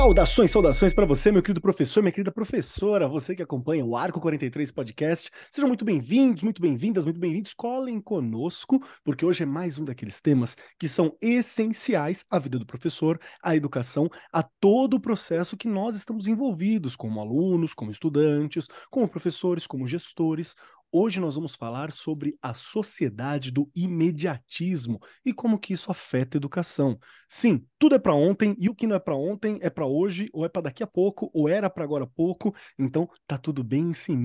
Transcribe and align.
Saudações, 0.00 0.50
saudações 0.50 0.94
para 0.94 1.04
você, 1.04 1.30
meu 1.30 1.42
querido 1.42 1.60
professor, 1.60 2.02
minha 2.02 2.10
querida 2.10 2.32
professora, 2.32 3.06
você 3.06 3.36
que 3.36 3.42
acompanha 3.42 3.84
o 3.84 3.94
Arco 3.94 4.18
43 4.18 4.72
Podcast. 4.72 5.30
Sejam 5.50 5.68
muito 5.68 5.84
bem-vindos, 5.84 6.42
muito 6.42 6.62
bem-vindas, 6.62 7.04
muito 7.04 7.20
bem-vindos. 7.20 7.52
Colhem 7.52 8.00
conosco, 8.00 8.82
porque 9.04 9.26
hoje 9.26 9.42
é 9.42 9.46
mais 9.46 9.78
um 9.78 9.84
daqueles 9.84 10.18
temas 10.18 10.56
que 10.78 10.88
são 10.88 11.14
essenciais 11.20 12.24
à 12.30 12.38
vida 12.38 12.58
do 12.58 12.64
professor, 12.64 13.20
à 13.42 13.54
educação, 13.54 14.08
a 14.32 14.42
todo 14.42 14.94
o 14.94 15.00
processo 15.00 15.54
que 15.54 15.68
nós 15.68 15.94
estamos 15.94 16.26
envolvidos, 16.26 16.96
como 16.96 17.20
alunos, 17.20 17.74
como 17.74 17.90
estudantes, 17.90 18.68
como 18.90 19.06
professores, 19.06 19.66
como 19.66 19.86
gestores. 19.86 20.56
Hoje 20.92 21.20
nós 21.20 21.36
vamos 21.36 21.54
falar 21.54 21.92
sobre 21.92 22.36
a 22.42 22.54
sociedade 22.54 23.50
do 23.50 23.70
imediatismo 23.74 25.00
e 25.24 25.32
como 25.32 25.58
que 25.58 25.72
isso 25.72 25.90
afeta 25.90 26.36
a 26.36 26.38
educação. 26.38 26.98
Sim, 27.28 27.64
tudo 27.78 27.94
é 27.94 27.98
para 27.98 28.14
ontem 28.14 28.56
e 28.58 28.68
o 28.68 28.74
que 28.74 28.86
não 28.86 28.96
é 28.96 28.98
para 28.98 29.16
ontem 29.16 29.58
é 29.62 29.70
para 29.70 29.86
hoje 29.86 30.28
ou 30.32 30.44
é 30.44 30.48
para 30.48 30.62
daqui 30.62 30.82
a 30.82 30.86
pouco 30.86 31.30
ou 31.32 31.48
era 31.48 31.70
para 31.70 31.84
agora 31.84 32.06
pouco. 32.06 32.54
Então 32.78 33.08
tá 33.26 33.38
tudo 33.38 33.64
bem 33.64 33.90
em 33.90 33.92
cima. 33.92 34.20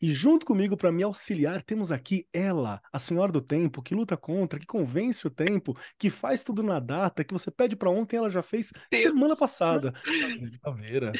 E 0.00 0.12
junto 0.12 0.44
comigo 0.44 0.76
para 0.76 0.92
me 0.92 1.02
auxiliar 1.02 1.62
temos 1.62 1.90
aqui 1.90 2.26
ela, 2.32 2.80
a 2.92 2.98
senhora 2.98 3.32
do 3.32 3.40
tempo, 3.40 3.82
que 3.82 3.94
luta 3.94 4.16
contra, 4.16 4.58
que 4.58 4.66
convence 4.66 5.26
o 5.26 5.30
tempo, 5.30 5.76
que 5.98 6.10
faz 6.10 6.42
tudo 6.42 6.62
na 6.62 6.78
data, 6.78 7.24
que 7.24 7.32
você 7.32 7.50
pede 7.50 7.76
para 7.76 7.90
ontem 7.90 8.16
ela 8.16 8.28
já 8.28 8.42
fez 8.42 8.72
Deus. 8.90 9.02
semana 9.04 9.36
passada. 9.36 9.92
Caveira. 10.62 11.12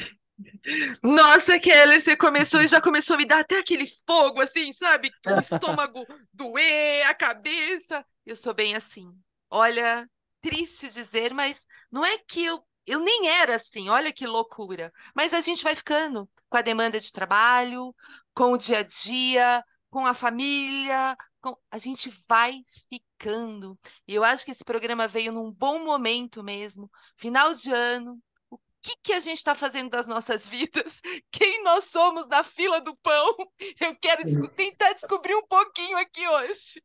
Nossa, 1.03 1.59
Keller, 1.59 1.99
você 1.99 2.15
começou 2.15 2.61
e 2.61 2.67
já 2.67 2.81
começou 2.81 3.15
a 3.15 3.17
me 3.17 3.25
dar 3.25 3.39
até 3.39 3.59
aquele 3.59 3.85
fogo, 4.05 4.41
assim, 4.41 4.71
sabe? 4.73 5.11
O 5.25 5.39
estômago 5.39 6.05
doer, 6.33 7.07
a 7.07 7.13
cabeça. 7.13 8.05
Eu 8.25 8.35
sou 8.35 8.53
bem 8.53 8.75
assim. 8.75 9.11
Olha, 9.49 10.09
triste 10.41 10.89
dizer, 10.89 11.33
mas 11.33 11.65
não 11.91 12.05
é 12.05 12.17
que 12.17 12.43
eu, 12.43 12.63
eu 12.85 12.99
nem 12.99 13.29
era 13.29 13.55
assim, 13.55 13.89
olha 13.89 14.11
que 14.13 14.25
loucura. 14.25 14.91
Mas 15.15 15.33
a 15.33 15.39
gente 15.39 15.63
vai 15.63 15.75
ficando 15.75 16.29
com 16.49 16.57
a 16.57 16.61
demanda 16.61 16.99
de 16.99 17.11
trabalho, 17.11 17.95
com 18.33 18.53
o 18.53 18.57
dia 18.57 18.79
a 18.79 18.83
dia, 18.83 19.63
com 19.89 20.05
a 20.05 20.13
família, 20.13 21.15
com... 21.41 21.55
a 21.69 21.77
gente 21.77 22.11
vai 22.27 22.61
ficando. 22.89 23.77
E 24.07 24.15
eu 24.15 24.23
acho 24.23 24.43
que 24.43 24.51
esse 24.51 24.63
programa 24.63 25.07
veio 25.07 25.31
num 25.31 25.51
bom 25.51 25.83
momento 25.83 26.43
mesmo, 26.43 26.89
final 27.15 27.53
de 27.53 27.71
ano, 27.71 28.21
que, 28.83 28.97
que 29.01 29.13
a 29.13 29.19
gente 29.21 29.37
está 29.37 29.55
fazendo 29.55 29.89
das 29.89 30.07
nossas 30.07 30.45
vidas, 30.45 31.01
quem 31.31 31.63
nós 31.63 31.85
somos 31.85 32.27
na 32.27 32.43
fila 32.43 32.81
do 32.81 32.95
pão. 32.97 33.35
Eu 33.79 33.95
quero 33.95 34.23
tentar 34.49 34.93
descobrir 34.93 35.33
um 35.33 35.47
pouquinho 35.47 35.97
aqui 35.97 36.27
hoje. 36.27 36.83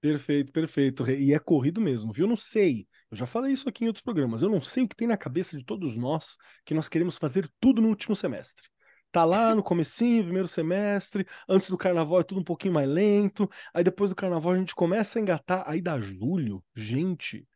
Perfeito, 0.00 0.52
perfeito. 0.52 1.10
E 1.10 1.34
é 1.34 1.38
corrido 1.40 1.80
mesmo, 1.80 2.12
viu? 2.12 2.24
Eu 2.24 2.28
não 2.28 2.36
sei. 2.36 2.86
Eu 3.10 3.16
já 3.16 3.26
falei 3.26 3.52
isso 3.52 3.68
aqui 3.68 3.84
em 3.84 3.88
outros 3.88 4.04
programas. 4.04 4.42
Eu 4.42 4.48
não 4.48 4.60
sei 4.60 4.84
o 4.84 4.88
que 4.88 4.94
tem 4.94 5.08
na 5.08 5.16
cabeça 5.16 5.58
de 5.58 5.64
todos 5.64 5.96
nós 5.96 6.36
que 6.64 6.72
nós 6.72 6.88
queremos 6.88 7.18
fazer 7.18 7.50
tudo 7.58 7.82
no 7.82 7.88
último 7.88 8.14
semestre. 8.14 8.68
Tá 9.10 9.24
lá 9.24 9.54
no 9.54 9.62
comecinho, 9.62 10.22
primeiro 10.22 10.46
semestre, 10.46 11.26
antes 11.48 11.70
do 11.70 11.78
carnaval 11.78 12.20
é 12.20 12.22
tudo 12.22 12.42
um 12.42 12.44
pouquinho 12.44 12.74
mais 12.74 12.88
lento, 12.88 13.48
aí 13.72 13.82
depois 13.82 14.10
do 14.10 14.16
carnaval 14.16 14.52
a 14.52 14.58
gente 14.58 14.74
começa 14.74 15.18
a 15.18 15.22
engatar, 15.22 15.64
aí 15.66 15.80
dá 15.80 15.98
julho, 15.98 16.62
gente, 16.76 17.48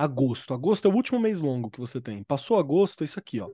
Agosto. 0.00 0.54
Agosto 0.54 0.88
é 0.88 0.90
o 0.90 0.94
último 0.94 1.20
mês 1.20 1.40
longo 1.40 1.70
que 1.70 1.78
você 1.78 2.00
tem. 2.00 2.24
Passou 2.24 2.58
agosto, 2.58 3.02
é 3.02 3.04
isso 3.04 3.18
aqui, 3.20 3.38
ó. 3.40 3.50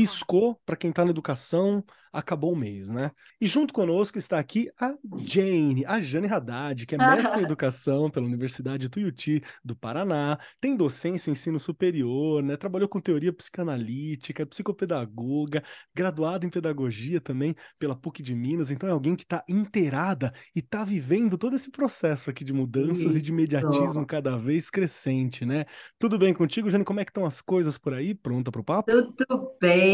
Piscou 0.00 0.60
para 0.64 0.76
quem 0.76 0.90
está 0.90 1.04
na 1.04 1.10
educação, 1.10 1.84
acabou 2.12 2.52
o 2.52 2.56
mês, 2.56 2.90
né? 2.90 3.10
E 3.40 3.46
junto 3.46 3.72
conosco 3.72 4.18
está 4.18 4.38
aqui 4.38 4.68
a 4.80 4.94
Jane, 5.18 5.84
a 5.86 6.00
Jane 6.00 6.26
Haddad, 6.26 6.86
que 6.86 6.94
é 6.94 6.98
mestre 7.34 7.40
em 7.40 7.44
educação 7.44 8.10
pela 8.10 8.26
Universidade 8.26 8.88
Tuiuti 8.88 9.42
do 9.64 9.76
Paraná, 9.76 10.38
tem 10.60 10.76
docência 10.76 11.30
em 11.30 11.32
ensino 11.32 11.58
superior, 11.58 12.42
né? 12.42 12.56
Trabalhou 12.56 12.88
com 12.88 13.00
teoria 13.00 13.32
psicanalítica, 13.32 14.44
psicopedagoga, 14.44 15.62
graduada 15.94 16.44
em 16.44 16.50
pedagogia 16.50 17.20
também 17.20 17.54
pela 17.78 17.94
PUC 17.94 18.22
de 18.22 18.34
Minas, 18.34 18.70
então 18.70 18.88
é 18.88 18.92
alguém 18.92 19.14
que 19.14 19.22
está 19.22 19.44
inteirada 19.48 20.32
e 20.54 20.58
está 20.58 20.84
vivendo 20.84 21.38
todo 21.38 21.54
esse 21.54 21.70
processo 21.70 22.30
aqui 22.30 22.44
de 22.44 22.52
mudanças 22.52 23.14
Isso. 23.14 23.18
e 23.18 23.22
de 23.22 23.30
imediatismo 23.30 24.06
cada 24.06 24.36
vez 24.36 24.70
crescente, 24.70 25.46
né? 25.46 25.64
Tudo 25.98 26.18
bem 26.18 26.34
contigo, 26.34 26.70
Jane? 26.70 26.84
Como 26.84 27.00
é 27.00 27.04
que 27.04 27.10
estão 27.10 27.24
as 27.24 27.40
coisas 27.40 27.78
por 27.78 27.94
aí? 27.94 28.14
Pronta 28.14 28.50
para 28.50 28.60
o 28.60 28.64
papo? 28.64 28.90
Tudo 28.90 29.56
bem, 29.60 29.89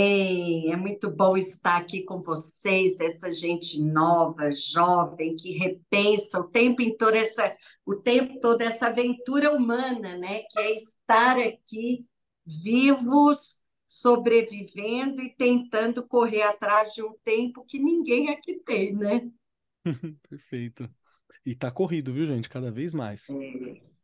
é 0.71 0.77
muito 0.77 1.11
bom 1.11 1.37
estar 1.37 1.77
aqui 1.77 2.03
com 2.03 2.21
vocês, 2.21 3.01
essa 3.01 3.33
gente 3.33 3.81
nova, 3.81 4.51
jovem, 4.53 5.37
que 5.37 5.53
repensa 5.53 6.41
o 6.41 6.49
tempo 6.49 6.83
todo 6.97 7.15
essa, 7.15 7.57
o 7.85 7.95
tempo 7.95 8.39
todo 8.41 8.63
essa 8.63 8.89
aventura 8.89 9.53
humana, 9.53 10.17
né? 10.17 10.43
Que 10.51 10.59
é 10.59 10.75
estar 10.75 11.39
aqui 11.39 12.07
vivos, 12.45 13.63
sobrevivendo 13.89 15.23
e 15.23 15.35
tentando 15.35 16.07
correr 16.07 16.43
atrás 16.43 16.93
de 16.93 17.03
um 17.03 17.15
tempo 17.25 17.65
que 17.65 17.79
ninguém 17.79 18.31
aqui 18.31 18.61
tem, 18.65 18.95
né? 18.95 19.31
Perfeito. 20.29 20.89
E 21.45 21.55
tá 21.55 21.71
corrido, 21.71 22.13
viu, 22.13 22.27
gente? 22.27 22.49
Cada 22.49 22.71
vez 22.71 22.93
mais. 22.93 23.29
É. 23.31 23.96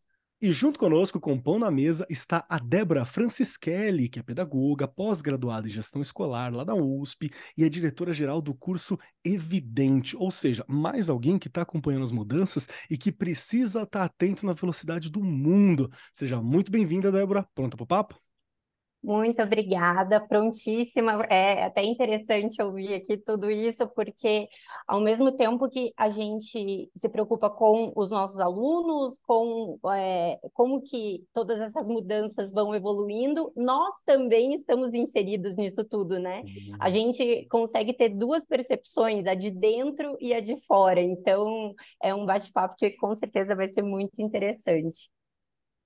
E 0.45 0.53
junto 0.53 0.77
conosco, 0.77 1.21
com 1.21 1.39
pão 1.39 1.57
na 1.57 1.71
mesa, 1.71 2.05
está 2.11 2.45
a 2.49 2.59
Débora 2.59 3.05
Francischelli, 3.05 4.09
que 4.09 4.19
é 4.19 4.25
pedagoga, 4.25 4.89
pós-graduada 4.89 5.69
em 5.69 5.71
gestão 5.71 6.03
escolar 6.03 6.53
lá 6.53 6.65
da 6.65 6.75
USP 6.75 7.31
e 7.57 7.63
é 7.63 7.69
diretora-geral 7.69 8.43
do 8.43 8.53
curso 8.53 8.99
Evidente, 9.25 10.17
ou 10.17 10.33
seja, 10.33 10.65
mais 10.67 11.09
alguém 11.09 11.39
que 11.39 11.47
está 11.47 11.63
acompanhando 11.63 12.03
as 12.03 12.11
mudanças 12.11 12.69
e 12.91 12.99
que 12.99 13.13
precisa 13.13 13.83
estar 13.83 14.01
tá 14.01 14.05
atento 14.05 14.45
na 14.45 14.53
velocidade 14.53 15.13
do 15.13 15.23
mundo. 15.23 15.89
Seja 16.13 16.43
muito 16.43 16.73
bem-vinda, 16.73 17.13
Débora. 17.13 17.47
Pronta 17.55 17.77
para 17.77 17.85
o 17.85 17.87
papo? 17.87 18.32
Muito 19.03 19.43
obrigada, 19.43 20.21
prontíssima. 20.21 21.25
É 21.29 21.65
até 21.65 21.83
interessante 21.83 22.63
ouvir 22.63 22.95
aqui 22.95 23.17
tudo 23.17 23.51
isso, 23.51 23.89
porque 23.89 24.49
ao 24.87 25.01
mesmo 25.01 25.33
tempo 25.33 25.69
que 25.69 25.93
a 25.97 26.09
gente 26.09 26.89
se 26.95 27.09
preocupa 27.09 27.51
com 27.51 27.93
os 27.97 28.11
nossos 28.11 28.39
alunos, 28.39 29.19
com 29.27 29.77
é, 29.93 30.39
como 30.55 30.81
que 30.83 31.27
todas 31.35 31.61
essas 31.61 31.89
mudanças 31.89 32.53
vão 32.53 32.73
evoluindo, 32.77 33.53
nós 33.57 33.93
também 34.07 34.55
estamos 34.55 34.95
inseridos 34.95 35.57
nisso 35.57 35.85
tudo, 35.85 36.21
né? 36.21 36.43
Uhum. 36.43 36.77
A 36.79 36.89
gente 36.89 37.45
consegue 37.51 37.93
ter 37.93 38.11
duas 38.11 38.47
percepções, 38.47 39.27
a 39.27 39.35
de 39.35 39.51
dentro 39.51 40.17
e 40.21 40.33
a 40.33 40.39
de 40.39 40.57
fora. 40.65 41.01
Então, 41.01 41.75
é 42.01 42.15
um 42.15 42.25
bate-papo 42.25 42.77
que 42.77 42.93
com 42.93 43.17
certeza 43.17 43.57
vai 43.57 43.67
ser 43.67 43.83
muito 43.83 44.15
interessante. 44.19 45.11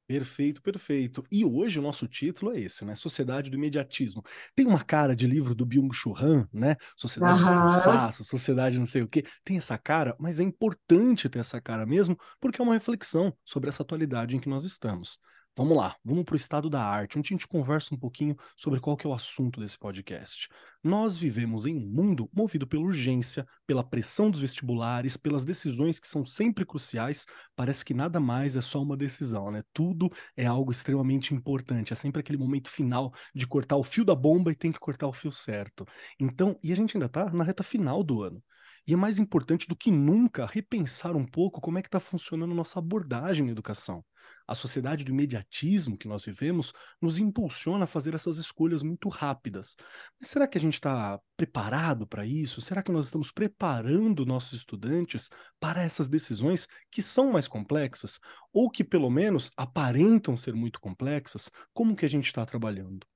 Perfeito, 0.06 0.62
perfeito. 0.62 1.24
E 1.32 1.44
hoje 1.44 1.80
o 1.80 1.82
nosso 1.82 2.06
título 2.06 2.52
é 2.52 2.60
esse, 2.60 2.84
né? 2.84 2.94
Sociedade 2.94 3.50
do 3.50 3.56
Imediatismo. 3.56 4.22
Tem 4.54 4.64
uma 4.64 4.82
cara 4.82 5.16
de 5.16 5.26
livro 5.26 5.52
do 5.52 5.66
Byung-Chul 5.66 6.16
Han, 6.16 6.48
né? 6.52 6.76
Sociedade 6.94 7.42
uhum. 7.42 7.48
do 7.48 7.62
cansaço, 7.62 8.24
Sociedade 8.24 8.78
não 8.78 8.86
sei 8.86 9.02
o 9.02 9.08
quê. 9.08 9.24
Tem 9.44 9.56
essa 9.56 9.76
cara, 9.76 10.14
mas 10.18 10.38
é 10.38 10.44
importante 10.44 11.28
ter 11.28 11.40
essa 11.40 11.60
cara 11.60 11.84
mesmo, 11.84 12.16
porque 12.40 12.60
é 12.60 12.64
uma 12.64 12.74
reflexão 12.74 13.36
sobre 13.44 13.68
essa 13.68 13.82
atualidade 13.82 14.36
em 14.36 14.38
que 14.38 14.48
nós 14.48 14.64
estamos. 14.64 15.18
Vamos 15.58 15.74
lá, 15.74 15.96
vamos 16.04 16.22
para 16.24 16.34
o 16.34 16.36
estado 16.36 16.68
da 16.68 16.84
arte, 16.84 17.18
onde 17.18 17.28
a 17.28 17.34
gente 17.34 17.48
conversa 17.48 17.94
um 17.94 17.98
pouquinho 17.98 18.36
sobre 18.54 18.78
qual 18.78 18.94
que 18.94 19.06
é 19.06 19.10
o 19.10 19.14
assunto 19.14 19.58
desse 19.58 19.78
podcast. 19.78 20.50
Nós 20.84 21.16
vivemos 21.16 21.64
em 21.64 21.74
um 21.74 21.80
mundo 21.80 22.28
movido 22.30 22.66
pela 22.66 22.82
urgência, 22.82 23.46
pela 23.66 23.82
pressão 23.82 24.30
dos 24.30 24.40
vestibulares, 24.40 25.16
pelas 25.16 25.46
decisões 25.46 25.98
que 25.98 26.06
são 26.06 26.26
sempre 26.26 26.66
cruciais. 26.66 27.24
Parece 27.56 27.86
que 27.86 27.94
nada 27.94 28.20
mais 28.20 28.54
é 28.54 28.60
só 28.60 28.82
uma 28.82 28.98
decisão, 28.98 29.50
né? 29.50 29.62
Tudo 29.72 30.10
é 30.36 30.44
algo 30.44 30.70
extremamente 30.70 31.32
importante. 31.32 31.90
É 31.90 31.96
sempre 31.96 32.20
aquele 32.20 32.36
momento 32.36 32.68
final 32.70 33.10
de 33.34 33.46
cortar 33.46 33.76
o 33.76 33.82
fio 33.82 34.04
da 34.04 34.14
bomba 34.14 34.52
e 34.52 34.54
tem 34.54 34.70
que 34.70 34.78
cortar 34.78 35.06
o 35.06 35.12
fio 35.12 35.32
certo. 35.32 35.86
Então, 36.20 36.58
e 36.62 36.70
a 36.70 36.76
gente 36.76 36.98
ainda 36.98 37.06
está 37.06 37.30
na 37.30 37.42
reta 37.42 37.62
final 37.62 38.04
do 38.04 38.22
ano. 38.22 38.42
E 38.86 38.92
é 38.92 38.96
mais 38.96 39.18
importante 39.18 39.66
do 39.66 39.74
que 39.74 39.90
nunca 39.90 40.46
repensar 40.46 41.16
um 41.16 41.26
pouco 41.26 41.62
como 41.62 41.78
é 41.78 41.82
que 41.82 41.88
está 41.88 41.98
funcionando 41.98 42.54
nossa 42.54 42.78
abordagem 42.78 43.46
na 43.46 43.52
educação. 43.52 44.04
A 44.46 44.54
sociedade 44.54 45.04
do 45.04 45.10
imediatismo 45.10 45.96
que 45.96 46.08
nós 46.08 46.24
vivemos 46.24 46.72
nos 47.00 47.18
impulsiona 47.18 47.84
a 47.84 47.86
fazer 47.86 48.14
essas 48.14 48.38
escolhas 48.38 48.82
muito 48.82 49.08
rápidas. 49.08 49.76
Mas 50.20 50.28
será 50.28 50.46
que 50.46 50.56
a 50.56 50.60
gente 50.60 50.74
está 50.74 51.18
preparado 51.36 52.06
para 52.06 52.24
isso? 52.24 52.60
Será 52.60 52.82
que 52.82 52.92
nós 52.92 53.06
estamos 53.06 53.30
preparando 53.32 54.24
nossos 54.26 54.52
estudantes 54.52 55.28
para 55.58 55.82
essas 55.82 56.08
decisões 56.08 56.66
que 56.90 57.02
são 57.02 57.32
mais 57.32 57.48
complexas 57.48 58.18
ou 58.52 58.70
que 58.70 58.84
pelo 58.84 59.10
menos 59.10 59.50
aparentam 59.56 60.36
ser 60.36 60.54
muito 60.54 60.80
complexas? 60.80 61.50
Como 61.72 61.96
que 61.96 62.04
a 62.04 62.08
gente 62.08 62.26
está 62.26 62.44
trabalhando? 62.46 63.06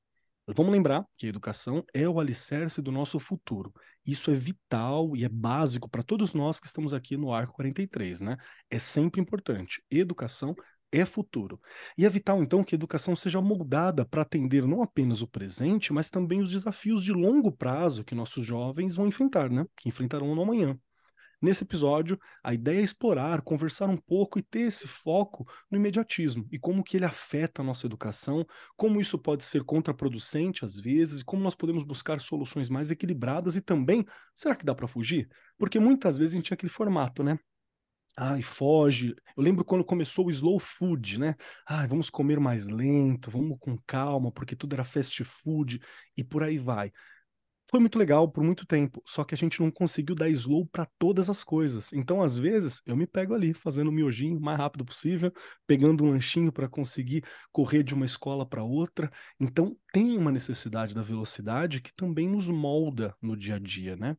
Vamos 0.57 0.73
lembrar 0.73 1.07
que 1.17 1.27
a 1.27 1.29
educação 1.29 1.85
é 1.95 2.09
o 2.09 2.19
alicerce 2.19 2.83
do 2.83 2.91
nosso 2.91 3.21
futuro. 3.21 3.73
Isso 4.05 4.31
é 4.31 4.35
vital 4.35 5.17
e 5.17 5.25
é 5.25 5.29
básico 5.29 5.89
para 5.89 6.03
todos 6.03 6.35
nós 6.35 6.59
que 6.59 6.67
estamos 6.67 6.93
aqui 6.93 7.17
no 7.17 7.33
Arco 7.33 7.53
43, 7.55 8.21
né? 8.21 8.37
É 8.69 8.79
sempre 8.79 9.21
importante. 9.21 9.83
Educação 9.89 10.55
é 10.93 11.05
futuro. 11.05 11.61
E 11.97 12.05
é 12.05 12.09
vital, 12.09 12.43
então, 12.43 12.65
que 12.65 12.75
a 12.75 12.79
educação 12.79 13.15
seja 13.15 13.41
moldada 13.41 14.05
para 14.05 14.23
atender 14.23 14.67
não 14.67 14.83
apenas 14.83 15.23
o 15.23 15.29
presente, 15.29 15.93
mas 15.93 16.11
também 16.11 16.41
os 16.41 16.51
desafios 16.51 17.03
de 17.03 17.13
longo 17.13 17.53
prazo 17.53 18.05
que 18.05 18.15
nossos 18.15 18.45
jovens 18.45 18.97
vão 18.97 19.07
enfrentar, 19.07 19.51
né? 19.51 19.65
Que 19.77 19.89
enfrentarão 19.89 20.35
no 20.35 20.43
amanhã. 20.43 20.79
Nesse 21.43 21.65
episódio, 21.65 22.21
a 22.45 22.53
ideia 22.53 22.81
é 22.81 22.83
explorar, 22.83 23.41
conversar 23.41 23.89
um 23.89 23.97
pouco 23.97 24.39
e 24.39 24.43
ter 24.43 24.61
esse 24.61 24.87
foco 24.87 25.47
no 25.71 25.79
imediatismo 25.79 26.47
e 26.53 26.59
como 26.59 26.85
que 26.85 26.99
ele 26.99 27.07
afeta 27.07 27.63
a 27.63 27.65
nossa 27.65 27.87
educação, 27.87 28.47
como 28.77 29.01
isso 29.01 29.19
pode 29.19 29.43
ser 29.43 29.65
contraproducente 29.65 30.67
às 30.67 30.77
vezes, 30.77 31.23
e 31.23 31.25
como 31.25 31.43
nós 31.43 31.55
podemos 31.55 31.83
buscar 31.83 32.21
soluções 32.21 32.69
mais 32.69 32.91
equilibradas 32.91 33.57
e 33.57 33.63
também, 33.63 34.05
será 34.35 34.55
que 34.55 34.67
dá 34.67 34.75
para 34.75 34.87
fugir? 34.87 35.31
Porque 35.57 35.79
muitas 35.81 36.19
vezes 36.19 36.35
a 36.35 36.37
gente 36.37 36.47
tinha 36.47 36.57
aquele 36.57 36.71
formato, 36.71 37.23
né? 37.23 37.39
Ai, 38.17 38.43
foge. 38.43 39.15
Eu 39.37 39.43
lembro 39.43 39.65
quando 39.65 39.85
começou 39.85 40.27
o 40.27 40.31
slow 40.31 40.59
food, 40.59 41.19
né? 41.19 41.35
Ai, 41.67 41.87
vamos 41.87 42.11
comer 42.11 42.39
mais 42.39 42.69
lento, 42.69 43.31
vamos 43.31 43.57
com 43.59 43.79
calma, 43.87 44.31
porque 44.31 44.55
tudo 44.55 44.75
era 44.75 44.85
fast 44.85 45.25
food 45.25 45.81
e 46.17 46.23
por 46.23 46.43
aí 46.43 46.59
vai. 46.59 46.93
Foi 47.71 47.81
muito 47.81 47.99
legal 47.99 48.31
por 48.31 48.45
muito 48.45 48.67
tempo, 48.67 49.03
só 49.07 49.25
que 49.25 49.35
a 49.35 49.39
gente 49.39 49.61
não 49.61 49.71
conseguiu 49.71 50.15
dar 50.15 50.29
slow 50.31 50.67
para 50.67 50.87
todas 50.99 51.31
as 51.31 51.45
coisas. 51.45 51.93
Então, 51.93 52.23
às 52.23 52.37
vezes, 52.39 52.83
eu 52.87 52.97
me 52.97 53.07
pego 53.07 53.35
ali 53.35 53.55
fazendo 53.55 53.89
o 53.89 53.93
miojinho 53.93 54.39
o 54.39 54.43
mais 54.43 54.59
rápido 54.59 54.85
possível, 54.85 55.33
pegando 55.67 56.05
um 56.05 56.11
lanchinho 56.11 56.53
para 56.53 56.69
conseguir 56.69 57.25
correr 57.53 57.83
de 57.85 57.95
uma 57.95 58.07
escola 58.07 58.47
para 58.47 58.65
outra. 58.65 59.11
Então, 59.41 59.77
tem 59.93 60.19
uma 60.19 60.33
necessidade 60.33 60.95
da 60.95 61.03
velocidade 61.03 61.81
que 61.81 61.95
também 61.95 62.29
nos 62.29 62.49
molda 62.49 63.15
no 63.23 63.37
dia 63.37 63.57
a 63.57 63.59
dia, 63.59 63.97
né? 63.97 64.17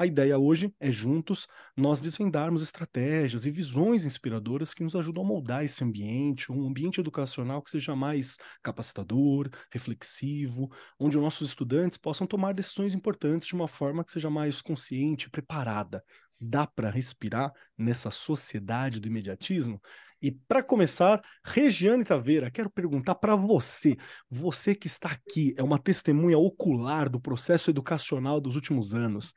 A 0.00 0.06
ideia 0.06 0.38
hoje 0.38 0.72
é 0.78 0.92
juntos 0.92 1.48
nós 1.76 1.98
desvendarmos 1.98 2.62
estratégias 2.62 3.44
e 3.44 3.50
visões 3.50 4.04
inspiradoras 4.04 4.72
que 4.72 4.84
nos 4.84 4.94
ajudam 4.94 5.24
a 5.24 5.26
moldar 5.26 5.64
esse 5.64 5.82
ambiente, 5.82 6.52
um 6.52 6.68
ambiente 6.68 7.00
educacional 7.00 7.60
que 7.60 7.68
seja 7.68 7.96
mais 7.96 8.36
capacitador, 8.62 9.50
reflexivo, 9.72 10.70
onde 11.00 11.16
os 11.16 11.22
nossos 11.24 11.48
estudantes 11.48 11.98
possam 11.98 12.28
tomar 12.28 12.54
decisões 12.54 12.94
importantes 12.94 13.48
de 13.48 13.56
uma 13.56 13.66
forma 13.66 14.04
que 14.04 14.12
seja 14.12 14.30
mais 14.30 14.62
consciente, 14.62 15.28
preparada. 15.28 16.04
Dá 16.40 16.64
para 16.64 16.90
respirar 16.90 17.52
nessa 17.76 18.12
sociedade 18.12 19.00
do 19.00 19.08
imediatismo? 19.08 19.82
E 20.22 20.30
para 20.30 20.62
começar, 20.62 21.20
Regiane 21.44 22.04
Taveira, 22.04 22.52
quero 22.52 22.70
perguntar 22.70 23.16
para 23.16 23.34
você, 23.34 23.96
você 24.30 24.76
que 24.76 24.86
está 24.86 25.08
aqui, 25.08 25.54
é 25.56 25.62
uma 25.62 25.76
testemunha 25.76 26.38
ocular 26.38 27.08
do 27.08 27.20
processo 27.20 27.68
educacional 27.68 28.40
dos 28.40 28.54
últimos 28.54 28.94
anos 28.94 29.34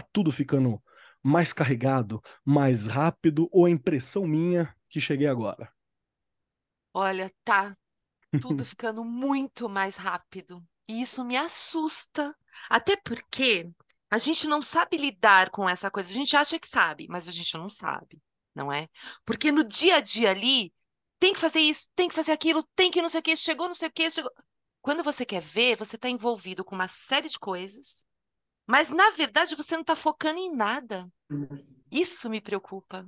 tá 0.00 0.08
tudo 0.12 0.32
ficando 0.32 0.82
mais 1.22 1.52
carregado, 1.52 2.20
mais 2.44 2.86
rápido, 2.86 3.48
ou 3.52 3.68
é 3.68 3.70
impressão 3.70 4.26
minha 4.26 4.74
que 4.88 5.00
cheguei 5.00 5.26
agora? 5.26 5.72
Olha, 6.92 7.32
tá 7.44 7.76
tudo 8.40 8.64
ficando 8.66 9.04
muito 9.04 9.68
mais 9.68 9.96
rápido. 9.96 10.64
E 10.88 11.00
isso 11.00 11.24
me 11.24 11.36
assusta. 11.36 12.36
Até 12.68 12.96
porque 12.96 13.70
a 14.10 14.18
gente 14.18 14.46
não 14.46 14.62
sabe 14.62 14.96
lidar 14.96 15.50
com 15.50 15.68
essa 15.68 15.90
coisa. 15.90 16.10
A 16.10 16.12
gente 16.12 16.36
acha 16.36 16.58
que 16.58 16.68
sabe, 16.68 17.06
mas 17.08 17.28
a 17.28 17.32
gente 17.32 17.56
não 17.56 17.70
sabe, 17.70 18.20
não 18.54 18.72
é? 18.72 18.88
Porque 19.24 19.50
no 19.52 19.64
dia 19.64 19.96
a 19.96 20.00
dia 20.00 20.30
ali, 20.30 20.72
tem 21.18 21.32
que 21.32 21.40
fazer 21.40 21.60
isso, 21.60 21.88
tem 21.94 22.08
que 22.08 22.14
fazer 22.14 22.32
aquilo, 22.32 22.62
tem 22.74 22.90
que 22.90 23.00
não 23.00 23.08
sei 23.08 23.20
o 23.20 23.22
que, 23.22 23.36
chegou 23.36 23.68
não 23.68 23.74
sei 23.74 23.88
o 23.88 23.92
que, 23.92 24.10
chegou. 24.10 24.30
Quando 24.82 25.02
você 25.02 25.24
quer 25.24 25.40
ver, 25.40 25.76
você 25.76 25.96
está 25.96 26.08
envolvido 26.10 26.64
com 26.64 26.74
uma 26.74 26.88
série 26.88 27.28
de 27.28 27.38
coisas 27.38 28.04
mas, 28.66 28.90
na 28.90 29.10
verdade, 29.10 29.54
você 29.54 29.74
não 29.74 29.82
está 29.82 29.94
focando 29.94 30.38
em 30.38 30.54
nada. 30.54 31.06
Isso 31.90 32.30
me 32.30 32.40
preocupa. 32.40 33.06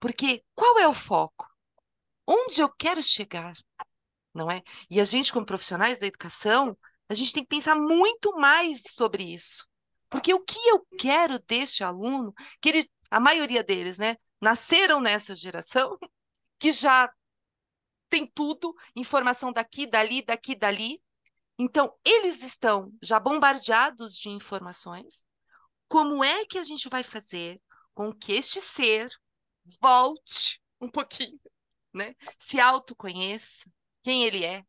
Porque 0.00 0.44
qual 0.54 0.78
é 0.78 0.88
o 0.88 0.92
foco? 0.92 1.46
Onde 2.26 2.60
eu 2.60 2.68
quero 2.68 3.02
chegar? 3.02 3.54
Não 4.32 4.50
é? 4.50 4.62
E 4.90 5.00
a 5.00 5.04
gente, 5.04 5.32
como 5.32 5.46
profissionais 5.46 5.98
da 5.98 6.06
educação, 6.06 6.76
a 7.08 7.14
gente 7.14 7.32
tem 7.32 7.42
que 7.42 7.48
pensar 7.48 7.74
muito 7.74 8.36
mais 8.36 8.82
sobre 8.88 9.22
isso. 9.22 9.66
Porque 10.08 10.32
o 10.32 10.40
que 10.40 10.58
eu 10.68 10.86
quero 10.98 11.38
deste 11.40 11.84
aluno, 11.84 12.32
que 12.60 12.68
ele, 12.68 12.90
a 13.10 13.20
maioria 13.20 13.62
deles, 13.62 13.98
né, 13.98 14.16
nasceram 14.40 15.00
nessa 15.00 15.34
geração, 15.34 15.98
que 16.58 16.70
já 16.70 17.12
tem 18.08 18.26
tudo, 18.26 18.74
informação 18.94 19.52
daqui, 19.52 19.86
dali, 19.86 20.22
daqui, 20.22 20.54
dali, 20.54 21.02
então, 21.58 21.94
eles 22.04 22.42
estão 22.42 22.92
já 23.00 23.20
bombardeados 23.20 24.16
de 24.16 24.28
informações. 24.28 25.24
Como 25.88 26.24
é 26.24 26.44
que 26.44 26.58
a 26.58 26.62
gente 26.62 26.88
vai 26.88 27.02
fazer 27.04 27.60
com 27.94 28.12
que 28.12 28.32
este 28.32 28.60
ser 28.60 29.08
volte 29.80 30.60
um 30.80 30.90
pouquinho, 30.90 31.40
né? 31.92 32.14
Se 32.38 32.58
autoconheça, 32.58 33.70
quem 34.02 34.24
ele 34.24 34.44
é, 34.44 34.64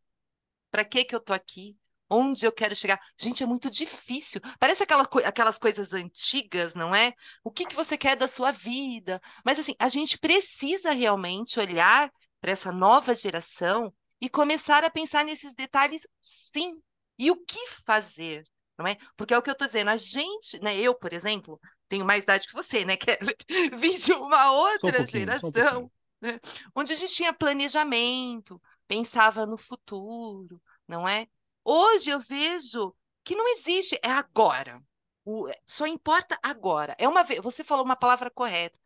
para 0.70 0.86
que 0.86 1.04
que 1.04 1.16
eu 1.16 1.20
tô 1.20 1.34
aqui, 1.34 1.76
onde 2.10 2.46
eu 2.46 2.52
quero 2.52 2.76
chegar. 2.76 3.00
Gente, 3.20 3.44
é 3.44 3.46
muito 3.46 3.70
difícil. 3.70 4.40
Parece 4.60 4.84
aquela, 4.84 5.04
aquelas 5.26 5.58
coisas 5.58 5.94
antigas, 5.94 6.76
não 6.76 6.94
é? 6.94 7.14
O 7.44 7.52
que, 7.52 7.66
que 7.66 7.76
você 7.76 7.98
quer 7.98 8.16
da 8.16 8.28
sua 8.28 8.52
vida? 8.52 9.22
Mas 9.44 9.60
assim, 9.60 9.74
a 9.80 9.90
gente 9.90 10.18
precisa 10.20 10.92
realmente 10.92 11.60
olhar 11.60 12.12
para 12.40 12.52
essa 12.52 12.72
nova 12.72 13.16
geração 13.16 13.94
e 14.22 14.30
começar 14.30 14.84
a 14.84 14.90
pensar 14.90 15.24
nesses 15.26 15.54
detalhes, 15.54 16.08
sim. 16.22 16.82
E 17.18 17.32
o 17.32 17.38
que 17.38 17.68
fazer, 17.86 18.44
não 18.78 18.88
é? 18.88 18.98
Porque 19.16 19.34
é 19.34 19.38
o 19.38 19.42
que 19.42 19.50
eu 19.50 19.54
estou 19.54 19.68
dizendo, 19.68 19.90
a 19.90 19.98
gente, 19.98 20.60
né, 20.60 20.78
eu, 20.78 20.94
por 20.96 21.14
exemplo, 21.14 21.60
tenho 21.88 22.06
mais 22.06 22.24
idade 22.24 22.48
que 22.48 22.54
você, 22.54 22.84
né, 22.86 22.98
que 22.98 23.18
vim 23.76 23.96
de 23.96 24.14
uma 24.14 24.52
outra 24.52 25.02
um 25.02 25.06
geração, 25.06 25.84
um 25.84 25.92
né, 26.22 26.40
onde 26.76 26.94
a 26.94 26.96
gente 26.96 27.14
tinha 27.14 27.34
planejamento, 27.34 28.62
pensava 28.88 29.46
no 29.46 29.58
futuro, 29.58 30.62
não 30.88 31.08
é? 31.08 31.28
Hoje 31.64 32.10
eu 32.10 32.20
vejo 32.20 32.96
que 33.24 33.36
não 33.36 33.48
existe, 33.48 34.00
é 34.04 34.10
agora. 34.10 34.82
O, 35.24 35.48
só 35.66 35.88
importa 35.88 36.38
agora. 36.44 36.96
É 37.00 37.08
uma 37.08 37.24
você 37.42 37.64
falou 37.64 37.84
uma 37.84 37.96
palavra 37.96 38.30
correta, 38.30 38.78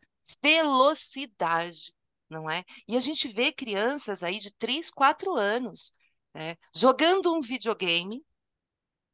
velocidade 0.41 1.93
não 2.29 2.49
é? 2.49 2.63
E 2.87 2.95
a 2.95 2.99
gente 2.99 3.27
vê 3.27 3.51
crianças 3.51 4.23
aí 4.23 4.39
de 4.39 4.51
3, 4.53 4.89
4 4.91 5.35
anos 5.35 5.91
né, 6.33 6.55
jogando 6.75 7.33
um 7.33 7.41
videogame, 7.41 8.23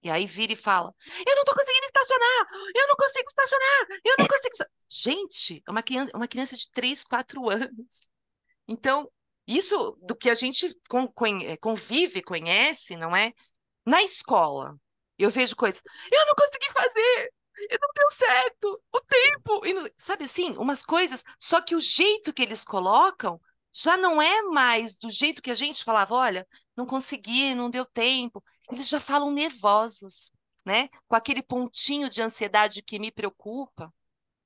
e 0.04 0.10
aí 0.10 0.28
vira 0.28 0.54
e 0.54 0.56
fala: 0.56 0.94
Eu 1.26 1.36
não 1.36 1.42
estou 1.42 1.56
conseguindo 1.56 1.86
estacionar, 1.86 2.48
eu 2.76 2.88
não 2.88 2.96
consigo 2.96 3.28
estacionar, 3.28 3.88
eu 4.04 4.16
não 4.20 4.28
consigo. 4.28 4.56
Gente, 4.88 5.64
é 5.68 5.72
uma 5.72 5.82
criança, 5.82 6.12
uma 6.14 6.28
criança 6.28 6.56
de 6.56 6.70
3, 6.72 7.04
4 7.04 7.50
anos. 7.50 8.10
Então, 8.68 9.12
isso 9.48 9.98
do 10.02 10.16
que 10.16 10.30
a 10.30 10.36
gente 10.36 10.76
convive, 11.60 12.22
conhece, 12.22 12.96
não 12.96 13.16
é? 13.16 13.34
Na 13.86 14.02
escola, 14.04 14.76
eu 15.18 15.30
vejo 15.30 15.56
coisas, 15.56 15.82
eu 16.12 16.26
não 16.26 16.34
consegui 16.36 16.72
fazer, 16.72 17.34
e 17.58 17.78
não 17.80 17.90
deu 17.96 18.10
certo, 18.12 18.84
o 18.92 19.02
tempo, 19.02 19.62
não... 19.74 19.90
sabe 19.98 20.26
assim, 20.26 20.52
umas 20.58 20.84
coisas, 20.84 21.24
só 21.40 21.62
que 21.62 21.76
o 21.76 21.80
jeito 21.80 22.34
que 22.34 22.42
eles 22.42 22.64
colocam 22.64 23.40
já 23.74 23.98
não 23.98 24.22
é 24.22 24.42
mais 24.44 24.98
do 24.98 25.10
jeito 25.10 25.42
que 25.42 25.52
a 25.52 25.56
gente 25.56 25.84
falava, 25.84 26.16
olha, 26.16 26.48
não 26.76 26.86
consegui, 26.86 27.54
não 27.54 27.70
deu 27.70 27.86
tempo. 27.86 28.42
Eles 28.72 28.88
já 28.88 29.02
falam 29.02 29.32
nervosos, 29.32 30.32
né? 30.64 30.90
Com 31.08 31.16
aquele 31.16 31.44
pontinho 31.44 32.10
de 32.10 32.22
ansiedade 32.22 32.82
que 32.82 32.98
me 32.98 33.12
preocupa, 33.12 33.94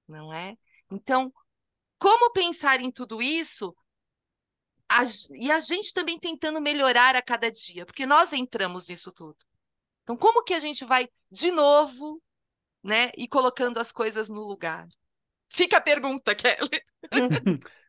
não 0.08 0.34
é? 0.34 0.58
Então, 0.90 1.32
como 2.00 2.32
pensar 2.32 2.82
em 2.82 2.92
tudo 2.92 3.22
isso? 3.22 3.76
A, 4.90 5.04
e 5.36 5.52
a 5.52 5.60
gente 5.60 5.94
também 5.94 6.20
tentando 6.20 6.60
melhorar 6.60 7.16
a 7.16 7.22
cada 7.22 7.52
dia, 7.52 7.86
porque 7.86 8.08
nós 8.08 8.34
entramos 8.34 8.88
nisso 8.88 9.12
tudo. 9.12 9.38
Então, 10.02 10.18
como 10.18 10.44
que 10.44 10.56
a 10.56 10.60
gente 10.60 10.84
vai 10.84 11.08
de 11.30 11.52
novo 11.52 12.20
né? 12.84 13.12
E 13.18 13.28
colocando 13.28 13.80
as 13.80 13.92
coisas 13.92 14.30
no 14.30 14.42
lugar. 14.42 14.88
Fica 15.50 15.78
a 15.78 15.82
pergunta, 15.82 16.36
Kelly. 16.36 16.82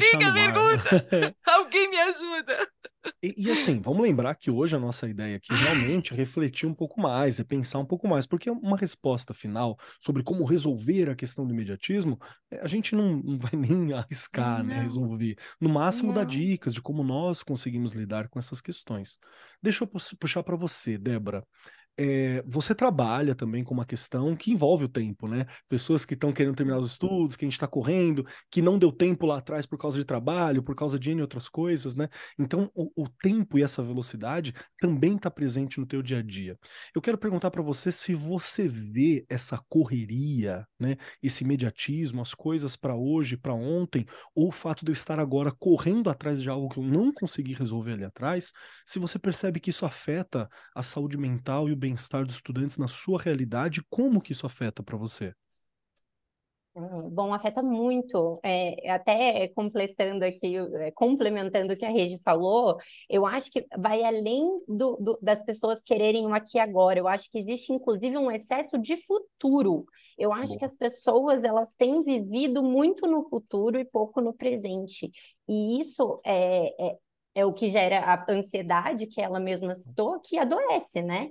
Fica 0.00 0.28
a 0.28 0.32
pergunta. 0.32 1.36
Alguém 1.44 1.90
me 1.90 1.98
ajuda. 1.98 2.66
E, 3.22 3.34
e, 3.36 3.50
assim, 3.50 3.78
vamos 3.78 4.02
lembrar 4.02 4.34
que 4.34 4.50
hoje 4.50 4.74
a 4.74 4.78
nossa 4.78 5.06
ideia 5.06 5.36
aqui 5.36 5.52
realmente 5.52 6.14
é 6.14 6.16
refletir 6.16 6.66
um 6.66 6.72
pouco 6.72 6.98
mais, 6.98 7.38
é 7.38 7.44
pensar 7.44 7.78
um 7.78 7.84
pouco 7.84 8.08
mais, 8.08 8.24
porque 8.24 8.48
uma 8.50 8.76
resposta 8.76 9.34
final 9.34 9.78
sobre 10.00 10.22
como 10.22 10.44
resolver 10.44 11.10
a 11.10 11.14
questão 11.14 11.46
do 11.46 11.52
imediatismo, 11.52 12.18
é, 12.50 12.60
a 12.60 12.66
gente 12.66 12.94
não, 12.94 13.16
não 13.16 13.38
vai 13.38 13.52
nem 13.54 13.92
arriscar, 13.92 14.64
né, 14.64 14.80
resolver. 14.80 15.36
No 15.60 15.68
máximo, 15.68 16.08
não. 16.08 16.14
dar 16.14 16.24
dicas 16.24 16.72
de 16.72 16.80
como 16.80 17.04
nós 17.04 17.42
conseguimos 17.42 17.92
lidar 17.92 18.28
com 18.28 18.38
essas 18.38 18.62
questões. 18.62 19.18
Deixa 19.62 19.84
eu 19.84 20.16
puxar 20.18 20.42
para 20.42 20.56
você, 20.56 20.96
Débora. 20.96 21.44
É, 21.96 22.42
você 22.46 22.74
trabalha 22.74 23.34
também 23.34 23.62
com 23.62 23.72
uma 23.72 23.84
questão 23.84 24.34
que 24.34 24.50
envolve 24.50 24.84
o 24.84 24.88
tempo, 24.88 25.28
né? 25.28 25.46
Pessoas 25.68 26.04
que 26.04 26.14
estão 26.14 26.32
querendo 26.32 26.56
terminar 26.56 26.78
os 26.78 26.92
estudos, 26.92 27.36
que 27.36 27.44
a 27.44 27.46
gente 27.46 27.54
está 27.54 27.68
correndo, 27.68 28.26
que 28.50 28.60
não 28.60 28.78
deu 28.78 28.90
tempo 28.90 29.26
lá 29.26 29.38
atrás 29.38 29.64
por 29.64 29.78
causa 29.78 29.98
de 29.98 30.04
trabalho, 30.04 30.62
por 30.62 30.74
causa 30.74 30.98
de 30.98 31.12
N 31.12 31.22
outras 31.22 31.48
coisas, 31.48 31.94
né? 31.94 32.08
Então, 32.38 32.70
o, 32.74 32.90
o 33.04 33.08
tempo 33.22 33.58
e 33.58 33.62
essa 33.62 33.82
velocidade 33.82 34.52
também 34.80 35.16
está 35.16 35.30
presente 35.30 35.78
no 35.78 35.86
teu 35.86 36.02
dia 36.02 36.18
a 36.18 36.22
dia. 36.22 36.58
Eu 36.94 37.00
quero 37.00 37.16
perguntar 37.16 37.50
para 37.50 37.62
você 37.62 37.92
se 37.92 38.14
você 38.14 38.66
vê 38.66 39.24
essa 39.28 39.62
correria, 39.68 40.66
né? 40.78 40.96
Esse 41.22 41.44
imediatismo, 41.44 42.20
as 42.20 42.34
coisas 42.34 42.74
para 42.76 42.96
hoje, 42.96 43.36
para 43.36 43.54
ontem, 43.54 44.04
ou 44.34 44.48
o 44.48 44.52
fato 44.52 44.84
de 44.84 44.90
eu 44.90 44.94
estar 44.94 45.20
agora 45.20 45.52
correndo 45.52 46.10
atrás 46.10 46.42
de 46.42 46.50
algo 46.50 46.68
que 46.68 46.78
eu 46.78 46.84
não 46.84 47.12
consegui 47.12 47.54
resolver 47.54 47.92
ali 47.92 48.04
atrás, 48.04 48.52
se 48.84 48.98
você 48.98 49.18
percebe 49.18 49.60
que 49.60 49.70
isso 49.70 49.86
afeta 49.86 50.48
a 50.74 50.82
saúde 50.82 51.16
mental 51.16 51.68
e 51.68 51.72
o 51.72 51.83
bem-estar 51.84 52.24
dos 52.24 52.36
estudantes 52.36 52.78
na 52.78 52.88
sua 52.88 53.20
realidade, 53.20 53.84
como 53.90 54.22
que 54.22 54.32
isso 54.32 54.46
afeta 54.46 54.82
para 54.82 54.96
você? 54.96 55.34
Hum, 56.74 57.10
bom, 57.10 57.32
afeta 57.32 57.62
muito. 57.62 58.40
É, 58.42 58.90
até 58.90 59.48
completando 59.48 60.24
aqui, 60.24 60.56
é, 60.56 60.90
complementando 60.92 61.74
o 61.74 61.76
que 61.76 61.84
a 61.84 61.90
Regi 61.90 62.18
falou, 62.24 62.78
eu 63.08 63.26
acho 63.26 63.50
que 63.50 63.64
vai 63.78 64.02
além 64.02 64.44
do, 64.66 64.96
do, 64.96 65.18
das 65.22 65.44
pessoas 65.44 65.82
quererem 65.82 66.26
um 66.26 66.34
aqui 66.34 66.58
agora. 66.58 66.98
Eu 66.98 67.06
acho 67.06 67.30
que 67.30 67.38
existe, 67.38 67.72
inclusive, 67.72 68.16
um 68.16 68.30
excesso 68.30 68.78
de 68.78 68.96
futuro. 68.96 69.84
Eu 70.18 70.32
acho 70.32 70.48
Boa. 70.48 70.58
que 70.58 70.64
as 70.64 70.74
pessoas 70.74 71.44
elas 71.44 71.74
têm 71.74 72.02
vivido 72.02 72.62
muito 72.62 73.06
no 73.06 73.28
futuro 73.28 73.78
e 73.78 73.84
pouco 73.84 74.22
no 74.22 74.32
presente. 74.32 75.12
E 75.46 75.80
isso 75.80 76.18
é, 76.24 76.86
é, 76.86 76.98
é 77.36 77.46
o 77.46 77.52
que 77.52 77.68
gera 77.68 78.00
a 78.00 78.32
ansiedade 78.32 79.06
que 79.06 79.20
ela 79.20 79.38
mesma 79.38 79.74
citou, 79.74 80.18
que 80.20 80.38
adoece, 80.38 81.02
né? 81.02 81.30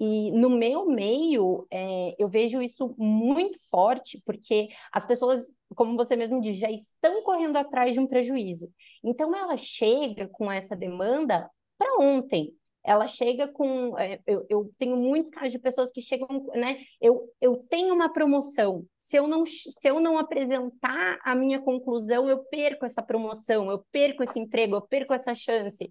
E 0.00 0.32
no 0.32 0.48
meu 0.48 0.86
meio, 0.86 1.66
é, 1.70 2.14
eu 2.18 2.26
vejo 2.26 2.62
isso 2.62 2.94
muito 2.96 3.58
forte, 3.68 4.18
porque 4.24 4.68
as 4.90 5.06
pessoas, 5.06 5.46
como 5.76 5.94
você 5.94 6.16
mesmo 6.16 6.40
diz, 6.40 6.56
já 6.56 6.70
estão 6.70 7.22
correndo 7.22 7.58
atrás 7.58 7.92
de 7.92 8.00
um 8.00 8.06
prejuízo. 8.06 8.72
Então, 9.04 9.36
ela 9.36 9.58
chega 9.58 10.26
com 10.26 10.50
essa 10.50 10.74
demanda 10.74 11.50
para 11.76 11.96
ontem. 12.00 12.54
Ela 12.82 13.06
chega 13.06 13.46
com. 13.46 13.98
É, 13.98 14.18
eu, 14.26 14.46
eu, 14.48 14.72
tenho 14.78 14.96
muitos 14.96 15.30
casos 15.30 15.52
de 15.52 15.58
pessoas 15.58 15.90
que 15.90 16.00
chegam, 16.00 16.46
né? 16.54 16.78
Eu, 16.98 17.30
eu 17.38 17.58
tenho 17.68 17.94
uma 17.94 18.10
promoção. 18.10 18.86
Se 18.98 19.18
eu, 19.18 19.28
não, 19.28 19.44
se 19.44 19.86
eu 19.86 20.00
não 20.00 20.16
apresentar 20.16 21.18
a 21.22 21.34
minha 21.34 21.60
conclusão, 21.60 22.26
eu 22.26 22.38
perco 22.44 22.86
essa 22.86 23.02
promoção, 23.02 23.70
eu 23.70 23.84
perco 23.92 24.22
esse 24.24 24.38
emprego, 24.38 24.76
eu 24.76 24.80
perco 24.80 25.12
essa 25.12 25.34
chance. 25.34 25.90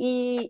E, 0.00 0.48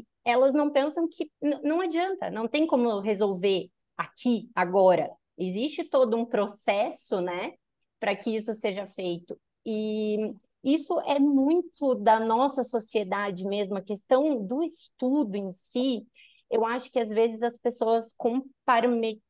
e, 0.00 0.04
elas 0.24 0.52
não 0.52 0.70
pensam 0.72 1.08
que 1.08 1.30
não 1.62 1.80
adianta, 1.80 2.30
não 2.30 2.48
tem 2.48 2.66
como 2.66 2.98
resolver 2.98 3.70
aqui, 3.96 4.50
agora. 4.54 5.08
Existe 5.38 5.84
todo 5.84 6.16
um 6.16 6.26
processo, 6.26 7.20
né, 7.20 7.52
para 8.00 8.16
que 8.16 8.36
isso 8.36 8.52
seja 8.54 8.86
feito. 8.86 9.38
E 9.64 10.34
isso 10.64 10.98
é 11.02 11.20
muito 11.20 11.94
da 11.94 12.18
nossa 12.18 12.64
sociedade 12.64 13.46
mesmo, 13.46 13.76
a 13.76 13.82
questão 13.82 14.44
do 14.44 14.64
estudo 14.64 15.36
em 15.36 15.50
si. 15.52 16.04
Eu 16.50 16.64
acho 16.64 16.90
que 16.90 16.98
às 16.98 17.10
vezes 17.10 17.42
as 17.42 17.56
pessoas 17.56 18.12
comparme, 18.16 19.22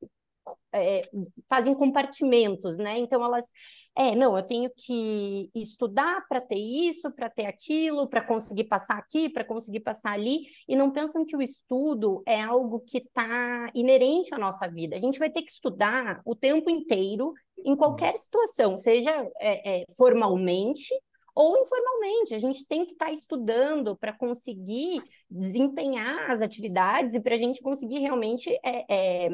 é, 0.72 1.02
fazem 1.48 1.74
compartimentos, 1.74 2.78
né? 2.78 2.98
Então 2.98 3.22
elas 3.22 3.52
é, 3.96 4.14
não, 4.14 4.36
eu 4.36 4.42
tenho 4.44 4.70
que 4.76 5.50
estudar 5.54 6.24
para 6.28 6.40
ter 6.40 6.58
isso, 6.58 7.10
para 7.12 7.28
ter 7.28 7.46
aquilo, 7.46 8.08
para 8.08 8.20
conseguir 8.20 8.64
passar 8.64 8.96
aqui, 8.96 9.28
para 9.28 9.44
conseguir 9.44 9.80
passar 9.80 10.12
ali, 10.12 10.42
e 10.68 10.76
não 10.76 10.90
pensam 10.90 11.24
que 11.24 11.36
o 11.36 11.42
estudo 11.42 12.22
é 12.26 12.40
algo 12.40 12.80
que 12.80 12.98
está 12.98 13.70
inerente 13.74 14.32
à 14.32 14.38
nossa 14.38 14.68
vida. 14.68 14.94
A 14.94 15.00
gente 15.00 15.18
vai 15.18 15.30
ter 15.30 15.42
que 15.42 15.50
estudar 15.50 16.20
o 16.24 16.34
tempo 16.36 16.70
inteiro, 16.70 17.32
em 17.64 17.74
qualquer 17.74 18.16
situação, 18.16 18.78
seja 18.78 19.10
é, 19.40 19.80
é, 19.80 19.84
formalmente 19.96 20.94
ou 21.34 21.56
informalmente. 21.56 22.34
A 22.34 22.38
gente 22.38 22.66
tem 22.66 22.84
que 22.84 22.92
estar 22.92 23.06
tá 23.06 23.12
estudando 23.12 23.96
para 23.96 24.12
conseguir 24.12 25.02
desempenhar 25.30 26.30
as 26.30 26.42
atividades 26.42 27.14
e 27.14 27.20
para 27.20 27.34
a 27.34 27.38
gente 27.38 27.62
conseguir 27.62 27.98
realmente 27.98 28.50
é, 28.64 29.26
é, 29.26 29.30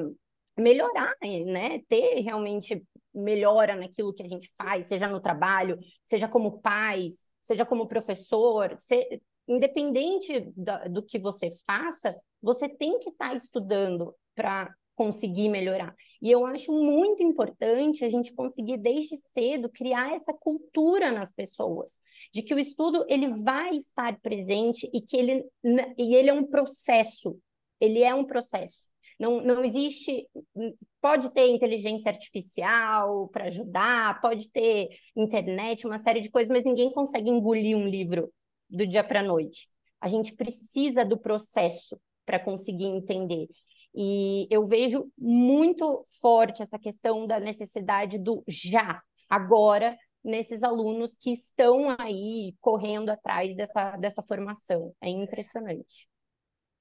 melhorar, 0.57 1.15
né? 1.47 1.81
Ter 1.89 2.21
realmente 2.21 2.83
melhora 3.15 3.77
naquilo 3.77 4.13
que 4.13 4.23
a 4.23 4.29
gente 4.29 4.51
faz, 4.57 4.87
seja 4.87 5.09
no 5.09 5.21
trabalho, 5.21 5.79
seja 6.05 6.29
como 6.29 6.61
pais, 6.61 7.27
seja 7.41 7.65
como 7.65 7.87
professor, 7.87 8.77
se, 8.79 9.21
independente 9.47 10.41
do, 10.57 10.91
do, 10.91 11.03
que 11.03 11.19
você 11.19 11.51
faça, 11.67 12.17
você 12.43 12.69
tem 12.69 12.99
que 12.99 13.11
estar 13.11 13.31
tá 13.31 13.37
estudando 13.37 14.15
para 14.35 14.75
conseguir 14.97 15.49
melhorar. 15.49 15.95
E 16.23 16.31
eu 16.31 16.47
acho 16.47 16.73
muito 16.73 17.23
importante 17.23 18.05
a 18.05 18.09
gente 18.09 18.33
conseguir 18.33 18.79
desde 18.79 19.17
cedo 19.33 19.69
criar 19.69 20.15
essa 20.15 20.33
cultura 20.33 21.11
nas 21.11 21.33
pessoas, 21.33 21.99
de 22.33 22.43
que 22.43 22.55
o 22.55 22.59
estudo 22.59 23.05
ele 23.09 23.29
vai 23.43 23.75
estar 23.75 24.19
presente 24.21 24.89
e 24.93 25.01
que 25.01 25.17
ele 25.17 25.45
e 25.99 26.15
ele 26.15 26.31
é 26.31 26.33
um 26.33 26.47
processo. 26.47 27.39
Ele 27.81 28.03
é 28.03 28.15
um 28.15 28.25
processo. 28.25 28.94
Não, 29.19 29.41
não 29.41 29.65
existe. 29.65 30.27
Pode 31.01 31.33
ter 31.33 31.49
inteligência 31.49 32.11
artificial 32.11 33.29
para 33.29 33.47
ajudar, 33.47 34.21
pode 34.21 34.51
ter 34.51 34.89
internet, 35.17 35.87
uma 35.87 35.99
série 35.99 36.21
de 36.21 36.31
coisas, 36.31 36.51
mas 36.51 36.65
ninguém 36.65 36.93
consegue 36.93 37.31
engolir 37.31 37.77
um 37.77 37.87
livro 37.87 38.33
do 38.69 38.87
dia 38.87 39.05
para 39.05 39.21
a 39.21 39.23
noite. 39.23 39.69
A 40.01 40.09
gente 40.09 40.35
precisa 40.35 41.05
do 41.05 41.19
processo 41.19 41.99
para 42.27 42.39
conseguir 42.39 42.87
entender. 42.87 43.49
E 43.95 44.49
eu 44.51 44.67
vejo 44.67 45.11
muito 45.17 46.05
forte 46.21 46.63
essa 46.63 46.79
questão 46.79 47.27
da 47.27 47.39
necessidade 47.39 48.19
do 48.19 48.43
já, 48.49 49.01
agora, 49.29 49.97
nesses 50.23 50.63
alunos 50.63 51.17
que 51.17 51.33
estão 51.33 51.95
aí 51.99 52.55
correndo 52.61 53.11
atrás 53.11 53.55
dessa, 53.55 53.97
dessa 53.97 54.23
formação. 54.23 54.93
É 55.01 55.09
impressionante. 55.09 56.09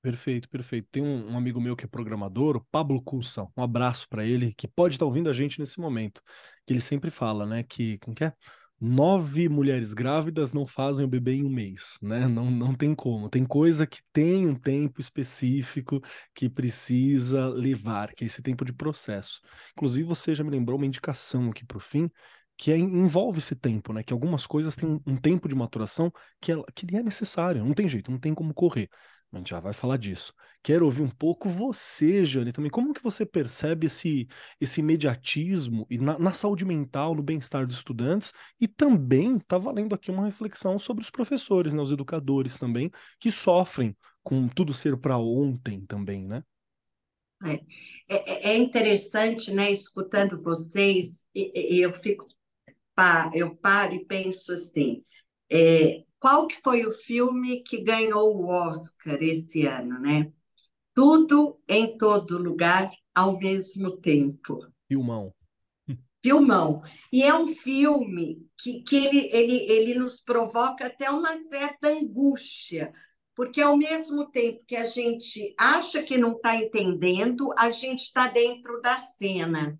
Perfeito, 0.03 0.49
perfeito. 0.49 0.89
Tem 0.91 1.01
um, 1.01 1.31
um, 1.31 1.37
amigo 1.37 1.61
meu 1.61 1.77
que 1.77 1.85
é 1.85 1.87
programador, 1.87 2.57
o 2.57 2.65
Pablo 2.69 3.01
Culsa, 3.01 3.47
um 3.55 3.63
abraço 3.63 4.05
para 4.09 4.25
ele, 4.25 4.53
que 4.53 4.67
pode 4.67 4.95
estar 4.95 5.05
tá 5.05 5.07
ouvindo 5.07 5.29
a 5.29 5.33
gente 5.33 5.61
nesse 5.61 5.79
momento. 5.79 6.21
Que 6.65 6.73
ele 6.73 6.81
sempre 6.81 7.09
fala, 7.09 7.45
né, 7.45 7.63
que, 7.63 7.97
como 7.99 8.13
que 8.13 8.25
é? 8.25 8.33
Nove 8.81 9.47
mulheres 9.47 9.93
grávidas 9.93 10.51
não 10.51 10.65
fazem 10.65 11.05
o 11.05 11.07
bebê 11.07 11.35
em 11.35 11.45
um 11.45 11.49
mês, 11.49 11.97
né? 12.01 12.27
Não, 12.27 12.51
não 12.51 12.75
tem 12.75 12.93
como. 12.93 13.29
Tem 13.29 13.45
coisa 13.45 13.87
que 13.87 14.01
tem 14.11 14.45
um 14.45 14.55
tempo 14.55 14.99
específico 14.99 16.01
que 16.35 16.49
precisa 16.49 17.47
levar, 17.47 18.13
que 18.13 18.25
é 18.25 18.27
esse 18.27 18.41
tempo 18.41 18.65
de 18.65 18.73
processo. 18.73 19.39
Inclusive, 19.71 20.05
você 20.05 20.35
já 20.35 20.43
me 20.43 20.49
lembrou 20.49 20.77
uma 20.77 20.85
indicação 20.85 21.49
aqui 21.49 21.65
para 21.65 21.77
o 21.77 21.79
fim, 21.79 22.09
que 22.57 22.73
é, 22.73 22.77
envolve 22.77 23.39
esse 23.39 23.55
tempo, 23.55 23.93
né? 23.93 24.03
Que 24.03 24.11
algumas 24.11 24.45
coisas 24.45 24.75
têm 24.75 24.89
um, 24.89 25.01
um 25.07 25.15
tempo 25.15 25.47
de 25.47 25.55
maturação 25.55 26.11
que, 26.41 26.51
ela, 26.51 26.65
que 26.75 26.85
é 26.93 27.01
necessário, 27.01 27.63
não 27.63 27.73
tem 27.73 27.87
jeito, 27.87 28.11
não 28.11 28.19
tem 28.19 28.33
como 28.33 28.53
correr. 28.53 28.89
A 29.33 29.37
gente 29.39 29.49
já 29.49 29.59
vai 29.59 29.73
falar 29.73 29.97
disso. 29.97 30.31
Quero 30.61 30.85
ouvir 30.85 31.01
um 31.01 31.09
pouco 31.09 31.49
você, 31.49 32.23
Jane, 32.23 32.51
também. 32.51 32.69
Como 32.69 32.93
que 32.93 33.01
você 33.01 33.25
percebe 33.25 33.87
esse, 33.87 34.27
esse 34.61 34.79
imediatismo 34.79 35.87
e 35.89 35.97
na, 35.97 36.19
na 36.19 36.33
saúde 36.33 36.63
mental, 36.63 37.15
no 37.15 37.23
bem-estar 37.23 37.65
dos 37.65 37.77
estudantes? 37.77 38.31
E 38.61 38.67
também 38.67 39.37
está 39.37 39.57
valendo 39.57 39.95
aqui 39.95 40.11
uma 40.11 40.25
reflexão 40.25 40.77
sobre 40.77 41.03
os 41.03 41.09
professores, 41.09 41.73
né, 41.73 41.81
os 41.81 41.91
educadores 41.91 42.59
também, 42.59 42.91
que 43.19 43.31
sofrem 43.31 43.97
com 44.21 44.47
tudo 44.47 44.71
ser 44.71 44.95
para 44.97 45.17
ontem 45.17 45.83
também, 45.85 46.25
né? 46.25 46.43
É, 47.43 47.59
é, 48.07 48.51
é, 48.51 48.57
interessante, 48.57 49.51
né, 49.51 49.69
escutando 49.69 50.41
vocês, 50.41 51.25
e, 51.35 51.75
e 51.75 51.81
eu 51.81 51.93
fico, 51.93 52.25
eu 53.33 53.53
paro 53.57 53.95
e 53.95 54.05
penso 54.05 54.53
assim, 54.53 55.01
é, 55.51 56.03
qual 56.23 56.47
que 56.47 56.55
foi 56.61 56.85
o 56.85 56.93
filme 56.93 57.61
que 57.63 57.81
ganhou 57.81 58.33
o 58.37 58.47
Oscar 58.47 59.21
esse 59.21 59.65
ano, 59.65 59.99
né? 59.99 60.31
Tudo 60.93 61.59
em 61.67 61.97
todo 61.97 62.41
lugar 62.41 62.89
ao 63.13 63.37
mesmo 63.37 63.97
tempo. 63.97 64.65
Filmão. 64.87 65.33
Filmão. 66.23 66.81
E 67.11 67.23
é 67.23 67.35
um 67.35 67.49
filme 67.49 68.47
que, 68.57 68.83
que 68.83 68.95
ele, 68.95 69.29
ele, 69.33 69.55
ele 69.69 69.95
nos 69.95 70.21
provoca 70.21 70.85
até 70.85 71.11
uma 71.11 71.35
certa 71.35 71.89
angústia, 71.89 72.93
porque 73.35 73.59
ao 73.59 73.75
mesmo 73.75 74.31
tempo 74.31 74.63
que 74.65 74.77
a 74.77 74.85
gente 74.85 75.53
acha 75.59 76.01
que 76.01 76.17
não 76.17 76.37
está 76.37 76.55
entendendo, 76.55 77.53
a 77.57 77.69
gente 77.69 78.03
está 78.03 78.29
dentro 78.29 78.79
da 78.79 78.97
cena. 78.97 79.77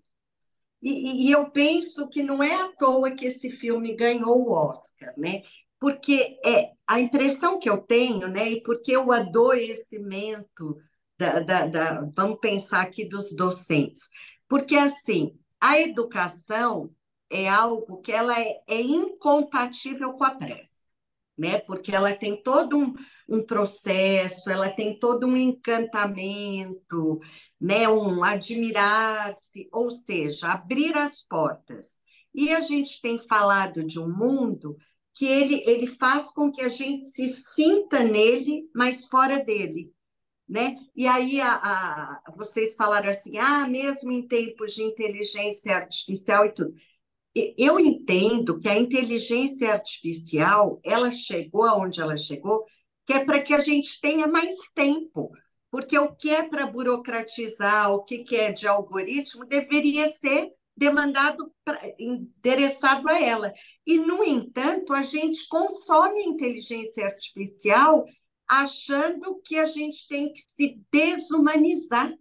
E, 0.82 1.26
e, 1.26 1.32
eu 1.32 1.50
penso 1.50 2.06
que 2.10 2.22
não 2.22 2.42
é 2.42 2.54
à 2.54 2.68
toa 2.68 3.12
que 3.12 3.24
esse 3.24 3.50
filme 3.50 3.94
ganhou 3.96 4.46
o 4.46 4.52
Oscar, 4.52 5.14
né? 5.16 5.40
Porque 5.84 6.40
é 6.42 6.70
a 6.86 6.98
impressão 6.98 7.58
que 7.58 7.68
eu 7.68 7.76
tenho, 7.76 8.26
né, 8.26 8.48
e 8.52 8.62
porque 8.62 8.96
o 8.96 9.12
adoecimento 9.12 10.78
da, 11.18 11.40
da, 11.40 11.66
da, 11.66 12.10
vamos 12.16 12.38
pensar 12.40 12.80
aqui 12.80 13.06
dos 13.06 13.34
docentes, 13.34 14.08
porque 14.48 14.76
assim 14.76 15.38
a 15.60 15.78
educação 15.78 16.90
é 17.28 17.46
algo 17.46 18.00
que 18.00 18.10
ela 18.10 18.40
é, 18.40 18.62
é 18.66 18.80
incompatível 18.80 20.14
com 20.14 20.24
a 20.24 20.30
prece. 20.30 20.94
né? 21.36 21.58
Porque 21.60 21.94
ela 21.94 22.14
tem 22.14 22.42
todo 22.42 22.78
um, 22.78 22.94
um 23.28 23.44
processo, 23.44 24.50
ela 24.50 24.70
tem 24.70 24.98
todo 24.98 25.26
um 25.26 25.36
encantamento, 25.36 27.20
né? 27.60 27.88
Um 27.88 28.24
admirar-se, 28.24 29.68
ou 29.70 29.90
seja, 29.90 30.48
abrir 30.52 30.96
as 30.96 31.20
portas. 31.22 31.98
E 32.34 32.50
a 32.54 32.60
gente 32.60 33.00
tem 33.02 33.18
falado 33.18 33.84
de 33.84 33.98
um 34.00 34.08
mundo 34.08 34.76
que 35.14 35.26
ele, 35.26 35.62
ele 35.66 35.86
faz 35.86 36.30
com 36.30 36.50
que 36.50 36.60
a 36.60 36.68
gente 36.68 37.04
se 37.04 37.28
sinta 37.28 38.02
nele, 38.02 38.68
mas 38.74 39.06
fora 39.06 39.38
dele. 39.38 39.92
Né? 40.46 40.76
E 40.94 41.06
aí 41.06 41.40
a, 41.40 41.54
a, 41.54 42.22
vocês 42.36 42.74
falaram 42.74 43.08
assim, 43.08 43.38
ah, 43.38 43.66
mesmo 43.66 44.12
em 44.12 44.26
tempos 44.26 44.74
de 44.74 44.82
inteligência 44.82 45.74
artificial 45.74 46.44
e 46.44 46.52
tudo. 46.52 46.74
Eu 47.56 47.80
entendo 47.80 48.58
que 48.58 48.68
a 48.68 48.78
inteligência 48.78 49.72
artificial 49.72 50.80
ela 50.84 51.10
chegou 51.10 51.64
aonde 51.64 52.00
ela 52.00 52.16
chegou, 52.16 52.64
que 53.06 53.12
é 53.12 53.24
para 53.24 53.42
que 53.42 53.54
a 53.54 53.60
gente 53.60 54.00
tenha 54.00 54.26
mais 54.26 54.54
tempo, 54.74 55.30
porque 55.70 55.98
o 55.98 56.14
que 56.14 56.30
é 56.30 56.42
para 56.42 56.66
burocratizar, 56.66 57.90
o 57.92 58.04
que, 58.04 58.18
que 58.18 58.36
é 58.36 58.52
de 58.52 58.66
algoritmo, 58.66 59.44
deveria 59.44 60.06
ser 60.06 60.52
demandado, 60.76 61.52
pra, 61.64 61.80
endereçado 61.98 63.08
a 63.08 63.20
ela. 63.20 63.52
E, 63.86 63.98
no 63.98 64.24
entanto, 64.24 64.92
a 64.92 65.02
gente 65.02 65.46
consome 65.48 66.20
a 66.20 66.26
inteligência 66.26 67.04
artificial 67.04 68.04
achando 68.46 69.40
que 69.42 69.56
a 69.56 69.66
gente 69.66 70.06
tem 70.08 70.32
que 70.32 70.40
se 70.40 70.80
desumanizar. 70.92 72.12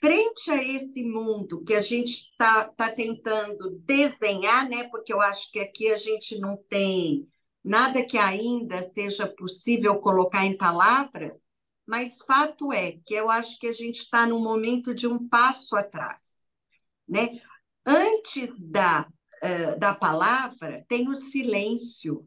Frente 0.00 0.50
a 0.50 0.62
esse 0.62 1.04
mundo 1.04 1.62
que 1.62 1.74
a 1.74 1.80
gente 1.80 2.28
está 2.30 2.64
tá 2.64 2.90
tentando 2.90 3.78
desenhar, 3.84 4.68
né? 4.68 4.88
porque 4.88 5.12
eu 5.12 5.20
acho 5.20 5.50
que 5.52 5.60
aqui 5.60 5.92
a 5.92 5.98
gente 5.98 6.38
não 6.38 6.56
tem 6.68 7.28
nada 7.62 8.04
que 8.04 8.18
ainda 8.18 8.82
seja 8.82 9.28
possível 9.28 10.00
colocar 10.00 10.44
em 10.44 10.56
palavras, 10.56 11.46
mas 11.86 12.18
fato 12.26 12.72
é 12.72 12.98
que 13.06 13.14
eu 13.14 13.30
acho 13.30 13.58
que 13.58 13.68
a 13.68 13.72
gente 13.72 14.00
está 14.00 14.26
num 14.26 14.40
momento 14.40 14.92
de 14.92 15.06
um 15.06 15.28
passo 15.28 15.76
atrás. 15.76 16.41
Né? 17.12 17.42
Antes 17.84 18.58
da, 18.58 19.06
uh, 19.42 19.78
da 19.78 19.94
palavra, 19.94 20.82
tem 20.88 21.10
o 21.10 21.14
silêncio. 21.14 22.26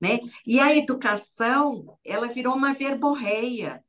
Né? 0.00 0.18
E 0.44 0.58
a 0.58 0.74
educação, 0.74 1.96
ela 2.04 2.26
virou 2.26 2.56
uma 2.56 2.74
verborreia. 2.74 3.84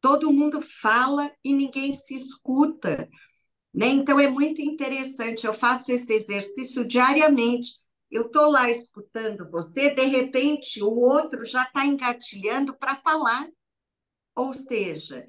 Todo 0.00 0.32
mundo 0.32 0.62
fala 0.62 1.30
e 1.44 1.52
ninguém 1.52 1.94
se 1.94 2.14
escuta. 2.14 3.06
Né? 3.74 3.88
Então, 3.88 4.18
é 4.18 4.28
muito 4.28 4.62
interessante. 4.62 5.46
Eu 5.46 5.52
faço 5.52 5.92
esse 5.92 6.10
exercício 6.10 6.86
diariamente. 6.86 7.74
Eu 8.10 8.26
estou 8.26 8.50
lá 8.50 8.70
escutando 8.70 9.50
você, 9.50 9.90
de 9.90 10.06
repente, 10.06 10.82
o 10.82 10.90
outro 10.90 11.44
já 11.44 11.64
está 11.64 11.84
engatilhando 11.84 12.74
para 12.78 12.96
falar. 12.96 13.46
Ou 14.34 14.54
seja, 14.54 15.26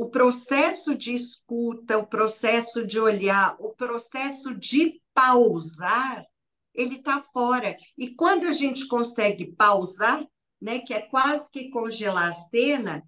o 0.00 0.08
processo 0.08 0.94
de 0.94 1.14
escuta, 1.14 1.98
o 1.98 2.06
processo 2.06 2.86
de 2.86 2.98
olhar, 2.98 3.54
o 3.60 3.74
processo 3.74 4.54
de 4.54 4.98
pausar, 5.12 6.24
ele 6.72 6.94
está 6.94 7.22
fora. 7.22 7.76
E 7.98 8.14
quando 8.14 8.46
a 8.46 8.50
gente 8.50 8.88
consegue 8.88 9.54
pausar, 9.54 10.26
né, 10.58 10.78
que 10.78 10.94
é 10.94 11.02
quase 11.02 11.50
que 11.50 11.68
congelar 11.68 12.30
a 12.30 12.32
cena, 12.32 13.02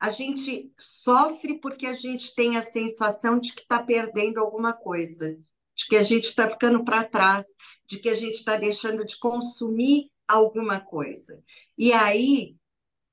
a 0.00 0.10
gente 0.10 0.68
sofre 0.76 1.60
porque 1.60 1.86
a 1.86 1.94
gente 1.94 2.34
tem 2.34 2.56
a 2.56 2.62
sensação 2.62 3.38
de 3.38 3.52
que 3.52 3.60
está 3.60 3.80
perdendo 3.80 4.40
alguma 4.40 4.72
coisa, 4.72 5.38
de 5.76 5.86
que 5.86 5.94
a 5.94 6.02
gente 6.02 6.24
está 6.24 6.50
ficando 6.50 6.84
para 6.84 7.04
trás, 7.04 7.46
de 7.86 8.00
que 8.00 8.08
a 8.08 8.16
gente 8.16 8.34
está 8.34 8.56
deixando 8.56 9.06
de 9.06 9.16
consumir 9.20 10.10
alguma 10.26 10.80
coisa. 10.80 11.40
E 11.78 11.92
aí 11.92 12.56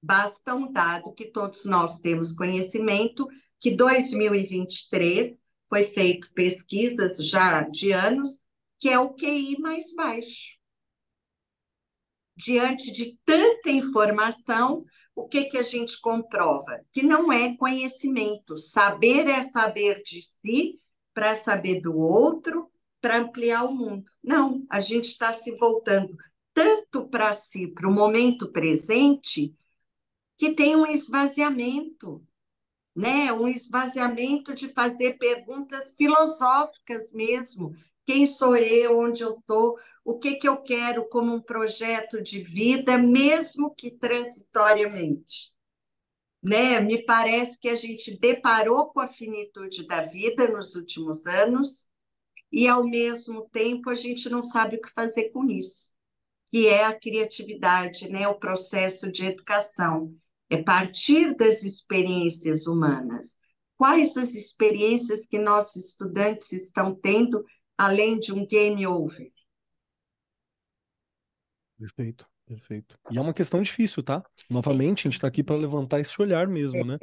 Basta 0.01 0.56
um 0.56 0.72
dado 0.72 1.13
que 1.13 1.25
todos 1.25 1.65
nós 1.65 2.00
temos 2.00 2.34
conhecimento, 2.34 3.27
que 3.60 3.72
2023 3.72 5.44
foi 5.68 5.84
feito 5.84 6.32
pesquisas 6.34 7.18
já 7.18 7.63
de 7.63 7.91
anos, 7.91 8.41
que 8.79 8.89
é 8.89 8.98
o 8.98 9.13
QI 9.13 9.60
mais 9.60 9.94
baixo. 9.94 10.58
Diante 12.36 12.91
de 12.91 13.18
tanta 13.25 13.70
informação, 13.70 14.86
o 15.13 15.27
que, 15.27 15.46
que 15.46 15.58
a 15.58 15.63
gente 15.63 16.00
comprova? 16.00 16.82
Que 16.94 17.03
não 17.03 17.32
é 17.32 17.56
conhecimento. 17.58 18.58
Saber 18.58 19.27
é 19.27 19.44
saber 19.44 20.01
de 20.03 20.22
si, 20.24 20.79
para 21.13 21.36
saber 21.36 21.82
do 21.82 21.98
outro, 21.98 22.72
para 23.01 23.18
ampliar 23.18 23.65
o 23.65 23.74
mundo. 23.74 24.10
Não, 24.24 24.65
a 24.70 24.79
gente 24.79 25.10
está 25.10 25.34
se 25.34 25.51
voltando 25.58 26.15
tanto 26.53 27.08
para 27.08 27.34
si, 27.34 27.68
para 27.68 27.88
o 27.88 27.91
momento 27.91 28.51
presente, 28.51 29.53
que 30.39 30.55
tem 30.55 30.74
um 30.74 30.86
esvaziamento, 30.86 32.25
né? 32.96 33.31
Um 33.34 33.46
esvaziamento 33.46 34.56
de 34.56 34.71
fazer 34.71 35.17
perguntas 35.17 35.93
filosóficas 35.95 37.12
mesmo. 37.12 37.75
Quem 38.06 38.25
sou 38.25 38.56
eu? 38.56 38.99
Onde 38.99 39.21
eu 39.21 39.38
estou? 39.38 39.78
O 40.04 40.17
que, 40.17 40.36
que 40.36 40.47
eu 40.47 40.56
quero 40.63 41.10
como 41.10 41.36
um 41.36 41.41
projeto 41.41 42.23
de 42.23 42.41
vida, 42.41 42.97
mesmo 42.97 43.75
que 43.75 43.91
transitoriamente? 43.91 45.54
Né? 46.41 46.80
Me 46.80 47.04
parece 47.04 47.60
que 47.60 47.67
a 47.67 47.75
gente 47.75 48.17
deparou 48.17 48.93
com 48.93 49.02
a 49.02 49.08
finitude 49.08 49.86
da 49.86 50.04
vida 50.04 50.47
nos 50.47 50.73
últimos 50.73 51.28
anos 51.28 51.89
e, 52.49 52.65
ao 52.65 52.86
mesmo 52.86 53.49
tempo, 53.49 53.89
a 53.89 53.95
gente 53.95 54.30
não 54.30 54.41
sabe 54.41 54.78
o 54.78 54.82
que 54.82 54.89
fazer 54.89 55.32
com 55.32 55.43
isso, 55.43 55.91
que 56.45 56.65
é 56.69 56.86
a 56.86 56.97
criatividade, 56.97 58.08
né? 58.08 58.25
o 58.25 58.39
processo 58.39 59.12
de 59.12 59.25
educação 59.25 60.17
é 60.49 60.62
partir 60.62 61.35
das 61.35 61.63
experiências 61.63 62.65
humanas. 62.67 63.38
Quais 63.77 64.17
as 64.17 64.33
experiências 64.35 65.25
que 65.25 65.39
nossos 65.39 65.85
estudantes 65.89 66.51
estão 66.51 66.93
tendo, 66.93 67.45
além 67.77 68.19
de 68.19 68.33
um 68.33 68.45
game 68.45 68.85
over? 68.85 69.31
Perfeito, 71.77 72.27
perfeito. 72.45 72.99
E 73.09 73.17
é 73.17 73.21
uma 73.21 73.33
questão 73.33 73.62
difícil, 73.62 74.03
tá? 74.03 74.21
Novamente, 74.49 75.01
a 75.01 75.09
gente 75.09 75.13
está 75.13 75.27
aqui 75.27 75.41
para 75.41 75.55
levantar 75.55 75.99
esse 75.99 76.21
olhar 76.21 76.47
mesmo, 76.47 76.83
né? 76.83 76.97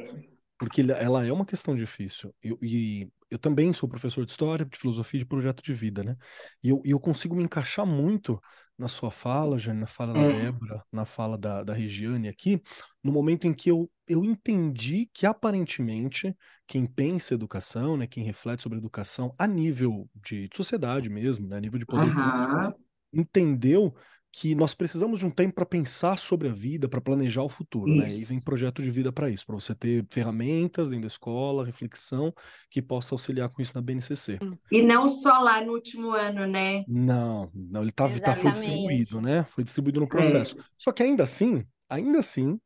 Porque 0.58 0.80
ela 0.80 1.26
é 1.26 1.32
uma 1.32 1.44
questão 1.44 1.74
difícil. 1.74 2.34
Eu, 2.42 2.58
e 2.62 3.08
eu 3.30 3.38
também 3.38 3.72
sou 3.72 3.88
professor 3.88 4.24
de 4.24 4.32
história, 4.32 4.64
de 4.64 4.78
filosofia 4.78 5.18
e 5.18 5.22
de 5.22 5.28
projeto 5.28 5.62
de 5.62 5.74
vida, 5.74 6.02
né? 6.02 6.16
E 6.62 6.70
eu, 6.70 6.80
eu 6.84 6.98
consigo 6.98 7.34
me 7.34 7.44
encaixar 7.44 7.84
muito 7.84 8.40
na 8.78 8.88
sua 8.88 9.10
fala, 9.10 9.58
Jane, 9.58 9.80
na 9.80 9.86
fala 9.86 10.12
da 10.12 10.20
é. 10.20 10.42
Débora, 10.42 10.84
na 10.92 11.04
fala 11.04 11.38
da, 11.38 11.62
da 11.62 11.72
Regiane 11.72 12.28
aqui, 12.28 12.60
no 13.02 13.10
momento 13.10 13.46
em 13.46 13.54
que 13.54 13.70
eu, 13.70 13.90
eu 14.06 14.24
entendi 14.24 15.08
que 15.12 15.24
aparentemente 15.24 16.36
quem 16.66 16.86
pensa 16.86 17.34
educação, 17.34 17.96
né, 17.96 18.06
quem 18.06 18.22
reflete 18.22 18.62
sobre 18.62 18.78
educação 18.78 19.32
a 19.38 19.46
nível 19.46 20.08
de 20.14 20.48
sociedade 20.54 21.08
mesmo, 21.08 21.48
né, 21.48 21.56
a 21.56 21.60
nível 21.60 21.78
de 21.78 21.86
poder 21.86 22.04
uhum. 22.04 22.72
entendeu 23.14 23.94
que 24.38 24.54
nós 24.54 24.74
precisamos 24.74 25.18
de 25.18 25.24
um 25.24 25.30
tempo 25.30 25.54
para 25.54 25.64
pensar 25.64 26.18
sobre 26.18 26.48
a 26.48 26.52
vida, 26.52 26.86
para 26.86 27.00
planejar 27.00 27.42
o 27.42 27.48
futuro, 27.48 27.90
isso. 27.90 28.02
né? 28.02 28.14
E 28.14 28.22
vem 28.22 28.38
projeto 28.44 28.82
de 28.82 28.90
vida 28.90 29.10
para 29.10 29.30
isso, 29.30 29.46
para 29.46 29.54
você 29.54 29.74
ter 29.74 30.04
ferramentas 30.10 30.90
dentro 30.90 31.04
da 31.04 31.06
escola, 31.06 31.64
reflexão 31.64 32.34
que 32.68 32.82
possa 32.82 33.14
auxiliar 33.14 33.48
com 33.48 33.62
isso 33.62 33.72
na 33.74 33.80
BNCC. 33.80 34.38
Hum. 34.42 34.54
E 34.70 34.82
não 34.82 35.08
só 35.08 35.38
lá 35.38 35.64
no 35.64 35.72
último 35.72 36.10
ano, 36.10 36.46
né? 36.46 36.84
Não, 36.86 37.50
não, 37.54 37.80
ele 37.80 37.90
tá, 37.90 38.06
tá 38.20 38.36
foi 38.36 38.52
distribuído, 38.52 39.22
né? 39.22 39.46
Foi 39.48 39.64
distribuído 39.64 40.00
no 40.00 40.06
processo. 40.06 40.58
É. 40.58 40.62
Só 40.76 40.92
que 40.92 41.02
ainda 41.02 41.22
assim, 41.22 41.64
ainda 41.88 42.18
assim, 42.18 42.60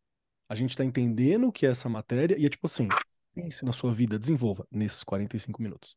a 0.48 0.56
gente 0.56 0.70
está 0.70 0.84
entendendo 0.84 1.46
o 1.46 1.52
que 1.52 1.66
é 1.66 1.70
essa 1.70 1.88
matéria 1.88 2.36
e 2.36 2.46
é 2.46 2.48
tipo 2.48 2.66
assim, 2.66 2.88
pense 3.34 3.64
na 3.64 3.72
sua 3.72 3.92
vida, 3.92 4.18
desenvolva 4.18 4.66
nesses 4.70 5.04
45 5.04 5.62
minutos. 5.62 5.96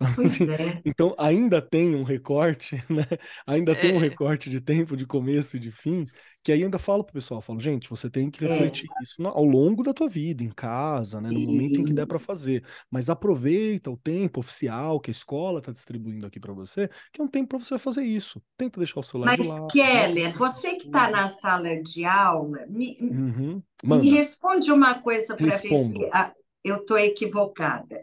Pois 0.14 0.40
assim, 0.40 0.50
é. 0.52 0.80
Então 0.84 1.14
ainda 1.18 1.60
tem 1.60 1.96
um 1.96 2.04
recorte, 2.04 2.76
né? 2.88 3.04
Ainda 3.44 3.74
tem 3.74 3.94
um 3.94 3.96
é. 3.96 4.08
recorte 4.08 4.48
de 4.48 4.60
tempo, 4.60 4.96
de 4.96 5.04
começo 5.04 5.56
e 5.56 5.60
de 5.60 5.72
fim, 5.72 6.06
que 6.42 6.52
aí 6.52 6.60
eu 6.60 6.66
ainda 6.66 6.78
falo 6.78 7.02
pro 7.02 7.12
pessoal, 7.12 7.40
falo, 7.40 7.58
gente, 7.58 7.90
você 7.90 8.08
tem 8.08 8.30
que 8.30 8.46
refletir 8.46 8.86
é. 8.88 9.02
isso 9.02 9.26
ao 9.26 9.44
longo 9.44 9.82
da 9.82 9.92
tua 9.92 10.08
vida, 10.08 10.44
em 10.44 10.50
casa, 10.50 11.20
né? 11.20 11.30
No 11.30 11.40
momento 11.40 11.80
em 11.80 11.84
que 11.84 11.92
der 11.92 12.06
para 12.06 12.18
fazer. 12.18 12.64
Mas 12.88 13.10
aproveita 13.10 13.90
o 13.90 13.96
tempo 13.96 14.38
oficial 14.38 15.00
que 15.00 15.10
a 15.10 15.12
escola 15.12 15.58
está 15.58 15.72
distribuindo 15.72 16.26
aqui 16.26 16.38
para 16.38 16.52
você, 16.52 16.88
que 17.12 17.20
é 17.20 17.24
um 17.24 17.28
tempo 17.28 17.48
para 17.48 17.58
você 17.58 17.76
fazer 17.76 18.04
isso. 18.04 18.40
Tenta 18.56 18.78
deixar 18.78 19.00
o 19.00 19.02
celular 19.02 19.36
Mas, 19.36 19.44
de 19.44 19.52
lado. 19.52 19.68
Keller, 19.68 20.32
você 20.38 20.76
que 20.76 20.86
está 20.86 21.10
na 21.10 21.28
sala 21.28 21.74
de 21.82 22.04
aula, 22.04 22.64
me, 22.68 22.96
uhum. 23.00 23.62
me 23.82 24.10
responde 24.10 24.70
uma 24.70 24.94
coisa 24.94 25.36
para 25.36 25.56
ver 25.56 25.88
se 25.88 26.08
ah, 26.12 26.32
eu 26.64 26.76
estou 26.76 26.98
equivocada. 26.98 28.00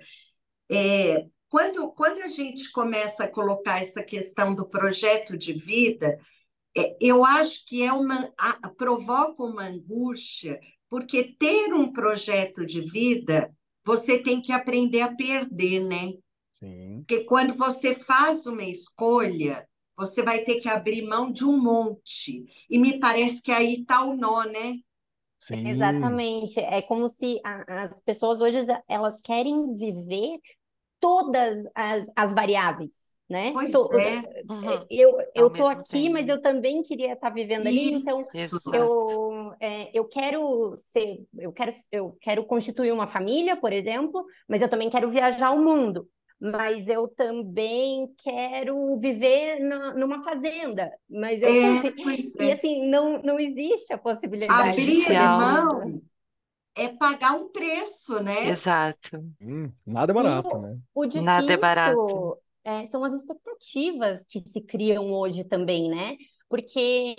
É, 0.72 1.26
quando, 1.50 1.92
quando 1.92 2.22
a 2.22 2.28
gente 2.28 2.72
começa 2.72 3.24
a 3.24 3.32
colocar 3.32 3.82
essa 3.82 4.04
questão 4.04 4.54
do 4.54 4.68
projeto 4.68 5.38
de 5.38 5.54
vida, 5.54 6.20
é, 6.76 6.98
eu 7.00 7.24
acho 7.24 7.66
que 7.66 7.84
é 7.84 7.94
uma 7.94 8.32
a, 8.38 8.70
provoca 8.70 9.44
uma 9.44 9.64
angústia, 9.64 10.60
porque 10.90 11.36
ter 11.40 11.74
um 11.74 11.92
projeto 11.92 12.66
de 12.66 12.82
vida, 12.82 13.54
você 13.84 14.20
tem 14.20 14.42
que 14.42 14.52
aprender 14.52 15.02
a 15.02 15.16
perder, 15.16 15.82
né? 15.86 16.14
Sim. 16.54 17.04
Porque 17.08 17.24
quando 17.24 17.54
você 17.54 17.96
faz 17.96 18.46
uma 18.46 18.64
escolha, 18.64 19.68
você 19.96 20.22
vai 20.24 20.40
ter 20.44 20.60
que 20.60 20.68
abrir 20.68 21.04
mão 21.04 21.32
de 21.32 21.46
um 21.46 21.58
monte. 21.58 22.46
E 22.70 22.78
me 22.78 23.00
parece 23.00 23.42
que 23.42 23.52
aí 23.52 23.82
está 23.82 24.04
o 24.04 24.16
nó, 24.16 24.44
né? 24.44 24.76
Sim. 25.40 25.68
Exatamente. 25.68 26.60
É 26.60 26.82
como 26.82 27.08
se 27.10 27.40
a- 27.44 27.84
as 27.84 28.02
pessoas 28.02 28.42
hoje 28.42 28.66
elas 28.88 29.20
querem 29.22 29.76
viver 29.76 30.40
todas 31.00 31.66
as, 31.76 32.06
as 32.16 32.34
variáveis, 32.34 33.14
né? 33.30 33.52
Pois 33.54 33.72
To- 33.72 33.90
é. 34.00 34.44
Uhum. 34.50 34.86
Eu, 34.90 35.18
eu 35.36 35.50
tô 35.50 35.66
aqui, 35.66 36.10
mas 36.10 36.28
tempo. 36.28 36.32
eu 36.40 36.42
também 36.42 36.82
queria 36.82 37.14
estar 37.14 37.30
vivendo 37.30 37.68
ali, 37.68 37.94
então. 37.94 38.20
Exato. 38.36 38.72
eu, 38.74 39.54
é, 39.60 39.90
eu 39.98 40.06
quero 40.06 40.76
ser, 40.78 41.26
eu 41.38 41.52
quero, 41.52 41.72
eu 41.92 42.18
quero 42.22 42.46
constituir 42.46 42.92
uma 42.92 43.08
família, 43.08 43.56
por 43.56 43.72
exemplo, 43.74 44.26
mas 44.48 44.62
eu 44.62 44.70
também 44.70 44.90
quero 44.90 45.10
viajar 45.10 45.52
o 45.52 45.64
mundo. 45.64 46.10
Mas 46.40 46.90
eu 46.90 47.08
também 47.08 48.14
quero 48.18 49.00
viver 49.00 49.60
na- 49.60 49.94
numa 49.94 50.22
fazenda. 50.24 50.92
Mas 51.10 51.42
eu 51.42 51.50
É, 51.50 51.82
também- 51.84 52.04
pois 52.04 52.36
E 52.36 52.44
é. 52.44 52.54
assim, 52.54 52.88
não, 52.88 53.22
não 53.22 53.40
existe 53.40 53.94
a 53.94 53.98
possibilidade. 53.98 54.70
Abrir 54.82 54.86
Judicial. 54.86 55.40
mão 55.40 56.02
é 56.76 56.90
pagar 56.90 57.34
um 57.34 57.50
preço, 57.50 58.20
né? 58.22 58.50
Exato. 58.50 59.24
Hum, 59.42 59.72
nada 59.86 60.12
é 60.12 60.16
barato, 60.16 60.58
o- 60.58 60.62
né? 60.62 60.78
O 60.94 61.06
difícil 61.06 61.24
Nada 61.26 61.54
é 61.54 61.58
barato. 61.58 62.38
é, 62.64 62.86
são 62.88 63.04
as 63.04 63.14
expectativas 63.14 64.26
que 64.28 64.40
se 64.40 64.62
criam 64.62 65.12
hoje 65.12 65.44
também, 65.44 65.90
né? 65.90 66.18
Porque 66.48 67.16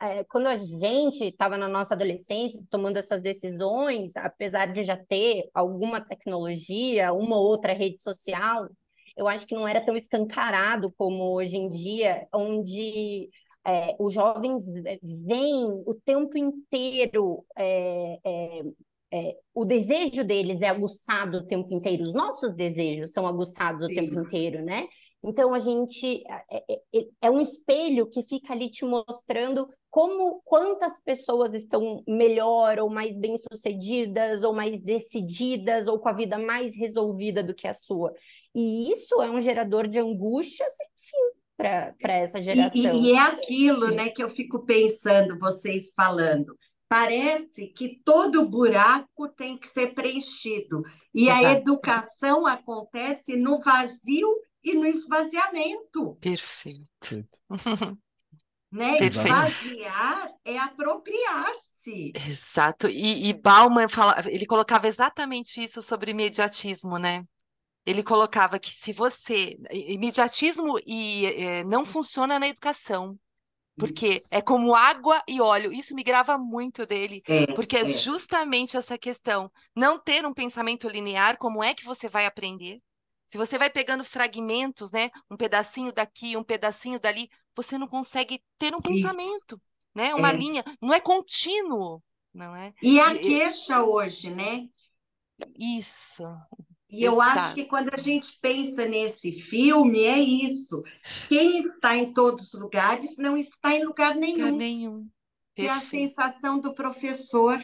é, 0.00 0.24
quando 0.24 0.46
a 0.46 0.56
gente 0.56 1.24
estava 1.24 1.56
na 1.56 1.68
nossa 1.68 1.94
adolescência 1.94 2.62
tomando 2.70 2.98
essas 2.98 3.22
decisões, 3.22 4.14
apesar 4.16 4.66
de 4.72 4.84
já 4.84 4.96
ter 4.96 5.48
alguma 5.54 6.00
tecnologia, 6.00 7.12
uma 7.12 7.36
ou 7.36 7.46
outra 7.46 7.72
rede 7.72 8.02
social, 8.02 8.68
eu 9.16 9.26
acho 9.26 9.46
que 9.46 9.54
não 9.54 9.66
era 9.66 9.84
tão 9.84 9.96
escancarado 9.96 10.92
como 10.98 11.32
hoje 11.32 11.56
em 11.56 11.70
dia, 11.70 12.26
onde 12.32 13.30
é, 13.66 13.96
os 13.98 14.12
jovens 14.12 14.64
veem 15.02 15.82
o 15.86 15.94
tempo 16.04 16.36
inteiro 16.36 17.44
é, 17.58 18.18
é, 19.12 19.36
o 19.54 19.64
desejo 19.64 20.24
deles 20.24 20.60
é 20.60 20.68
aguçado 20.68 21.38
o 21.38 21.46
tempo 21.46 21.72
inteiro, 21.72 22.04
os 22.04 22.12
nossos 22.12 22.54
desejos 22.54 23.12
são 23.12 23.26
aguçados 23.26 23.84
o 23.84 23.88
Sim. 23.88 23.94
tempo 23.94 24.20
inteiro, 24.20 24.62
né? 24.62 24.86
Então 25.26 25.52
a 25.52 25.58
gente 25.58 26.22
é, 26.50 26.62
é- 26.72 26.80
é- 26.94 27.06
é 27.22 27.30
um 27.30 27.40
espelho 27.40 28.06
que 28.08 28.22
fica 28.22 28.52
ali 28.52 28.70
te 28.70 28.84
mostrando 28.84 29.68
como 29.90 30.40
quantas 30.44 31.02
pessoas 31.02 31.52
estão 31.54 32.02
melhor 32.06 32.78
ou 32.78 32.88
mais 32.88 33.16
bem-sucedidas 33.18 34.44
ou 34.44 34.54
mais 34.54 34.80
decididas 34.82 35.88
ou 35.88 35.98
com 35.98 36.08
a 36.08 36.12
vida 36.12 36.38
mais 36.38 36.76
resolvida 36.76 37.42
do 37.42 37.54
que 37.54 37.66
a 37.66 37.74
sua. 37.74 38.12
E 38.54 38.92
isso 38.92 39.20
é 39.20 39.30
um 39.30 39.40
gerador 39.40 39.88
de 39.88 39.98
angústia 39.98 40.66
sem 40.70 40.86
fim 40.96 41.36
para 42.00 42.12
essa 42.12 42.40
geração. 42.40 42.70
e- 42.74 43.08
e 43.10 43.12
é 43.12 43.18
aquilo, 43.18 43.88
né, 43.90 44.10
que 44.10 44.22
eu 44.22 44.28
fico 44.28 44.64
pensando, 44.64 45.38
vocês 45.38 45.92
falando. 45.94 46.56
Parece 46.88 47.66
que 47.68 48.00
todo 48.04 48.48
buraco 48.48 49.28
tem 49.30 49.58
que 49.58 49.66
ser 49.66 49.92
preenchido. 49.92 50.82
E 51.12 51.28
a 51.28 51.40
Exato. 51.40 51.58
educação 51.58 52.46
acontece 52.46 53.36
no 53.36 53.58
vazio 53.58 54.28
e 54.66 54.74
no 54.74 54.84
esvaziamento, 54.84 56.16
Perfeito. 56.16 56.88
né? 58.72 58.98
Perfeito. 58.98 59.28
Esvaziar 59.28 60.32
é 60.44 60.58
apropriar-se. 60.58 62.12
Exato. 62.14 62.88
E, 62.88 63.28
e 63.28 63.32
Bauman 63.32 63.88
fala, 63.88 64.16
ele 64.26 64.44
colocava 64.44 64.88
exatamente 64.88 65.62
isso 65.62 65.80
sobre 65.80 66.10
imediatismo, 66.10 66.98
né? 66.98 67.24
Ele 67.84 68.02
colocava 68.02 68.58
que 68.58 68.70
se 68.70 68.92
você. 68.92 69.56
Imediatismo 69.70 70.80
e, 70.84 71.26
eh, 71.26 71.64
não 71.64 71.84
funciona 71.84 72.38
na 72.38 72.48
educação. 72.48 73.16
Porque 73.78 74.14
Isso. 74.16 74.28
é 74.30 74.40
como 74.40 74.74
água 74.74 75.22
e 75.28 75.40
óleo. 75.40 75.70
Isso 75.72 75.94
me 75.94 76.02
grava 76.02 76.38
muito 76.38 76.86
dele, 76.86 77.22
É, 77.28 77.46
porque 77.54 77.76
é 77.76 77.82
é. 77.82 77.84
justamente 77.84 78.76
essa 78.76 78.96
questão. 78.98 79.52
Não 79.74 79.98
ter 79.98 80.24
um 80.26 80.32
pensamento 80.32 80.88
linear, 80.88 81.36
como 81.38 81.62
é 81.62 81.74
que 81.74 81.84
você 81.84 82.08
vai 82.08 82.24
aprender? 82.26 82.80
Se 83.26 83.36
você 83.38 83.58
vai 83.58 83.70
pegando 83.70 84.04
fragmentos, 84.04 84.92
né? 84.92 85.10
Um 85.30 85.36
pedacinho 85.36 85.92
daqui, 85.92 86.36
um 86.36 86.44
pedacinho 86.44 87.00
dali, 87.00 87.30
você 87.54 87.76
não 87.78 87.88
consegue 87.88 88.42
ter 88.58 88.74
um 88.74 88.80
Isso. 88.88 89.06
pensamento, 89.08 89.60
né? 89.94 90.14
Uma 90.14 90.30
É. 90.30 90.32
linha. 90.32 90.64
Não 90.80 90.92
é 90.94 91.00
contínuo, 91.00 92.02
não 92.32 92.54
é? 92.54 92.72
E 92.82 93.00
a 93.00 93.14
queixa 93.18 93.82
hoje, 93.82 94.30
né? 94.30 94.68
Isso. 95.58 96.24
E 96.88 97.02
eu 97.02 97.20
acho 97.20 97.34
Exato. 97.34 97.54
que 97.54 97.64
quando 97.64 97.92
a 97.92 97.96
gente 97.98 98.38
pensa 98.40 98.86
nesse 98.86 99.32
filme, 99.32 100.00
é 100.04 100.18
isso. 100.18 100.82
Quem 101.28 101.58
está 101.58 101.96
em 101.96 102.12
todos 102.12 102.54
os 102.54 102.60
lugares 102.60 103.16
não 103.16 103.36
está 103.36 103.74
em 103.74 103.84
lugar 103.84 104.14
Lugar 104.14 104.52
nenhum. 104.52 104.56
nenhum. 104.56 105.10
Que 105.54 105.62
é 105.62 105.70
a 105.70 105.80
sensação 105.80 106.58
do 106.60 106.74
professor. 106.74 107.58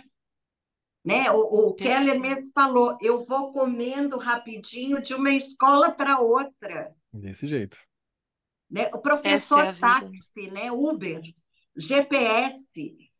Né? 1.05 1.31
O, 1.33 1.69
o 1.71 1.75
Keller 1.75 2.21
Perfeito. 2.21 2.21
mesmo 2.21 2.53
falou: 2.55 2.97
eu 3.01 3.25
vou 3.25 3.53
comendo 3.53 4.19
rapidinho 4.19 5.01
de 5.03 5.15
uma 5.15 5.31
escola 5.31 5.91
para 5.91 6.21
outra. 6.21 6.95
Desse 7.13 7.47
jeito. 7.47 7.77
Né? 8.71 8.89
O 8.93 8.99
é 8.99 9.01
professor 9.01 9.65
vida. 9.75 9.79
táxi, 9.81 10.51
né? 10.51 10.71
Uber, 10.71 11.21
GPS. 11.77 12.67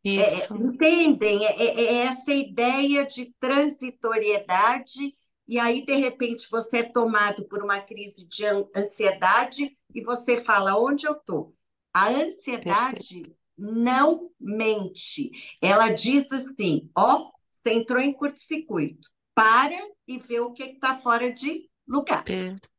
É, 0.05 0.09
Isso. 0.09 0.55
entendem? 0.55 1.45
É, 1.45 1.63
é- 1.63 1.83
é 1.83 1.95
essa 2.05 2.33
ideia 2.33 3.05
de 3.05 3.33
transitoriedade, 3.39 5.15
e 5.47 5.59
aí, 5.59 5.85
de 5.85 5.95
repente, 5.95 6.47
você 6.49 6.79
é 6.79 6.83
tomado 6.83 7.45
por 7.47 7.61
uma 7.61 7.79
crise 7.81 8.25
de 8.25 8.45
an- 8.45 8.65
ansiedade 8.75 9.77
e 9.93 10.01
você 10.03 10.41
fala: 10.43 10.77
onde 10.77 11.05
eu 11.05 11.13
estou? 11.13 11.53
A 11.93 12.07
ansiedade 12.09 13.35
não 13.57 14.31
mente. 14.39 15.29
Ela 15.61 15.89
diz 15.89 16.31
assim: 16.31 16.89
ó, 16.97 17.29
você 17.63 17.73
entrou 17.73 18.01
em 18.01 18.11
curto-circuito, 18.11 19.09
para 19.33 19.79
e 20.07 20.19
vê 20.19 20.39
o 20.39 20.51
que 20.51 20.63
está 20.63 20.99
fora 20.99 21.31
de 21.31 21.69
lugar. 21.87 22.23
Perfeito. 22.23 22.69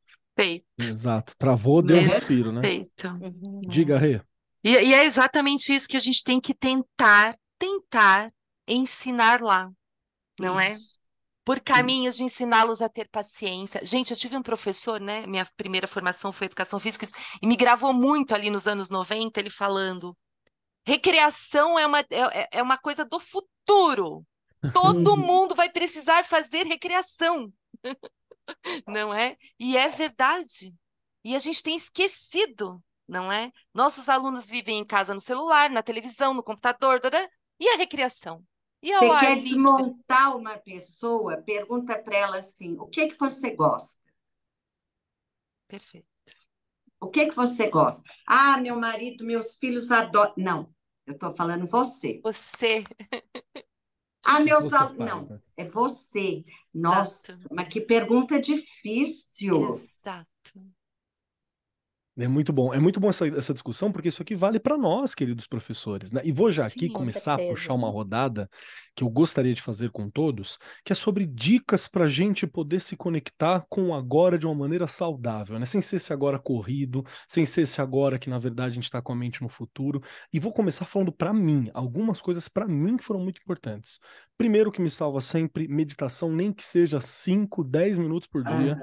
Exato. 0.79 1.35
Travou, 1.39 1.83
deu 1.83 1.97
um 1.97 2.01
Mesmo. 2.01 2.13
respiro, 2.13 2.53
né? 2.53 2.61
Perfeito. 2.61 3.09
Uhum. 3.09 3.61
Diga, 3.63 3.99
Rê. 3.99 4.21
E, 4.63 4.71
e 4.71 4.95
é 4.95 5.05
exatamente 5.05 5.73
isso 5.75 5.89
que 5.89 5.97
a 5.97 6.01
gente 6.01 6.23
tem 6.23 6.41
que 6.41 6.55
tentar, 6.55 7.37
tentar 7.59 8.33
ensinar 8.67 9.41
lá, 9.43 9.71
não 10.39 10.59
é? 10.59 10.73
Isso. 10.73 10.99
Por 11.45 11.61
caminhos 11.61 12.17
de 12.17 12.25
ensiná-los 12.25 12.81
a 12.81 12.89
ter 12.89 13.07
paciência. 13.11 13.85
Gente, 13.85 14.13
eu 14.13 14.17
tive 14.17 14.35
um 14.37 14.43
professor, 14.43 14.99
né? 14.99 15.27
Minha 15.27 15.47
primeira 15.57 15.87
formação 15.87 16.33
foi 16.33 16.47
educação 16.47 16.81
física, 16.81 17.07
e 17.43 17.47
me 17.47 17.55
gravou 17.55 17.93
muito 17.93 18.35
ali 18.35 18.49
nos 18.49 18.67
anos 18.67 18.89
90, 18.89 19.39
ele 19.39 19.51
falando: 19.51 20.17
recreação 20.87 21.79
é 21.79 21.87
uma, 21.87 22.01
é, 22.01 22.07
é- 22.11 22.49
é 22.53 22.63
uma 22.63 22.79
coisa 22.79 23.05
do 23.05 23.21
futuro. 23.21 24.25
Todo 24.73 25.17
Uhum. 25.17 25.27
mundo 25.27 25.55
vai 25.55 25.71
precisar 25.71 26.25
fazer 26.25 26.67
recreação. 26.67 27.53
Não 28.87 29.13
é? 29.13 29.37
E 29.59 29.77
é 29.77 29.89
verdade. 29.89 30.75
E 31.25 31.35
a 31.35 31.39
gente 31.39 31.63
tem 31.63 31.77
esquecido, 31.77 32.83
não 33.09 33.33
é? 33.33 33.51
Nossos 33.73 34.09
alunos 34.09 34.47
vivem 34.49 34.79
em 34.79 34.85
casa 34.85 35.15
no 35.15 35.21
celular, 35.21 35.71
na 35.71 35.83
televisão, 35.83 36.35
no 36.35 36.43
computador, 36.43 37.01
e 37.59 37.69
a 37.71 37.77
recreação? 37.77 38.45
E 38.83 38.93
ao 38.93 39.05
Você 39.05 39.15
quer 39.17 39.39
livre? 39.39 39.41
desmontar 39.41 40.37
uma 40.37 40.59
pessoa, 40.59 41.43
pergunta 41.43 41.97
para 42.03 42.17
ela 42.17 42.39
assim: 42.39 42.77
o 42.79 42.87
que 42.87 43.09
que 43.09 43.19
você 43.19 43.51
gosta? 43.55 44.03
Perfeito. 45.69 46.09
O 47.01 47.09
que 47.11 47.27
que 47.29 47.37
você 47.37 47.69
gosta? 47.71 48.03
Ah, 48.27 48.59
meu 48.59 48.77
marido, 48.77 49.25
meus 49.25 49.57
filhos 49.57 49.91
adoram. 49.91 50.35
Não, 50.37 50.75
eu 51.07 51.15
estou 51.15 51.35
falando 51.35 51.67
você. 51.67 52.25
Você, 52.25 52.85
Ah, 54.25 54.41
meus 54.41 54.73
alunos. 54.73 54.99
Não, 55.07 55.23
né? 55.29 55.39
é 55.57 55.65
você. 55.65 56.45
Nossa, 56.73 57.33
Exato. 57.33 57.55
mas 57.55 57.69
que 57.69 57.81
pergunta 57.81 58.41
difícil. 58.41 59.75
exato. 59.75 60.34
É 62.17 62.29
muito 62.29 62.53
bom. 62.53 62.73
É 62.73 62.79
muito 62.79 63.01
bom 63.01 63.11
essa, 63.11 63.27
essa 63.27 63.53
discussão, 63.53 63.91
porque 63.91 64.07
isso 64.07 64.23
aqui 64.23 64.37
vale 64.37 64.61
para 64.61 64.79
nós, 64.79 65.17
queridos 65.17 65.49
professores, 65.49 66.13
né? 66.13 66.21
E 66.25 66.31
vou 66.31 66.53
já 66.53 66.65
aqui 66.65 66.87
Sim, 66.87 66.89
com 66.89 66.99
começar 67.01 67.35
a 67.35 67.39
puxar 67.39 67.75
uma 67.75 67.91
rodada 67.91 68.49
que 68.95 69.03
eu 69.03 69.11
gostaria 69.11 69.53
de 69.53 69.61
fazer 69.61 69.91
com 69.91 70.09
todos, 70.09 70.57
que 70.85 70.93
é 70.93 70.95
sobre 70.95 71.27
dicas 71.27 71.89
para 71.89 72.05
a 72.05 72.09
gente 72.09 72.47
poder 72.47 72.79
se 72.79 72.97
conectar 72.97 73.67
com 73.69 73.89
o 73.89 73.95
agora 73.95 74.39
de 74.39 74.47
uma 74.47 74.55
maneira 74.55 74.87
saudável, 74.87 75.59
né? 75.59 75.67
Sem 75.67 75.81
ser 75.83 75.97
esse 75.97 76.13
agora 76.13 76.39
corrido, 76.39 77.05
sem 77.29 77.45
ser 77.45 77.63
esse 77.63 77.81
agora 77.81 78.17
que 78.17 78.31
na 78.31 78.39
verdade 78.39 78.71
a 78.71 78.75
gente 78.75 78.85
está 78.85 79.03
com 79.03 79.13
a 79.13 79.17
mente 79.17 79.43
no 79.43 79.49
futuro. 79.49 80.01
E 80.33 80.39
vou 80.39 80.53
começar 80.53 80.85
falando 80.85 81.11
para 81.11 81.33
mim, 81.33 81.69
algumas 81.75 82.21
coisas 82.21 82.49
para 82.49 82.69
mim 82.69 82.97
que 82.97 83.03
foram 83.03 83.21
muito 83.21 83.41
importantes. 83.41 83.99
Primeiro 84.37 84.73
que 84.73 84.81
me 84.81 84.91
salva 84.91 85.21
sempre, 85.21 85.69
meditação, 85.69 86.31
nem 86.31 86.53
que 86.53 86.65
seja 86.65 87.01
5, 87.01 87.63
10 87.63 87.97
minutos 87.99 88.29
por 88.29 88.43
dia. 88.43 88.77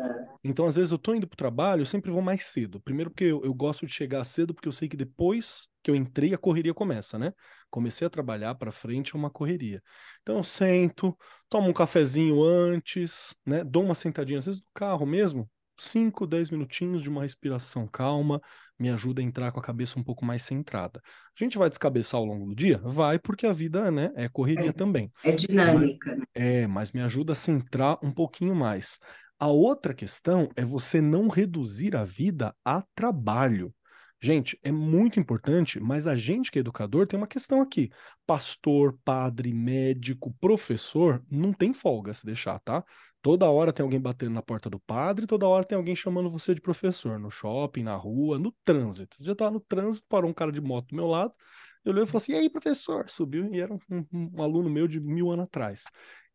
Então, 0.44 0.66
às 0.66 0.76
vezes, 0.76 0.92
eu 0.92 0.98
tô 0.98 1.14
indo 1.14 1.28
pro 1.28 1.36
trabalho, 1.38 1.82
eu 1.82 1.86
sempre 1.86 2.10
vou 2.10 2.22
mais 2.22 2.46
cedo. 2.46 2.80
Primeiro 2.82 3.12
porque 3.12 3.26
eu, 3.26 3.42
eu 3.44 3.54
gosto 3.54 3.86
de 3.86 3.92
chegar 3.92 4.24
cedo, 4.24 4.54
porque 4.54 4.68
eu 4.68 4.72
sei 4.72 4.88
que 4.88 4.98
depois 4.98 5.68
que 5.84 5.92
eu 5.92 5.96
entrei, 5.96 6.34
a 6.34 6.38
correria 6.38 6.74
começa, 6.74 7.20
né? 7.20 7.34
Comecei 7.70 8.08
a 8.08 8.10
trabalhar 8.10 8.56
para 8.56 8.72
frente, 8.72 9.14
é 9.14 9.18
uma 9.18 9.30
correria. 9.30 9.84
Então, 10.22 10.38
eu 10.38 10.44
sento, 10.44 11.16
tomo 11.50 11.70
um 11.70 11.74
cafezinho 11.74 12.42
antes, 12.44 13.36
né? 13.46 13.64
Dou 13.64 13.84
uma 13.84 13.96
sentadinha, 13.96 14.40
às 14.40 14.46
vezes 14.46 14.62
no 14.62 14.68
carro 14.74 15.06
mesmo, 15.06 15.50
5, 15.82 16.26
10 16.28 16.50
minutinhos 16.52 17.02
de 17.02 17.10
uma 17.10 17.22
respiração 17.24 17.88
calma 17.88 18.42
me 18.80 18.90
ajuda 18.90 19.22
a 19.22 19.24
entrar 19.24 19.52
com 19.52 19.60
a 19.60 19.64
cabeça 19.64 20.00
um 20.00 20.04
pouco 20.04 20.26
mais 20.26 20.44
centrada. 20.44 21.02
A 21.06 21.44
gente 21.44 21.58
vai 21.58 21.70
descabeçar 21.70 22.20
ao 22.20 22.26
longo 22.26 22.48
do 22.48 22.56
dia? 22.56 22.80
Vai, 22.84 23.20
porque 23.20 23.46
a 23.46 23.54
vida 23.54 23.92
né, 23.92 24.12
é 24.16 24.28
correria 24.28 24.70
É. 24.70 24.74
também. 24.74 25.12
É 25.24 25.32
dinâmica, 25.32 26.16
né? 26.16 26.24
É, 26.34 26.68
mas 26.68 26.92
me 26.92 27.02
ajuda 27.02 27.34
a 27.34 27.36
centrar 27.36 27.98
um 28.04 28.12
pouquinho 28.12 28.56
mais. 28.56 29.00
A 29.40 29.48
outra 29.48 29.94
questão 29.94 30.50
é 30.56 30.64
você 30.64 31.02
não 31.02 31.28
reduzir 31.28 31.96
a 31.96 32.04
vida 32.04 32.56
a 32.64 32.84
trabalho. 32.96 33.74
Gente, 34.24 34.58
é 34.64 34.72
muito 34.72 35.20
importante, 35.20 35.80
mas 35.80 36.06
a 36.08 36.16
gente 36.16 36.52
que 36.52 36.60
é 36.60 36.62
educador 36.62 37.08
tem 37.08 37.18
uma 37.18 37.26
questão 37.28 37.60
aqui. 37.60 37.90
Pastor, 38.26 38.98
padre, 39.04 39.52
médico, 39.52 40.32
professor, 40.40 41.24
não 41.30 41.52
tem 41.52 41.74
folga 41.74 42.14
se 42.14 42.24
deixar, 42.24 42.60
tá? 42.60 42.84
Toda 43.22 43.50
hora 43.50 43.72
tem 43.72 43.84
alguém 43.84 44.00
batendo 44.02 44.34
na 44.34 44.42
porta 44.42 44.70
do 44.70 44.80
padre, 44.80 45.28
toda 45.28 45.48
hora 45.48 45.64
tem 45.64 45.78
alguém 45.78 45.96
chamando 45.96 46.30
você 46.30 46.56
de 46.56 46.62
professor, 46.62 47.20
no 47.20 47.30
shopping, 47.30 47.84
na 47.84 47.96
rua, 47.96 48.40
no 48.40 48.52
trânsito. 48.66 49.16
Você 49.18 49.26
já 49.26 49.36
tava 49.36 49.52
no 49.52 49.60
trânsito, 49.60 50.08
parou 50.10 50.30
um 50.30 50.34
cara 50.34 50.52
de 50.52 50.60
moto 50.62 50.88
do 50.90 50.96
meu 50.96 51.06
lado, 51.08 51.34
eu 51.86 51.92
olhei 51.92 52.04
e 52.04 52.08
falei 52.08 52.18
assim: 52.18 52.32
e 52.34 52.36
aí, 52.36 52.50
professor? 52.50 53.10
Subiu 53.10 53.54
e 53.54 53.60
era 53.60 53.74
um, 53.74 53.80
um- 53.90 54.32
um 54.38 54.42
aluno 54.44 54.70
meu 54.70 54.88
de 54.88 55.00
mil 55.00 55.32
anos 55.32 55.46
atrás. 55.46 55.84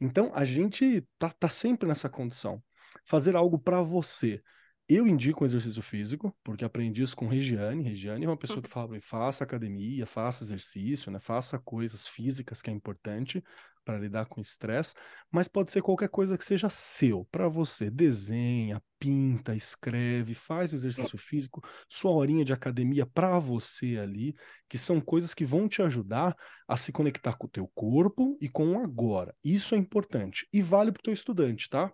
Então, 0.00 0.30
a 0.34 0.44
gente 0.44 1.02
tá, 1.18 1.30
tá 1.30 1.48
sempre 1.48 1.88
nessa 1.88 2.08
condição. 2.08 2.62
Fazer 3.04 3.36
algo 3.36 3.58
para 3.58 3.82
você. 3.82 4.42
Eu 4.88 5.06
indico 5.06 5.42
um 5.42 5.44
exercício 5.44 5.82
físico, 5.82 6.36
porque 6.44 6.64
aprendi 6.64 7.02
isso 7.02 7.16
com 7.16 7.26
Regiane. 7.26 7.82
Regiane 7.82 8.24
é 8.24 8.28
uma 8.28 8.36
pessoa 8.36 8.62
que 8.62 8.68
fala, 8.68 8.86
pra 8.86 8.94
mim, 8.94 9.00
faça 9.02 9.42
academia, 9.42 10.06
faça 10.06 10.44
exercício, 10.44 11.10
né? 11.10 11.18
Faça 11.18 11.58
coisas 11.58 12.06
físicas 12.06 12.62
que 12.62 12.70
é 12.70 12.72
importante 12.72 13.42
para 13.84 13.98
lidar 13.98 14.26
com 14.26 14.40
estresse, 14.40 14.94
mas 15.30 15.46
pode 15.46 15.70
ser 15.70 15.80
qualquer 15.80 16.08
coisa 16.08 16.36
que 16.36 16.44
seja 16.44 16.68
seu, 16.68 17.24
para 17.30 17.48
você. 17.48 17.88
Desenha, 17.88 18.82
pinta, 18.98 19.54
escreve, 19.54 20.34
faz 20.34 20.72
o 20.72 20.74
exercício 20.74 21.16
físico, 21.16 21.62
sua 21.88 22.10
horinha 22.10 22.44
de 22.44 22.52
academia 22.52 23.06
para 23.06 23.38
você 23.38 23.96
ali, 23.98 24.34
que 24.68 24.76
são 24.76 25.00
coisas 25.00 25.34
que 25.34 25.44
vão 25.44 25.68
te 25.68 25.82
ajudar 25.82 26.36
a 26.66 26.76
se 26.76 26.90
conectar 26.90 27.36
com 27.36 27.46
o 27.46 27.50
teu 27.50 27.68
corpo 27.74 28.36
e 28.40 28.48
com 28.48 28.72
o 28.72 28.82
agora. 28.82 29.34
Isso 29.42 29.74
é 29.74 29.78
importante 29.78 30.48
e 30.52 30.60
vale 30.60 30.90
para 30.90 31.00
o 31.00 31.04
teu 31.04 31.14
estudante, 31.14 31.68
tá? 31.68 31.92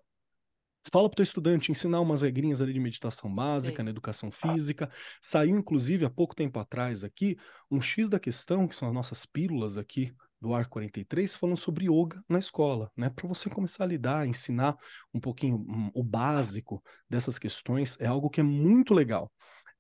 Fala 0.91 1.09
para 1.09 1.15
o 1.15 1.17
teu 1.17 1.23
estudante 1.23 1.71
ensinar 1.71 2.01
umas 2.01 2.23
regrinhas 2.23 2.61
ali 2.61 2.73
de 2.73 2.81
meditação 2.81 3.33
básica, 3.33 3.79
Sim. 3.79 3.85
na 3.85 3.91
educação 3.91 4.31
física. 4.31 4.91
Saiu, 5.21 5.57
inclusive, 5.57 6.05
há 6.05 6.11
pouco 6.11 6.35
tempo 6.35 6.59
atrás 6.59 7.05
aqui, 7.05 7.37
um 7.71 7.81
X 7.81 8.09
da 8.09 8.19
questão, 8.19 8.67
que 8.67 8.75
são 8.75 8.89
as 8.89 8.95
nossas 8.95 9.25
pílulas 9.25 9.79
aqui 9.79 10.13
do 10.41 10.53
Ar 10.53 10.67
43, 10.67 11.37
falando 11.37 11.57
sobre 11.57 11.85
yoga 11.85 12.21
na 12.29 12.39
escola, 12.41 12.91
né? 12.97 13.09
Para 13.09 13.29
você 13.29 13.49
começar 13.49 13.85
a 13.85 13.87
lidar, 13.87 14.27
ensinar 14.27 14.77
um 15.15 15.21
pouquinho 15.21 15.57
hum, 15.57 15.91
o 15.95 16.03
básico 16.03 16.83
dessas 17.09 17.39
questões, 17.39 17.97
é 18.01 18.07
algo 18.07 18.29
que 18.29 18.41
é 18.41 18.43
muito 18.43 18.93
legal. 18.93 19.31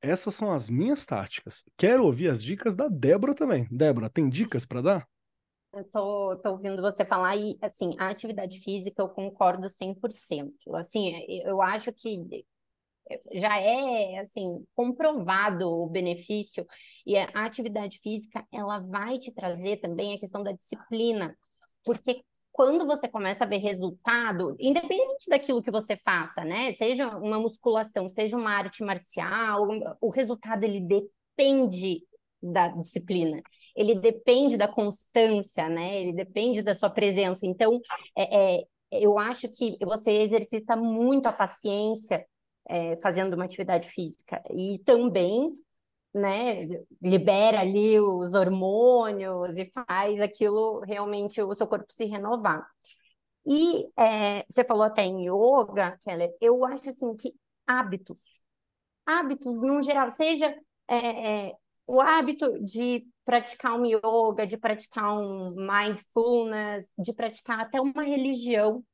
Essas 0.00 0.36
são 0.36 0.52
as 0.52 0.70
minhas 0.70 1.04
táticas. 1.04 1.64
Quero 1.76 2.04
ouvir 2.04 2.28
as 2.28 2.42
dicas 2.42 2.76
da 2.76 2.88
Débora 2.88 3.34
também. 3.34 3.66
Débora, 3.70 4.08
tem 4.08 4.28
dicas 4.28 4.64
para 4.64 4.80
dar? 4.80 5.08
Eu 5.74 5.84
tô, 5.84 6.36
tô 6.36 6.50
ouvindo 6.52 6.82
você 6.82 7.04
falar 7.04 7.36
e, 7.36 7.56
assim, 7.62 7.94
a 7.98 8.08
atividade 8.10 8.60
física 8.60 9.02
eu 9.02 9.08
concordo 9.08 9.68
100%. 9.70 10.74
Assim, 10.76 11.14
eu 11.46 11.62
acho 11.62 11.90
que 11.92 12.44
já 13.32 13.58
é, 13.58 14.18
assim, 14.18 14.64
comprovado 14.74 15.68
o 15.68 15.88
benefício 15.88 16.66
e 17.06 17.16
a 17.16 17.26
atividade 17.44 17.98
física, 17.98 18.46
ela 18.52 18.78
vai 18.80 19.18
te 19.18 19.32
trazer 19.32 19.78
também 19.78 20.14
a 20.14 20.20
questão 20.20 20.42
da 20.42 20.52
disciplina, 20.52 21.36
porque 21.84 22.22
quando 22.52 22.86
você 22.86 23.08
começa 23.08 23.44
a 23.44 23.46
ver 23.46 23.58
resultado, 23.58 24.54
independente 24.60 25.28
daquilo 25.28 25.62
que 25.62 25.70
você 25.70 25.96
faça, 25.96 26.44
né? 26.44 26.74
Seja 26.74 27.08
uma 27.16 27.38
musculação, 27.38 28.10
seja 28.10 28.36
uma 28.36 28.52
arte 28.52 28.84
marcial, 28.84 29.66
o 30.00 30.10
resultado 30.10 30.64
ele 30.64 30.80
depende 30.80 32.02
da 32.42 32.68
disciplina 32.68 33.42
ele 33.74 33.94
depende 33.94 34.56
da 34.56 34.68
constância, 34.68 35.68
né? 35.68 36.02
Ele 36.02 36.12
depende 36.12 36.62
da 36.62 36.74
sua 36.74 36.90
presença. 36.90 37.46
Então, 37.46 37.80
é, 38.16 38.58
é, 38.60 38.66
eu 38.92 39.18
acho 39.18 39.48
que 39.48 39.76
você 39.84 40.10
exercita 40.12 40.76
muito 40.76 41.26
a 41.26 41.32
paciência 41.32 42.24
é, 42.68 42.96
fazendo 43.00 43.34
uma 43.34 43.44
atividade 43.44 43.88
física 43.90 44.42
e 44.50 44.78
também, 44.84 45.52
né? 46.14 46.68
Libera 47.00 47.60
ali 47.60 47.98
os 47.98 48.34
hormônios 48.34 49.56
e 49.56 49.70
faz 49.72 50.20
aquilo 50.20 50.80
realmente 50.80 51.40
o 51.42 51.54
seu 51.54 51.66
corpo 51.66 51.92
se 51.92 52.04
renovar. 52.04 52.66
E 53.46 53.88
é, 53.98 54.44
você 54.48 54.64
falou 54.64 54.84
até 54.84 55.04
em 55.04 55.26
yoga, 55.26 55.98
Keller. 56.04 56.32
Eu 56.40 56.64
acho 56.64 56.90
assim 56.90 57.14
que 57.16 57.34
hábitos, 57.66 58.40
hábitos 59.06 59.60
no 59.60 59.82
geral, 59.82 60.10
seja 60.12 60.54
é, 60.88 61.52
o 61.86 62.00
hábito 62.00 62.62
de 62.64 63.04
praticar 63.24 63.78
um 63.78 63.84
yoga, 63.84 64.46
de 64.46 64.56
praticar 64.56 65.16
um 65.16 65.54
mindfulness, 65.54 66.92
de 66.98 67.12
praticar 67.12 67.60
até 67.60 67.80
uma 67.80 68.02
religião. 68.02 68.84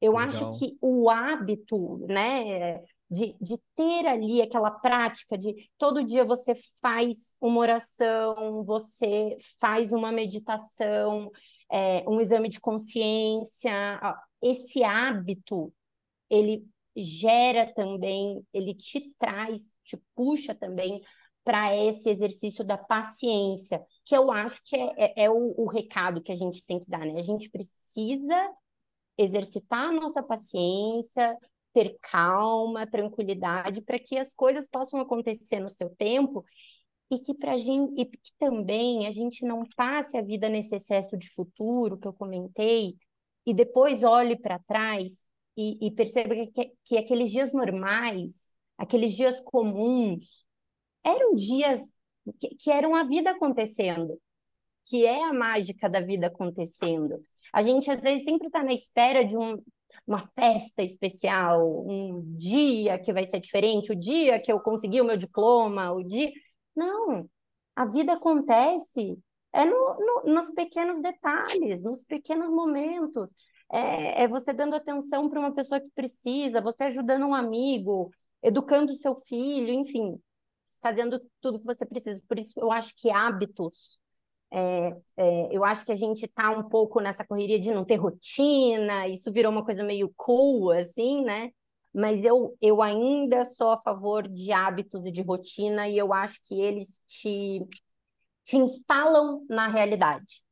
Eu 0.00 0.12
Legal. 0.12 0.28
acho 0.28 0.58
que 0.58 0.76
o 0.80 1.08
hábito, 1.08 1.98
né, 2.08 2.82
de, 3.10 3.34
de 3.40 3.58
ter 3.76 4.06
ali 4.06 4.42
aquela 4.42 4.70
prática 4.70 5.38
de 5.38 5.70
todo 5.78 6.04
dia 6.04 6.24
você 6.24 6.52
faz 6.82 7.36
uma 7.40 7.60
oração, 7.60 8.64
você 8.64 9.36
faz 9.58 9.92
uma 9.92 10.12
meditação, 10.12 11.30
é, 11.70 12.04
um 12.08 12.20
exame 12.20 12.48
de 12.48 12.60
consciência, 12.60 13.72
esse 14.42 14.84
hábito, 14.84 15.72
ele 16.28 16.66
gera 16.96 17.72
também, 17.74 18.44
ele 18.52 18.74
te 18.74 19.12
traz, 19.18 19.72
te 19.84 19.96
puxa 20.14 20.54
também 20.54 21.00
para 21.44 21.76
esse 21.76 22.08
exercício 22.08 22.64
da 22.64 22.78
paciência, 22.78 23.84
que 24.04 24.16
eu 24.16 24.32
acho 24.32 24.64
que 24.64 24.74
é, 24.74 24.94
é, 24.96 25.24
é 25.24 25.30
o, 25.30 25.54
o, 25.56 25.66
recado 25.66 26.22
que 26.22 26.32
a 26.32 26.36
gente 26.36 26.64
tem 26.64 26.80
que 26.80 26.88
dar, 26.88 27.04
né? 27.04 27.20
A 27.20 27.22
gente 27.22 27.50
precisa 27.50 28.50
exercitar 29.18 29.90
a 29.90 29.92
nossa 29.92 30.22
paciência, 30.22 31.36
ter 31.72 31.98
calma, 32.00 32.86
tranquilidade, 32.86 33.82
para 33.82 33.98
que 33.98 34.16
as 34.16 34.32
coisas 34.32 34.66
possam 34.66 35.00
acontecer 35.00 35.60
no 35.60 35.68
seu 35.68 35.90
tempo 35.90 36.44
e 37.10 37.18
que 37.18 37.34
para 37.34 37.56
gente 37.56 37.92
e 38.00 38.06
que 38.06 38.32
também 38.38 39.06
a 39.06 39.10
gente 39.10 39.44
não 39.44 39.64
passe 39.76 40.16
a 40.16 40.22
vida 40.22 40.48
nesse 40.48 40.74
excesso 40.74 41.16
de 41.16 41.28
futuro 41.28 41.98
que 41.98 42.08
eu 42.08 42.12
comentei 42.12 42.96
e 43.46 43.52
depois 43.52 44.02
olhe 44.02 44.36
para 44.36 44.58
trás 44.60 45.24
e, 45.56 45.86
e 45.86 45.90
perceba 45.90 46.34
que, 46.34 46.72
que 46.84 46.96
aqueles 46.96 47.30
dias 47.30 47.52
normais, 47.52 48.50
aqueles 48.78 49.14
dias 49.14 49.40
comuns 49.40 50.46
eram 51.04 51.34
dias 51.34 51.80
que, 52.40 52.54
que, 52.56 52.70
eram 52.70 52.94
a 52.94 53.04
vida 53.04 53.30
acontecendo, 53.30 54.18
que 54.84 55.04
é 55.06 55.24
a 55.24 55.32
mágica 55.32 55.88
da 55.88 56.00
vida 56.00 56.28
acontecendo. 56.28 57.20
A 57.52 57.62
gente 57.62 57.90
às 57.90 58.00
vezes 58.00 58.24
sempre 58.24 58.46
está 58.46 58.62
na 58.62 58.72
espera 58.72 59.24
de 59.24 59.36
um, 59.36 59.56
uma 60.06 60.26
festa 60.34 60.82
especial, 60.82 61.86
um 61.86 62.22
dia 62.36 62.98
que 62.98 63.12
vai 63.12 63.24
ser 63.24 63.40
diferente, 63.40 63.92
o 63.92 63.96
dia 63.96 64.40
que 64.40 64.52
eu 64.52 64.60
consegui 64.60 65.00
o 65.00 65.04
meu 65.04 65.16
diploma, 65.16 65.92
o 65.92 66.02
dia. 66.02 66.32
Não, 66.74 67.28
a 67.76 67.84
vida 67.84 68.14
acontece 68.14 69.18
é 69.52 69.64
no, 69.64 70.24
no, 70.24 70.34
nos 70.34 70.50
pequenos 70.52 71.00
detalhes, 71.00 71.82
nos 71.82 72.04
pequenos 72.04 72.48
momentos. 72.50 73.30
É, 73.70 74.24
é 74.24 74.26
você 74.26 74.52
dando 74.52 74.74
atenção 74.74 75.28
para 75.30 75.40
uma 75.40 75.54
pessoa 75.54 75.80
que 75.80 75.90
precisa, 75.94 76.60
você 76.60 76.84
ajudando 76.84 77.26
um 77.26 77.34
amigo, 77.34 78.10
educando 78.42 78.94
seu 78.94 79.14
filho, 79.14 79.72
enfim, 79.72 80.20
fazendo 80.84 81.18
tudo 81.40 81.58
que 81.60 81.64
você 81.66 81.86
precisa. 81.86 82.22
Por 82.28 82.38
isso, 82.38 82.52
eu 82.58 82.70
acho 82.70 82.94
que 82.96 83.10
hábitos. 83.10 83.98
É, 84.52 84.96
é, 85.16 85.56
eu 85.56 85.64
acho 85.64 85.84
que 85.86 85.92
a 85.92 85.96
gente 85.96 86.26
está 86.26 86.50
um 86.50 86.68
pouco 86.68 87.00
nessa 87.00 87.26
correria 87.26 87.58
de 87.58 87.72
não 87.74 87.84
ter 87.84 87.96
rotina, 87.96 89.08
isso 89.08 89.32
virou 89.32 89.50
uma 89.50 89.64
coisa 89.64 89.82
meio 89.82 90.12
cool, 90.16 90.70
assim, 90.72 91.24
né? 91.24 91.50
Mas 91.94 92.24
eu, 92.24 92.56
eu 92.60 92.82
ainda 92.82 93.44
sou 93.46 93.70
a 93.70 93.78
favor 93.78 94.28
de 94.28 94.52
hábitos 94.52 95.06
e 95.06 95.12
de 95.12 95.22
rotina, 95.22 95.88
e 95.88 95.98
eu 95.98 96.12
acho 96.12 96.40
que 96.46 96.60
eles 96.60 97.02
te, 97.08 97.66
te 98.44 98.56
instalam 98.58 99.44
na 99.48 99.68
realidade. 99.68 100.42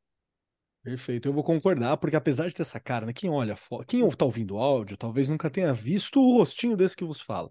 Perfeito, 0.83 1.29
eu 1.29 1.33
vou 1.33 1.45
concordar, 1.45 1.95
porque 1.95 2.13
apesar 2.17 2.49
de 2.49 2.53
ter 2.55 2.61
essa 2.61 2.77
cara, 2.77 3.05
né, 3.05 3.13
quem 3.13 3.29
olha, 3.29 3.55
quem 3.87 4.05
tá 4.09 4.25
ouvindo 4.25 4.55
o 4.55 4.57
áudio, 4.57 4.97
talvez 4.97 5.29
nunca 5.29 5.49
tenha 5.49 5.73
visto 5.73 6.19
o 6.19 6.37
rostinho 6.39 6.75
desse 6.75 6.93
que 6.93 7.05
vos 7.05 7.21
fala. 7.21 7.49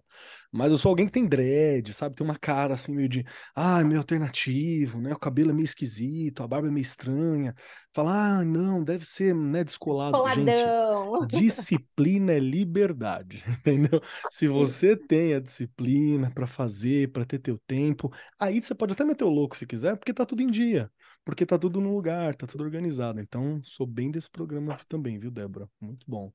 Mas 0.51 0.71
eu 0.71 0.77
sou 0.77 0.89
alguém 0.89 1.07
que 1.07 1.11
tem 1.11 1.25
dread, 1.25 1.95
sabe? 1.95 2.15
Tem 2.15 2.23
uma 2.23 2.35
cara 2.35 2.75
assim 2.75 2.93
meio 2.93 3.09
de, 3.09 3.25
ah, 3.55 3.83
meio 3.83 3.99
alternativo, 3.99 5.01
né? 5.01 5.13
O 5.13 5.19
cabelo 5.19 5.49
é 5.49 5.53
meio 5.53 5.65
esquisito, 5.65 6.43
a 6.43 6.47
barba 6.47 6.67
é 6.67 6.71
meio 6.71 6.83
estranha. 6.83 7.55
Falar, 7.91 8.41
ah, 8.41 8.45
não, 8.45 8.83
deve 8.83 9.03
ser, 9.03 9.33
né, 9.33 9.63
descolado. 9.63 10.11
Coladão. 10.11 11.21
Gente, 11.21 11.41
disciplina 11.41 12.33
é 12.33 12.39
liberdade, 12.39 13.43
entendeu? 13.49 13.99
Se 14.29 14.47
você 14.47 14.95
tem 14.95 15.33
a 15.33 15.39
disciplina 15.39 16.29
para 16.29 16.45
fazer, 16.45 17.11
para 17.11 17.25
ter 17.25 17.39
teu 17.39 17.57
tempo, 17.65 18.13
aí 18.39 18.61
você 18.61 18.75
pode 18.75 18.93
até 18.93 19.03
meter 19.03 19.23
o 19.23 19.29
louco 19.29 19.57
se 19.57 19.65
quiser, 19.65 19.97
porque 19.97 20.13
tá 20.13 20.23
tudo 20.23 20.43
em 20.43 20.51
dia. 20.51 20.91
Porque 21.25 21.45
tá 21.45 21.57
tudo 21.57 21.79
no 21.79 21.93
lugar, 21.95 22.35
tá 22.35 22.45
tudo 22.45 22.63
organizado. 22.63 23.19
Então, 23.19 23.61
sou 23.63 23.85
bem 23.85 24.11
desse 24.11 24.29
programa 24.29 24.77
também, 24.89 25.17
viu, 25.17 25.31
Débora? 25.31 25.69
Muito 25.79 26.05
bom. 26.07 26.31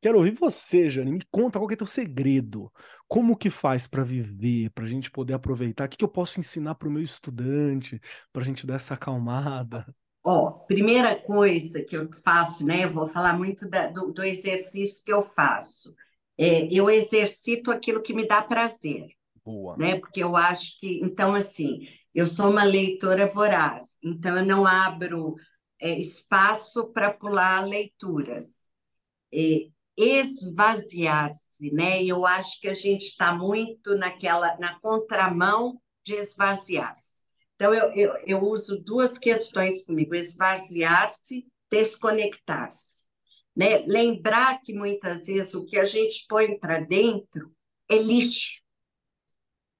Quero 0.00 0.16
ouvir 0.16 0.32
você, 0.32 0.88
Jane. 0.88 1.12
Me 1.12 1.22
conta 1.30 1.58
qual 1.58 1.70
é 1.70 1.74
o 1.74 1.76
teu 1.76 1.86
segredo. 1.86 2.72
Como 3.06 3.36
que 3.36 3.50
faz 3.50 3.86
para 3.86 4.02
viver, 4.02 4.70
para 4.70 4.84
a 4.84 4.88
gente 4.88 5.10
poder 5.10 5.34
aproveitar? 5.34 5.84
O 5.84 5.88
que, 5.88 5.98
que 5.98 6.04
eu 6.04 6.08
posso 6.08 6.40
ensinar 6.40 6.74
para 6.76 6.88
o 6.88 6.90
meu 6.90 7.02
estudante, 7.02 8.00
para 8.32 8.40
a 8.40 8.44
gente 8.44 8.66
dar 8.66 8.76
essa 8.76 8.94
acalmada? 8.94 9.86
Ó, 10.24 10.50
primeira 10.66 11.14
coisa 11.16 11.82
que 11.82 11.96
eu 11.96 12.08
faço, 12.24 12.66
né? 12.66 12.84
Eu 12.84 12.92
vou 12.92 13.06
falar 13.06 13.36
muito 13.36 13.68
da, 13.68 13.88
do, 13.88 14.12
do, 14.12 14.22
exercício 14.22 15.04
que 15.04 15.12
eu 15.12 15.22
faço. 15.22 15.94
É, 16.38 16.66
eu 16.72 16.88
exercito 16.88 17.70
aquilo 17.70 18.00
que 18.00 18.14
me 18.14 18.26
dá 18.26 18.40
prazer. 18.40 19.06
Boa. 19.44 19.76
Né? 19.76 19.98
Porque 19.98 20.22
eu 20.22 20.36
acho 20.36 20.78
que, 20.78 21.00
então, 21.02 21.34
assim, 21.34 21.80
eu 22.14 22.26
sou 22.26 22.50
uma 22.50 22.64
leitora 22.64 23.26
voraz, 23.26 23.98
então 24.02 24.36
eu 24.36 24.44
não 24.44 24.66
abro 24.66 25.36
é, 25.80 25.98
espaço 25.98 26.92
para 26.92 27.12
pular 27.12 27.66
leituras. 27.66 28.70
Esvaziar-se, 29.96 31.72
né? 31.72 32.02
Eu 32.02 32.24
acho 32.26 32.60
que 32.60 32.68
a 32.68 32.74
gente 32.74 33.06
está 33.06 33.32
muito 33.32 33.94
naquela 33.96 34.56
na 34.58 34.78
contramão 34.80 35.80
de 36.04 36.14
esvaziar-se. 36.14 37.24
Então 37.54 37.74
eu, 37.74 37.92
eu, 37.92 38.16
eu 38.26 38.42
uso 38.42 38.80
duas 38.82 39.18
questões 39.18 39.84
comigo: 39.84 40.14
esvaziar-se, 40.14 41.46
desconectar-se, 41.70 43.04
né? 43.54 43.84
Lembrar 43.86 44.60
que 44.62 44.72
muitas 44.72 45.26
vezes 45.26 45.54
o 45.54 45.64
que 45.66 45.78
a 45.78 45.84
gente 45.84 46.24
põe 46.28 46.58
para 46.58 46.80
dentro 46.80 47.54
é 47.88 47.96
lixo. 47.96 48.59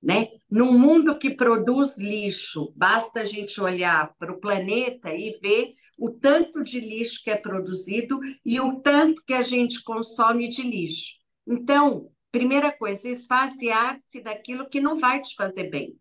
Né? 0.03 0.29
Num 0.51 0.73
mundo 0.73 1.19
que 1.19 1.31
produz 1.31 1.99
lixo, 1.99 2.73
basta 2.75 3.21
a 3.21 3.25
gente 3.25 3.61
olhar 3.61 4.15
para 4.19 4.33
o 4.33 4.41
planeta 4.41 5.13
e 5.13 5.39
ver 5.43 5.75
o 5.99 6.11
tanto 6.11 6.65
de 6.65 6.81
lixo 6.81 7.23
que 7.23 7.31
é 7.31 7.37
produzido 7.37 8.19
e 8.43 8.59
o 8.59 8.81
tanto 8.81 9.23
que 9.27 9.35
a 9.35 9.43
gente 9.43 9.85
consome 9.85 10.49
de 10.49 10.63
lixo. 10.63 11.13
Então, 11.47 12.11
primeira 12.33 12.73
coisa, 12.73 13.09
esvaziar-se 13.09 14.23
daquilo 14.23 14.69
que 14.69 14.81
não 14.81 14.99
vai 14.99 15.21
te 15.21 15.35
fazer 15.35 15.69
bem, 15.69 15.95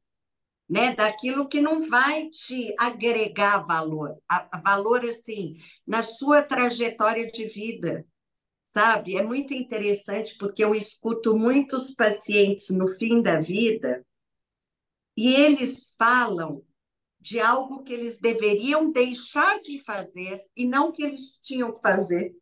né? 0.69 0.95
Daquilo 0.95 1.49
que 1.49 1.59
não 1.59 1.89
vai 1.89 2.29
te 2.29 2.73
agregar 2.79 3.65
valor, 3.65 4.15
a, 4.29 4.57
valor 4.63 5.03
assim, 5.03 5.55
na 5.85 6.01
sua 6.01 6.41
trajetória 6.41 7.29
de 7.29 7.45
vida, 7.47 8.05
sabe? 8.69 9.17
É 9.17 9.23
muito 9.23 9.51
interessante 9.51 10.37
porque 10.37 10.63
eu 10.63 10.75
escuto 10.75 11.35
muitos 11.35 11.89
pacientes 11.89 12.69
no 12.69 12.87
fim 12.87 13.19
da 13.19 13.39
vida 13.39 14.05
e 15.17 15.33
eles 15.33 15.95
falam 15.97 16.63
de 17.19 17.39
algo 17.39 17.81
que 17.81 17.91
eles 17.91 18.19
deveriam 18.19 18.91
deixar 18.91 19.57
de 19.59 19.83
fazer 19.83 20.45
e 20.55 20.67
não 20.67 20.91
que 20.91 21.03
eles 21.03 21.39
tinham 21.41 21.73
que 21.73 21.81
fazer. 21.81 22.35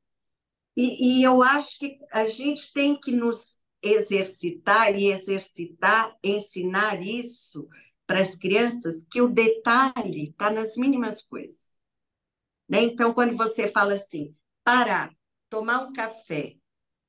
E, 0.76 1.20
e 1.20 1.24
eu 1.24 1.42
acho 1.42 1.80
que 1.80 1.98
a 2.12 2.28
gente 2.28 2.74
tem 2.74 3.00
que 3.00 3.12
nos 3.14 3.62
exercitar 3.82 4.94
e 5.00 5.10
exercitar, 5.10 6.14
ensinar 6.22 7.02
isso 7.02 7.70
para 8.06 8.20
as 8.20 8.36
crianças, 8.36 9.02
que 9.10 9.22
o 9.22 9.30
detalhe 9.30 10.26
está 10.26 10.50
nas 10.50 10.76
mínimas 10.76 11.22
coisas. 11.22 11.72
Né? 12.68 12.84
Então, 12.84 13.14
quando 13.14 13.36
você 13.36 13.72
fala 13.72 13.94
assim, 13.94 14.32
parar, 14.64 15.17
tomar 15.50 15.80
um 15.86 15.94
café, 15.94 16.56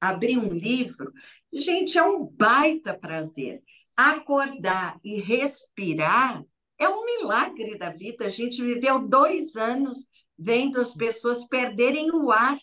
abrir 0.01 0.38
um 0.38 0.53
livro, 0.53 1.12
gente, 1.53 1.98
é 1.98 2.03
um 2.03 2.24
baita 2.24 2.96
prazer. 2.96 3.62
Acordar 3.96 4.98
e 5.03 5.20
respirar 5.20 6.44
é 6.79 6.88
um 6.88 7.05
milagre 7.05 7.77
da 7.77 7.90
vida. 7.90 8.27
A 8.27 8.31
gente 8.31 8.62
viveu 8.62 9.07
dois 9.07 9.57
anos 9.57 10.07
vendo 10.38 10.81
as 10.81 10.94
pessoas 10.94 11.44
perderem 11.44 12.11
o 12.12 12.31
ar. 12.31 12.59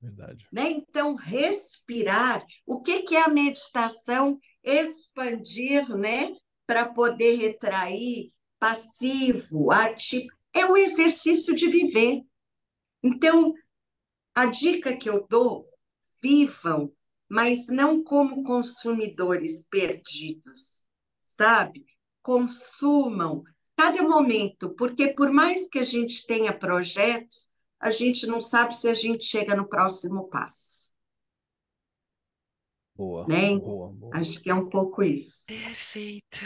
Verdade. 0.00 0.46
Né? 0.52 0.70
Então, 0.70 1.14
respirar. 1.14 2.44
O 2.66 2.82
que, 2.82 3.02
que 3.02 3.16
é 3.16 3.22
a 3.22 3.28
meditação? 3.28 4.38
Expandir, 4.62 5.88
né? 5.96 6.34
Para 6.66 6.88
poder 6.88 7.36
retrair 7.36 8.30
passivo, 8.58 9.70
ativo. 9.70 10.28
É 10.52 10.66
o 10.66 10.76
exercício 10.76 11.54
de 11.54 11.68
viver. 11.68 12.22
Então, 13.02 13.54
a 14.34 14.46
dica 14.46 14.96
que 14.96 15.08
eu 15.08 15.26
dou: 15.28 15.68
vivam, 16.22 16.92
mas 17.28 17.66
não 17.68 18.02
como 18.02 18.42
consumidores 18.42 19.64
perdidos, 19.70 20.86
sabe? 21.22 21.84
consumam 22.22 23.42
cada 23.76 24.02
momento, 24.02 24.70
porque 24.70 25.08
por 25.08 25.32
mais 25.32 25.68
que 25.68 25.78
a 25.78 25.84
gente 25.84 26.26
tenha 26.26 26.52
projetos, 26.52 27.48
a 27.80 27.90
gente 27.90 28.26
não 28.26 28.40
sabe 28.40 28.76
se 28.76 28.88
a 28.88 28.94
gente 28.94 29.24
chega 29.24 29.56
no 29.56 29.68
próximo 29.68 30.28
passo. 30.28 30.90
Boa, 32.94 33.26
né? 33.26 33.58
boa, 33.58 33.88
boa. 33.88 34.16
Acho 34.16 34.42
que 34.42 34.50
é 34.50 34.54
um 34.54 34.68
pouco 34.68 35.02
isso. 35.02 35.46
Perfeito. 35.46 36.38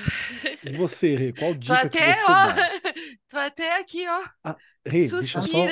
E 0.64 0.77
você, 0.77 1.16
Rê, 1.16 1.33
qual 1.33 1.53
dica 1.53 1.75
até, 1.75 2.12
que 2.12 2.14
você 2.14 2.25
ó, 2.25 2.29
dá? 2.29 2.57
Tô 3.29 3.38
até 3.38 3.79
aqui, 3.81 4.07
ó. 4.07 4.29
Ah, 4.44 4.57
Rê, 4.87 5.09
deixa 5.09 5.40
só, 5.40 5.66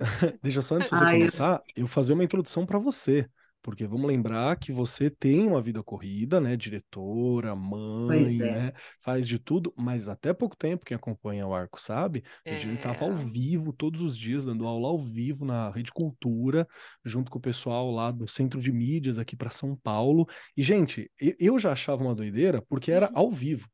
deixa 0.42 0.62
só 0.62 0.76
antes 0.76 0.90
de 0.90 0.96
você 0.96 1.04
Ai, 1.04 1.18
começar, 1.18 1.62
eu 1.76 1.86
fazer 1.86 2.14
uma 2.14 2.24
introdução 2.24 2.64
para 2.64 2.78
você. 2.78 3.28
Porque 3.62 3.86
vamos 3.86 4.06
lembrar 4.06 4.56
que 4.56 4.72
você 4.72 5.10
tem 5.10 5.46
uma 5.46 5.60
vida 5.60 5.82
corrida, 5.82 6.40
né? 6.40 6.56
Diretora, 6.56 7.54
mãe, 7.54 8.40
é. 8.40 8.52
né? 8.52 8.72
Faz 9.02 9.28
de 9.28 9.38
tudo, 9.38 9.72
mas 9.76 10.08
até 10.08 10.32
pouco 10.32 10.56
tempo, 10.56 10.84
quem 10.84 10.94
acompanha 10.94 11.46
o 11.46 11.54
Arco 11.54 11.80
sabe, 11.80 12.24
a 12.46 12.52
gente 12.52 12.76
estava 12.76 13.04
ao 13.04 13.12
é. 13.12 13.16
vivo 13.16 13.72
todos 13.72 14.00
os 14.00 14.16
dias, 14.16 14.46
dando 14.46 14.66
aula 14.66 14.88
ao 14.88 14.98
vivo 14.98 15.44
na 15.44 15.70
Rede 15.70 15.92
Cultura, 15.92 16.66
junto 17.04 17.30
com 17.30 17.38
o 17.38 17.42
pessoal 17.42 17.90
lá 17.90 18.10
do 18.10 18.26
Centro 18.26 18.60
de 18.60 18.72
Mídias 18.72 19.18
aqui 19.18 19.36
para 19.36 19.50
São 19.50 19.76
Paulo. 19.76 20.26
E, 20.56 20.62
gente, 20.62 21.10
eu 21.38 21.58
já 21.58 21.72
achava 21.72 22.02
uma 22.02 22.14
doideira 22.14 22.62
porque 22.62 22.90
era 22.90 23.08
uhum. 23.10 23.18
ao 23.18 23.30
vivo. 23.30 23.68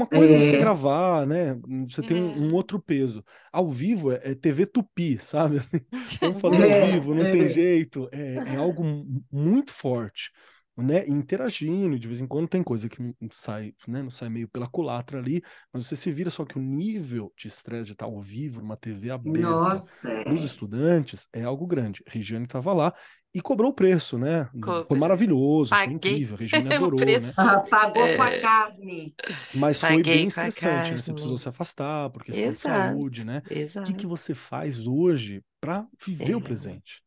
Uma 0.00 0.06
coisa 0.06 0.34
é 0.34 0.40
você 0.40 0.56
é. 0.56 0.58
gravar, 0.58 1.26
né? 1.26 1.58
Você 1.88 2.00
tem 2.00 2.16
um, 2.22 2.46
um, 2.48 2.54
outro 2.54 2.80
peso. 2.80 3.22
Ao 3.52 3.70
vivo 3.70 4.12
é, 4.12 4.20
é 4.22 4.34
TV 4.34 4.64
tupi, 4.64 5.18
sabe? 5.18 5.58
Assim, 5.58 5.80
vamos 6.20 6.40
fazer 6.40 6.62
ao 6.62 6.70
é, 6.70 6.92
vivo, 6.92 7.14
não 7.14 7.24
tem 7.24 7.48
jeito. 7.48 8.08
É, 8.10 8.54
é 8.54 8.56
algo 8.56 8.82
muito 9.30 9.72
forte 9.72 10.30
né, 10.80 11.04
interagindo, 11.06 11.98
de 11.98 12.06
vez 12.06 12.20
em 12.20 12.26
quando 12.26 12.48
tem 12.48 12.62
coisa 12.62 12.88
que 12.88 13.02
não 13.02 13.14
sai, 13.30 13.74
né, 13.86 14.02
não 14.02 14.10
sai 14.10 14.28
meio 14.28 14.48
pela 14.48 14.66
culatra 14.66 15.18
ali, 15.18 15.42
mas 15.72 15.86
você 15.86 15.94
se 15.94 16.10
vira, 16.10 16.30
só 16.30 16.44
que 16.44 16.58
o 16.58 16.62
nível 16.62 17.32
de 17.36 17.48
estresse 17.48 17.86
de 17.86 17.92
estar 17.92 18.06
ao 18.06 18.20
vivo, 18.20 18.60
numa 18.60 18.76
TV 18.76 19.10
aberta, 19.10 19.40
Nossa, 19.40 20.24
nos 20.24 20.44
estudantes, 20.44 21.28
é 21.32 21.42
algo 21.42 21.66
grande. 21.66 22.02
Regiane 22.06 22.44
estava 22.44 22.72
lá 22.72 22.94
e 23.32 23.40
cobrou 23.40 23.70
o 23.70 23.74
preço, 23.74 24.18
né? 24.18 24.48
Foi 24.86 24.98
maravilhoso, 24.98 25.70
Paguei. 25.70 25.86
foi 25.86 25.94
incrível, 25.94 26.34
a 26.34 26.38
Regiane 26.40 26.74
adorou, 26.74 27.00
né? 27.00 27.32
Ah, 27.36 27.60
pagou 27.60 28.04
é... 28.04 28.16
com 28.16 28.22
a 28.22 28.38
carne. 28.38 29.14
Mas 29.54 29.80
Paguei 29.80 30.02
foi 30.02 30.14
bem 30.14 30.26
estressante, 30.26 30.90
né? 30.90 30.98
Você 30.98 31.12
precisou 31.12 31.38
se 31.38 31.48
afastar 31.48 32.10
por 32.10 32.24
questão 32.24 32.44
Exato. 32.44 32.94
de 32.94 33.00
saúde, 33.00 33.24
né? 33.24 33.42
Exato. 33.48 33.88
O 33.88 33.92
que, 33.92 34.00
que 34.00 34.06
você 34.06 34.34
faz 34.34 34.86
hoje 34.86 35.42
para 35.60 35.86
viver 36.04 36.32
é. 36.32 36.36
o 36.36 36.40
presente? 36.40 37.02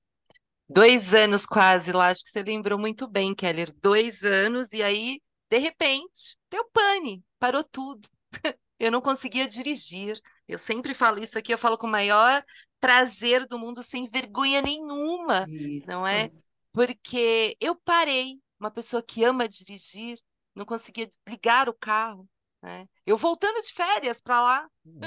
Dois 0.70 1.14
anos 1.14 1.46
quase 1.46 1.92
lá, 1.92 2.08
acho 2.08 2.24
que 2.24 2.30
você 2.30 2.42
lembrou 2.42 2.80
muito 2.80 3.08
bem, 3.08 3.36
Keller. 3.36 3.74
Dois 3.82 4.24
anos, 4.24 4.72
e 4.72 4.82
aí, 4.82 5.20
de 5.52 5.58
repente, 5.58 6.38
deu 6.50 6.66
pane, 6.72 7.24
parou 7.38 7.64
tudo. 7.64 8.08
Eu 8.80 8.92
não 8.92 9.02
conseguia 9.02 9.48
dirigir. 9.48 10.20
Eu 10.48 10.58
sempre 10.58 10.94
falo 10.94 11.20
isso 11.20 11.38
aqui, 11.38 11.54
eu 11.54 11.58
falo 11.58 11.78
com 11.78 11.88
o 11.88 11.90
maior 11.90 12.44
prazer 12.84 13.48
do 13.48 13.58
mundo, 13.58 13.82
sem 13.82 14.10
vergonha 14.10 14.62
nenhuma, 14.62 15.48
isso. 15.48 15.88
não 15.88 16.06
é? 16.06 16.30
Porque 16.74 17.56
eu 17.62 17.78
parei, 17.78 18.42
uma 18.60 18.70
pessoa 18.70 19.02
que 19.02 19.24
ama 19.24 19.48
dirigir, 19.48 20.20
não 20.54 20.66
conseguia 20.66 21.10
ligar 21.26 21.70
o 21.70 21.74
carro. 21.74 22.28
Né? 22.62 22.86
Eu 23.06 23.18
voltando 23.18 23.62
de 23.62 23.72
férias 23.72 24.20
para 24.20 24.42
lá. 24.42 24.70
Uhum. 24.84 25.00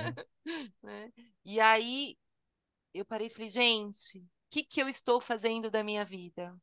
né? 0.83 1.13
E 1.45 1.61
aí 1.61 2.17
eu 2.95 3.05
parei 3.05 3.27
e 3.27 3.31
falei, 3.31 3.51
gente, 3.51 4.25
que, 4.51 4.65
que 4.65 4.81
eu 4.81 4.89
estou 4.89 5.21
fazendo 5.21 5.71
da 5.71 5.85
minha 5.85 6.03
vida? 6.03 6.57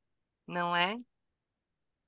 Não 0.48 0.76
é? 0.76 0.98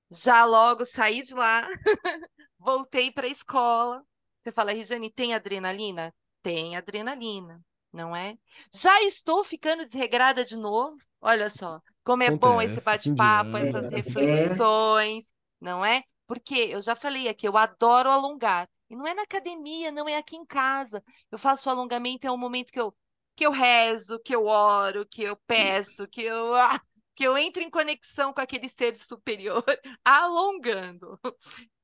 Já 0.10 0.46
logo 0.46 0.84
saí 0.84 1.22
de 1.22 1.36
lá, 1.36 1.68
voltei 2.58 3.12
para 3.12 3.28
a 3.28 3.30
escola. 3.30 4.04
Você 4.40 4.52
fala, 4.52 4.72
Regiane, 4.72 5.12
tem 5.12 5.36
adrenalina? 5.36 6.12
Tem 6.42 6.76
adrenalina, 6.76 7.64
não 7.96 8.16
é? 8.16 8.38
Já 8.74 9.02
estou 9.04 9.44
ficando 9.44 9.86
desregrada 9.86 10.44
de 10.44 10.56
novo? 10.58 10.98
Olha 11.22 11.50
só, 11.50 11.82
como 12.04 12.22
é 12.22 12.28
Acontece, 12.28 12.40
bom 12.40 12.62
esse 12.62 12.84
bate-papo, 12.84 13.58
essas 13.58 13.90
reflexões, 13.90 15.34
não 15.60 15.84
é? 15.84 16.04
Porque 16.28 16.56
eu 16.56 16.82
já 16.82 16.96
falei 16.96 17.28
aqui, 17.28 17.48
eu 17.48 17.58
adoro 17.58 18.10
alongar. 18.10 18.70
E 18.90 18.96
não 18.96 19.08
é 19.08 19.14
na 19.14 19.24
academia, 19.24 19.92
não 19.92 20.08
é 20.08 20.18
aqui 20.18 20.36
em 20.36 20.46
casa. 20.46 21.04
Eu 21.32 21.40
faço 21.40 21.70
alongamento, 21.70 22.28
é 22.28 22.32
um 22.32 22.38
momento 22.38 22.72
que 22.72 22.80
eu 22.80 22.94
que 23.36 23.46
eu 23.46 23.52
rezo, 23.52 24.18
que 24.20 24.34
eu 24.34 24.46
oro, 24.46 25.06
que 25.06 25.22
eu 25.24 25.36
peço, 25.46 26.08
que 26.08 26.22
eu, 26.22 26.56
ah, 26.56 26.80
que 27.14 27.24
eu 27.26 27.38
entro 27.38 27.62
em 27.62 27.70
conexão 27.70 28.34
com 28.34 28.40
aquele 28.40 28.70
ser 28.70 28.96
superior, 28.96 29.64
alongando. 30.06 31.20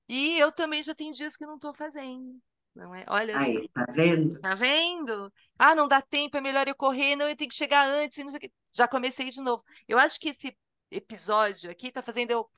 E 0.07 0.37
eu 0.39 0.51
também 0.51 0.81
já 0.81 0.95
tenho 0.95 1.11
dias 1.13 1.35
que 1.35 1.45
não 1.45 1.55
estou 1.55 1.73
fazendo. 1.73 2.41
Não 2.75 2.93
é? 2.95 3.05
Olha 3.07 3.37
Aí, 3.37 3.69
tá 3.69 3.85
vendo? 3.89 4.39
Tá 4.39 4.55
vendo? 4.55 5.31
Ah, 5.57 5.75
não 5.75 5.87
dá 5.87 6.01
tempo, 6.01 6.37
é 6.37 6.41
melhor 6.41 6.67
eu 6.67 6.75
correr, 6.75 7.15
não, 7.15 7.27
eu 7.27 7.35
tenho 7.35 7.49
que 7.49 7.55
chegar 7.55 7.87
antes, 7.87 8.17
e 8.17 8.23
não 8.23 8.29
sei 8.29 8.37
o 8.37 8.41
quê. 8.41 8.51
Já 8.73 8.87
comecei 8.87 9.29
de 9.29 9.41
novo. 9.41 9.63
Eu 9.87 9.99
acho 9.99 10.19
que 10.19 10.29
esse 10.29 10.55
episódio 10.89 11.69
aqui 11.69 11.91
tá 11.91 12.01
fazendo 12.01 12.31
eu 12.31 12.49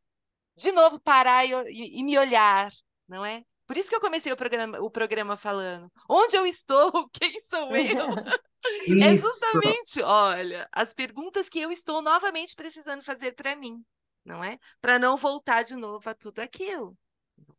de 0.56 0.72
novo 0.72 1.00
parar 1.00 1.46
e, 1.46 1.52
e, 1.72 2.00
e 2.00 2.04
me 2.04 2.18
olhar, 2.18 2.72
não 3.08 3.26
é? 3.26 3.44
Por 3.66 3.78
isso 3.78 3.90
que 3.90 3.96
eu 3.96 4.02
comecei 4.02 4.32
o 4.32 4.38
programa, 4.38 4.80
o 4.80 4.90
programa 4.90 5.38
falando. 5.38 5.92
Onde 6.10 6.36
eu 6.36 6.46
estou? 6.46 6.92
Quem 7.14 7.40
sou 7.42 7.76
eu? 7.76 8.08
é 9.04 9.16
justamente, 9.16 10.02
olha, 10.02 10.68
as 10.72 10.94
perguntas 10.94 11.50
que 11.50 11.60
eu 11.60 11.72
estou 11.72 12.02
novamente 12.02 12.56
precisando 12.56 13.04
fazer 13.04 13.34
para 13.34 13.56
mim, 13.56 13.84
não 14.24 14.44
é? 14.44 14.60
Para 14.82 15.00
não 15.00 15.18
voltar 15.18 15.64
de 15.64 15.76
novo 15.76 16.08
a 16.10 16.14
tudo 16.14 16.40
aquilo. 16.40 16.98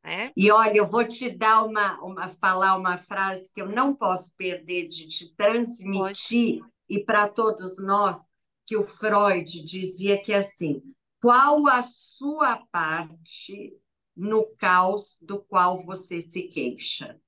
É? 0.07 0.31
E 0.37 0.51
olha, 0.51 0.77
eu 0.77 0.87
vou 0.87 1.03
te 1.03 1.31
dar 1.31 1.65
uma, 1.65 1.99
uma 2.03 2.29
falar 2.29 2.77
uma 2.77 2.99
frase 2.99 3.51
que 3.51 3.63
eu 3.63 3.69
não 3.69 3.95
posso 3.95 4.35
perder 4.37 4.87
de 4.87 5.09
te 5.09 5.35
transmitir 5.35 6.61
e 6.87 7.03
para 7.03 7.27
todos 7.27 7.79
nós 7.79 8.29
que 8.67 8.77
o 8.77 8.85
Freud 8.85 9.65
dizia 9.65 10.21
que 10.21 10.33
é 10.33 10.39
assim, 10.39 10.83
qual 11.23 11.67
a 11.69 11.83
sua 11.83 12.59
parte 12.71 13.75
no 14.15 14.47
caos 14.57 15.19
do 15.23 15.41
qual 15.41 15.83
você 15.83 16.21
se 16.21 16.43
queixa? 16.45 17.19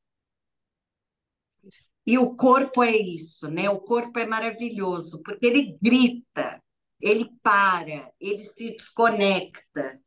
E 2.06 2.18
o 2.18 2.36
corpo 2.36 2.84
é 2.84 2.94
isso, 2.94 3.50
né? 3.50 3.68
O 3.68 3.80
corpo 3.80 4.18
é 4.18 4.26
maravilhoso, 4.26 5.22
porque 5.22 5.46
ele 5.46 5.76
grita, 5.82 6.62
ele 7.00 7.28
para, 7.42 8.12
ele 8.20 8.44
se 8.44 8.72
desconecta. 8.76 10.00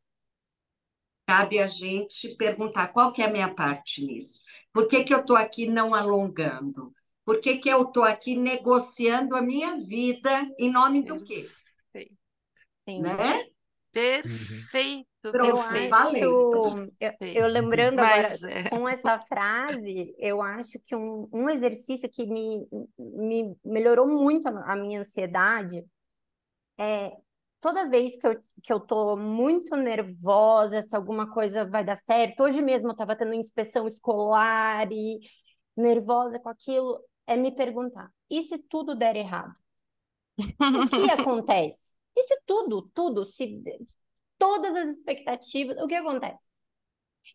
Cabe 1.30 1.60
a 1.60 1.68
gente 1.68 2.36
perguntar 2.38 2.88
qual 2.88 3.14
que 3.14 3.22
é 3.22 3.26
a 3.26 3.32
minha 3.32 3.54
parte 3.54 4.04
nisso. 4.04 4.42
Por 4.74 4.88
que, 4.88 5.04
que 5.04 5.14
eu 5.14 5.20
estou 5.20 5.36
aqui 5.36 5.68
não 5.68 5.94
alongando? 5.94 6.92
Por 7.24 7.40
que, 7.40 7.60
que 7.60 7.70
eu 7.70 7.84
estou 7.84 8.04
aqui 8.04 8.36
negociando 8.36 9.36
a 9.36 9.42
minha 9.44 9.78
vida 9.78 10.50
em 10.58 10.72
nome 10.72 11.04
do 11.04 11.24
quê? 11.24 11.48
Sim. 11.94 13.02
Né? 13.02 13.46
Perfeito. 13.92 15.08
Pronto, 15.22 15.46
Eu 15.46 15.58
perfeito. 15.58 15.94
acho, 15.94 16.16
eu, 17.00 17.14
eu 17.22 17.48
lembrando 17.48 17.98
Mas, 17.98 18.42
agora, 18.44 18.52
é. 18.52 18.70
com 18.72 18.90
essa 18.90 19.20
frase, 19.20 20.16
eu 20.18 20.42
acho 20.42 20.80
que 20.84 20.96
um, 20.96 21.30
um 21.32 21.48
exercício 21.48 22.10
que 22.10 22.26
me, 22.26 22.68
me 22.98 23.56
melhorou 23.64 24.08
muito 24.08 24.48
a, 24.48 24.74
a 24.74 24.76
minha 24.76 25.02
ansiedade 25.02 25.86
é 26.76 27.12
toda 27.60 27.90
vez 27.90 28.18
que 28.18 28.28
eu, 28.28 28.40
que 28.64 28.74
eu 28.74 28.80
tô 28.80 29.16
muito 29.16 29.76
nervosa, 29.76 30.82
se 30.82 30.96
alguma 30.96 31.32
coisa 31.32 31.66
vai 31.66 31.84
dar 31.84 31.96
certo, 31.96 32.44
hoje 32.44 32.62
mesmo 32.62 32.90
eu 32.90 32.92
estava 32.92 33.16
tendo 33.16 33.34
inspeção 33.34 33.88
escolar 33.88 34.92
e 34.92 35.20
nervosa 35.76 36.40
com 36.40 36.50
aquilo, 36.50 37.00
é 37.28 37.36
me 37.36 37.56
perguntar, 37.56 38.12
e 38.30 38.44
se 38.44 38.58
tudo 38.58 38.96
der 38.96 39.16
errado? 39.16 39.54
O 40.38 40.90
que 40.90 41.12
acontece? 41.12 41.94
E 42.16 42.24
se 42.24 42.40
tudo, 42.46 42.90
tudo, 42.94 43.26
se 43.26 43.62
todas 44.38 44.76
as 44.76 44.90
expectativas, 44.92 45.78
o 45.78 45.88
que 45.88 45.96
acontece? 45.96 46.50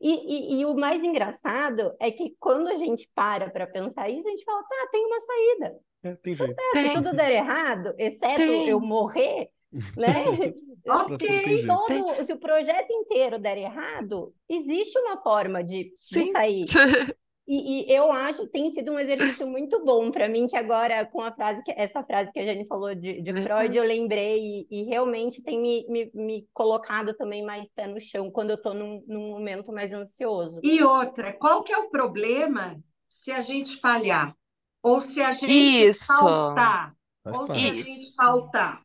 E, 0.01 0.57
e, 0.57 0.61
e 0.61 0.67
o 0.67 0.75
mais 0.75 1.03
engraçado 1.03 1.95
é 2.01 2.11
que 2.11 2.35
quando 2.41 2.69
a 2.69 2.75
gente 2.75 3.09
para 3.15 3.51
para 3.51 3.67
pensar 3.67 4.11
isso, 4.11 4.27
a 4.27 4.31
gente 4.31 4.45
fala, 4.45 4.63
tá, 4.63 4.89
tem 4.91 5.07
uma 5.07 5.21
saída. 5.21 5.81
É, 6.03 6.15
tem 6.17 6.35
jeito. 6.35 6.55
Se 6.73 6.83
Tem. 6.83 6.95
tudo 6.95 7.15
der 7.15 7.33
errado, 7.33 7.95
exceto 7.97 8.37
Tem. 8.37 8.69
eu 8.69 8.81
morrer, 8.81 9.49
né? 9.97 10.15
Ok. 10.87 11.67
Todo, 11.67 12.27
se 12.27 12.33
o 12.35 12.39
projeto 12.39 12.93
inteiro 12.93 13.39
der 13.39 13.57
errado, 13.57 14.35
existe 14.47 14.99
uma 14.99 15.17
forma 15.17 15.65
de, 15.65 15.85
de 15.85 16.31
sair. 16.31 16.67
E, 17.47 17.83
e 17.83 17.95
eu 17.95 18.11
acho 18.11 18.47
tem 18.47 18.71
sido 18.71 18.93
um 18.93 18.99
exercício 18.99 19.47
muito 19.47 19.85
bom 19.85 20.11
para 20.11 20.29
mim, 20.29 20.47
que 20.47 20.57
agora, 20.57 21.05
com 21.05 21.21
a 21.21 21.31
frase 21.31 21.63
que, 21.63 21.73
essa 21.77 22.03
frase 22.03 22.33
que 22.33 22.39
a 22.39 22.43
Jane 22.43 22.67
falou 22.67 22.95
de, 22.95 23.21
de 23.21 23.33
Freud, 23.35 23.77
eu 23.77 23.85
lembrei, 23.85 24.41
e, 24.41 24.67
e 24.71 24.83
realmente 24.85 25.43
tem 25.43 25.61
me, 25.61 25.87
me, 25.87 26.11
me 26.15 26.49
colocado 26.55 27.13
também 27.13 27.45
mais 27.45 27.71
pé 27.73 27.87
no 27.87 28.01
chão 28.01 28.31
quando 28.31 28.51
eu 28.51 28.57
estou 28.57 28.73
num, 28.73 29.05
num 29.07 29.29
momento 29.29 29.73
mais 29.73 29.93
ansioso. 29.93 30.59
E 30.63 30.83
outra, 30.83 31.35
qual 31.35 31.63
que 31.63 31.73
é 31.73 31.77
o 31.77 31.91
problema 31.91 32.83
se 33.11 33.31
a 33.31 33.43
gente 33.43 33.79
falhar? 33.79 34.35
Ou 34.83 35.03
se 35.03 35.21
a 35.21 35.33
gente 35.33 35.53
Isso. 35.87 36.07
faltar? 36.07 36.95
Faz 37.23 37.39
Ou 37.39 37.47
se 37.47 37.53
a 37.53 37.57
gente 37.57 37.91
Isso. 37.91 38.17
faltar? 38.17 38.84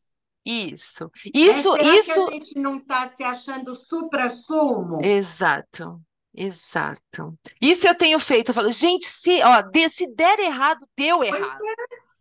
Isso. 0.50 1.12
Isso, 1.34 1.76
Será 1.78 1.96
isso. 1.96 2.28
a 2.28 2.32
gente 2.32 2.60
não 2.60 2.78
está 2.78 3.08
se 3.08 3.24
achando 3.24 3.76
supra-sumo? 3.76 5.04
Exato. 5.04 6.02
Exato. 6.36 7.34
Isso 7.62 7.88
eu 7.88 7.96
tenho 7.96 8.20
feito. 8.20 8.50
Eu 8.50 8.54
falo, 8.56 8.72
gente, 8.72 9.06
se, 9.08 9.42
ó, 9.44 9.62
de- 9.62 9.90
se 9.90 10.08
der 10.14 10.40
errado, 10.40 10.86
deu 10.98 11.24
errado. 11.24 11.60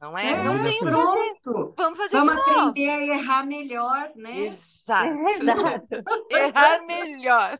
Não 0.00 0.16
é? 0.16 0.30
é, 0.32 0.42
Não 0.44 0.62
tem 0.62 0.76
o 0.76 0.84
que 0.86 0.90
fazer. 0.90 1.34
pronto. 1.42 1.74
Vamos 1.76 1.98
fazer 1.98 2.16
Vamos 2.18 2.34
de 2.34 2.50
novo. 2.50 2.68
aprender 2.70 2.88
a 2.90 3.00
errar 3.16 3.46
melhor, 3.46 4.10
né? 4.16 4.40
Exato. 4.46 4.77
Exato. 4.88 5.86
Errar 6.30 6.86
melhor. 6.86 7.56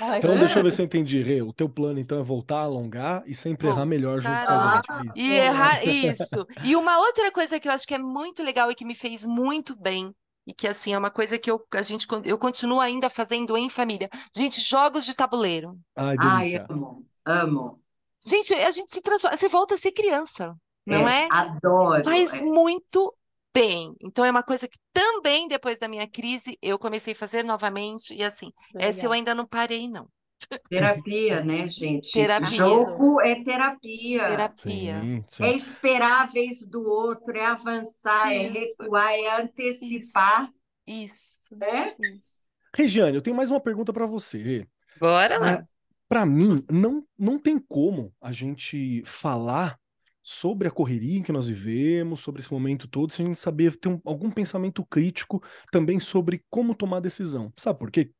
Ai, 0.00 0.18
Então, 0.18 0.36
deixa 0.38 0.58
eu 0.58 0.62
ver 0.62 0.72
se 0.72 0.82
eu 0.82 0.86
entendi, 0.86 1.22
Rê. 1.22 1.42
O 1.42 1.52
teu 1.52 1.68
plano, 1.68 1.98
então, 1.98 2.18
é 2.18 2.22
voltar 2.22 2.58
a 2.58 2.62
alongar 2.64 3.22
e 3.26 3.34
sempre 3.34 3.68
errar 3.68 3.86
melhor 3.86 4.20
junto 4.20 4.46
com 4.46 4.52
a 4.52 4.82
gente. 5.02 5.20
é? 5.20 5.22
E 5.22 5.32
errar 5.32 5.84
isso. 5.84 6.46
E 6.64 6.76
uma 6.76 6.98
outra 6.98 7.30
coisa 7.30 7.58
que 7.60 7.68
eu 7.68 7.72
acho 7.72 7.86
que 7.86 7.94
é 7.94 7.98
muito 7.98 8.42
legal 8.42 8.70
e 8.70 8.74
que 8.74 8.84
me 8.84 8.94
fez 8.94 9.24
muito 9.24 9.74
bem, 9.76 10.14
e 10.46 10.54
que 10.54 10.66
assim 10.66 10.92
é 10.92 10.98
uma 10.98 11.10
coisa 11.10 11.38
que 11.38 11.50
eu, 11.50 11.62
a 11.72 11.82
gente, 11.82 12.06
eu 12.24 12.38
continuo 12.38 12.80
ainda 12.80 13.08
fazendo 13.10 13.56
em 13.56 13.68
família. 13.68 14.08
Gente, 14.34 14.60
jogos 14.60 15.04
de 15.04 15.14
tabuleiro. 15.14 15.78
Ai, 15.96 16.16
Ai, 16.18 16.44
delícia. 16.44 16.66
amo, 16.68 17.06
amo. 17.24 17.80
Gente, 18.22 18.52
a 18.54 18.70
gente 18.70 18.90
se 18.90 19.00
transforma, 19.00 19.36
você 19.36 19.48
volta 19.48 19.74
a 19.74 19.78
ser 19.78 19.92
criança, 19.92 20.54
não 20.86 21.08
é? 21.08 21.28
Adoro. 21.30 22.04
Faz 22.04 22.34
é. 22.34 22.42
muito 22.42 23.14
bem. 23.54 23.94
Então 24.00 24.24
é 24.24 24.30
uma 24.30 24.42
coisa 24.42 24.68
que 24.68 24.78
também 24.92 25.48
depois 25.48 25.78
da 25.78 25.88
minha 25.88 26.08
crise 26.08 26.58
eu 26.62 26.78
comecei 26.78 27.12
a 27.12 27.16
fazer 27.16 27.44
novamente 27.44 28.14
e 28.14 28.22
assim, 28.22 28.52
essa 28.76 29.06
eu 29.06 29.10
legal. 29.10 29.12
ainda 29.12 29.34
não 29.34 29.46
parei 29.46 29.88
não. 29.88 30.08
Terapia, 30.68 31.44
né, 31.44 31.68
gente? 31.68 32.12
Terapia. 32.12 32.48
Jogo 32.48 33.20
é 33.20 33.42
terapia. 33.42 34.26
Terapia. 34.28 35.00
Sim, 35.00 35.24
sim. 35.28 35.42
É 35.44 35.52
esperar 35.54 36.22
a 36.22 36.26
vez 36.26 36.64
do 36.66 36.82
outro, 36.82 37.36
é 37.36 37.44
avançar, 37.46 38.32
é 38.32 38.46
Isso. 38.46 38.58
recuar, 38.58 39.12
é 39.12 39.42
antecipar, 39.42 40.50
Isso. 40.86 41.38
né? 41.52 41.94
Isso. 42.00 42.40
Regiane, 42.74 43.16
eu 43.16 43.22
tenho 43.22 43.36
mais 43.36 43.50
uma 43.50 43.60
pergunta 43.60 43.92
para 43.92 44.06
você. 44.06 44.66
Bora 44.98 45.38
lá. 45.38 45.50
É, 45.52 45.64
Para 46.08 46.24
mim, 46.26 46.64
não, 46.70 47.04
não 47.18 47.38
tem 47.38 47.58
como 47.58 48.14
a 48.20 48.32
gente 48.32 49.02
falar 49.04 49.78
sobre 50.22 50.68
a 50.68 50.70
correria 50.70 51.22
que 51.22 51.32
nós 51.32 51.48
vivemos, 51.48 52.20
sobre 52.20 52.40
esse 52.40 52.52
momento 52.52 52.86
todo, 52.88 53.12
sem 53.12 53.26
a 53.26 53.28
gente 53.28 53.40
saber 53.40 53.76
ter 53.76 53.88
um- 53.88 54.00
algum 54.04 54.30
pensamento 54.30 54.84
crítico 54.84 55.42
também 55.72 55.98
sobre 56.00 56.44
como 56.50 56.74
tomar 56.74 57.00
decisão. 57.00 57.52
Sabe 57.56 57.78
por 57.78 57.90
quê 57.90 58.12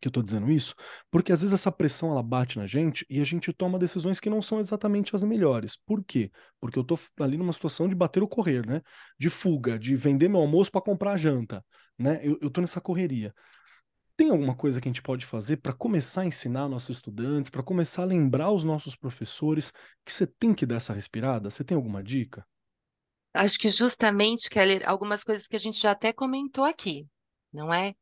que 0.00 0.08
eu 0.08 0.12
tô 0.12 0.22
dizendo 0.22 0.50
isso? 0.50 0.74
Porque 1.10 1.32
às 1.32 1.40
vezes 1.40 1.54
essa 1.54 1.72
pressão 1.72 2.10
ela 2.10 2.22
bate 2.22 2.58
na 2.58 2.66
gente 2.66 3.06
e 3.08 3.20
a 3.20 3.24
gente 3.24 3.52
toma 3.52 3.78
decisões 3.78 4.20
que 4.20 4.28
não 4.28 4.42
são 4.42 4.60
exatamente 4.60 5.16
as 5.16 5.24
melhores. 5.24 5.76
Por 5.86 6.04
quê? 6.04 6.30
Porque 6.60 6.78
eu 6.78 6.84
tô 6.84 6.98
ali 7.20 7.36
numa 7.38 7.52
situação 7.52 7.88
de 7.88 7.94
bater 7.94 8.22
ou 8.22 8.28
correr, 8.28 8.66
né? 8.66 8.82
De 9.18 9.30
fuga, 9.30 9.78
de 9.78 9.96
vender 9.96 10.28
meu 10.28 10.40
almoço 10.40 10.70
para 10.70 10.82
comprar 10.82 11.16
janta, 11.16 11.64
né? 11.98 12.20
Eu, 12.22 12.38
eu 12.42 12.50
tô 12.50 12.60
nessa 12.60 12.80
correria. 12.80 13.34
Tem 14.16 14.30
alguma 14.30 14.54
coisa 14.56 14.80
que 14.80 14.88
a 14.88 14.90
gente 14.90 15.02
pode 15.02 15.26
fazer 15.26 15.58
para 15.58 15.74
começar 15.74 16.22
a 16.22 16.26
ensinar 16.26 16.68
nossos 16.68 16.96
estudantes, 16.96 17.50
para 17.50 17.62
começar 17.62 18.02
a 18.02 18.06
lembrar 18.06 18.50
os 18.50 18.64
nossos 18.64 18.96
professores 18.96 19.70
que 20.04 20.12
você 20.12 20.26
tem 20.26 20.54
que 20.54 20.64
dar 20.64 20.76
essa 20.76 20.94
respirada? 20.94 21.50
Você 21.50 21.62
tem 21.62 21.76
alguma 21.76 22.02
dica? 22.02 22.46
Acho 23.34 23.58
que 23.58 23.68
justamente, 23.68 24.48
Keller, 24.48 24.82
algumas 24.88 25.22
coisas 25.22 25.46
que 25.46 25.56
a 25.56 25.58
gente 25.58 25.78
já 25.78 25.90
até 25.90 26.14
comentou 26.14 26.64
aqui, 26.64 27.06
não 27.52 27.72
é? 27.72 27.94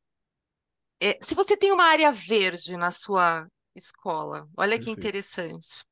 É, 1.00 1.18
se 1.20 1.34
você 1.34 1.56
tem 1.56 1.72
uma 1.72 1.84
área 1.84 2.12
verde 2.12 2.76
na 2.76 2.92
sua 2.92 3.48
escola, 3.74 4.48
olha 4.56 4.78
que 4.78 4.84
Perfeito. 4.84 5.00
interessante. 5.00 5.84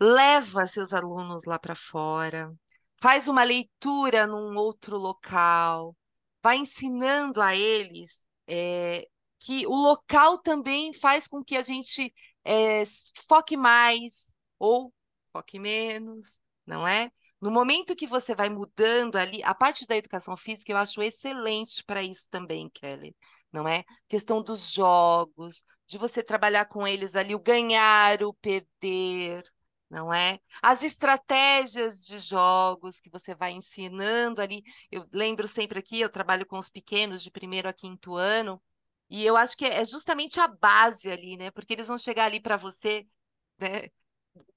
Leva 0.00 0.68
seus 0.68 0.92
alunos 0.92 1.44
lá 1.44 1.58
para 1.58 1.74
fora, 1.74 2.52
faz 2.96 3.26
uma 3.26 3.42
leitura 3.42 4.26
num 4.26 4.56
outro 4.56 4.96
local, 4.96 5.96
vai 6.40 6.58
ensinando 6.58 7.42
a 7.42 7.56
eles 7.56 8.24
é, 8.46 9.08
que 9.44 9.66
o 9.66 9.76
local 9.76 10.38
também 10.38 10.94
faz 10.94 11.28
com 11.28 11.44
que 11.44 11.54
a 11.54 11.60
gente 11.62 12.12
é, 12.44 12.82
foque 13.28 13.58
mais 13.58 14.32
ou 14.58 14.90
foque 15.30 15.58
menos, 15.58 16.38
não 16.66 16.88
é? 16.88 17.12
No 17.40 17.50
momento 17.50 17.94
que 17.94 18.06
você 18.06 18.34
vai 18.34 18.48
mudando 18.48 19.16
ali, 19.16 19.42
a 19.42 19.54
parte 19.54 19.86
da 19.86 19.96
educação 19.96 20.34
física 20.34 20.72
eu 20.72 20.78
acho 20.78 21.02
excelente 21.02 21.84
para 21.84 22.02
isso 22.02 22.26
também, 22.30 22.70
Kelly, 22.70 23.14
não 23.52 23.68
é? 23.68 23.84
Questão 24.08 24.42
dos 24.42 24.72
jogos, 24.72 25.62
de 25.86 25.98
você 25.98 26.22
trabalhar 26.22 26.64
com 26.64 26.86
eles 26.86 27.14
ali, 27.14 27.34
o 27.34 27.38
ganhar, 27.38 28.22
o 28.22 28.32
perder, 28.32 29.42
não 29.90 30.10
é? 30.12 30.40
As 30.62 30.82
estratégias 30.82 32.06
de 32.06 32.18
jogos 32.18 32.98
que 32.98 33.10
você 33.10 33.34
vai 33.34 33.52
ensinando 33.52 34.40
ali. 34.40 34.62
Eu 34.90 35.06
lembro 35.12 35.46
sempre 35.46 35.78
aqui, 35.78 36.00
eu 36.00 36.08
trabalho 36.08 36.46
com 36.46 36.58
os 36.58 36.70
pequenos 36.70 37.22
de 37.22 37.30
primeiro 37.30 37.68
a 37.68 37.74
quinto 37.74 38.14
ano, 38.14 38.58
e 39.14 39.24
eu 39.24 39.36
acho 39.36 39.56
que 39.56 39.64
é 39.64 39.84
justamente 39.84 40.40
a 40.40 40.48
base 40.48 41.08
ali, 41.08 41.36
né? 41.36 41.48
Porque 41.52 41.72
eles 41.72 41.86
vão 41.86 41.96
chegar 41.96 42.24
ali 42.24 42.40
para 42.40 42.56
você, 42.56 43.06
né? 43.60 43.88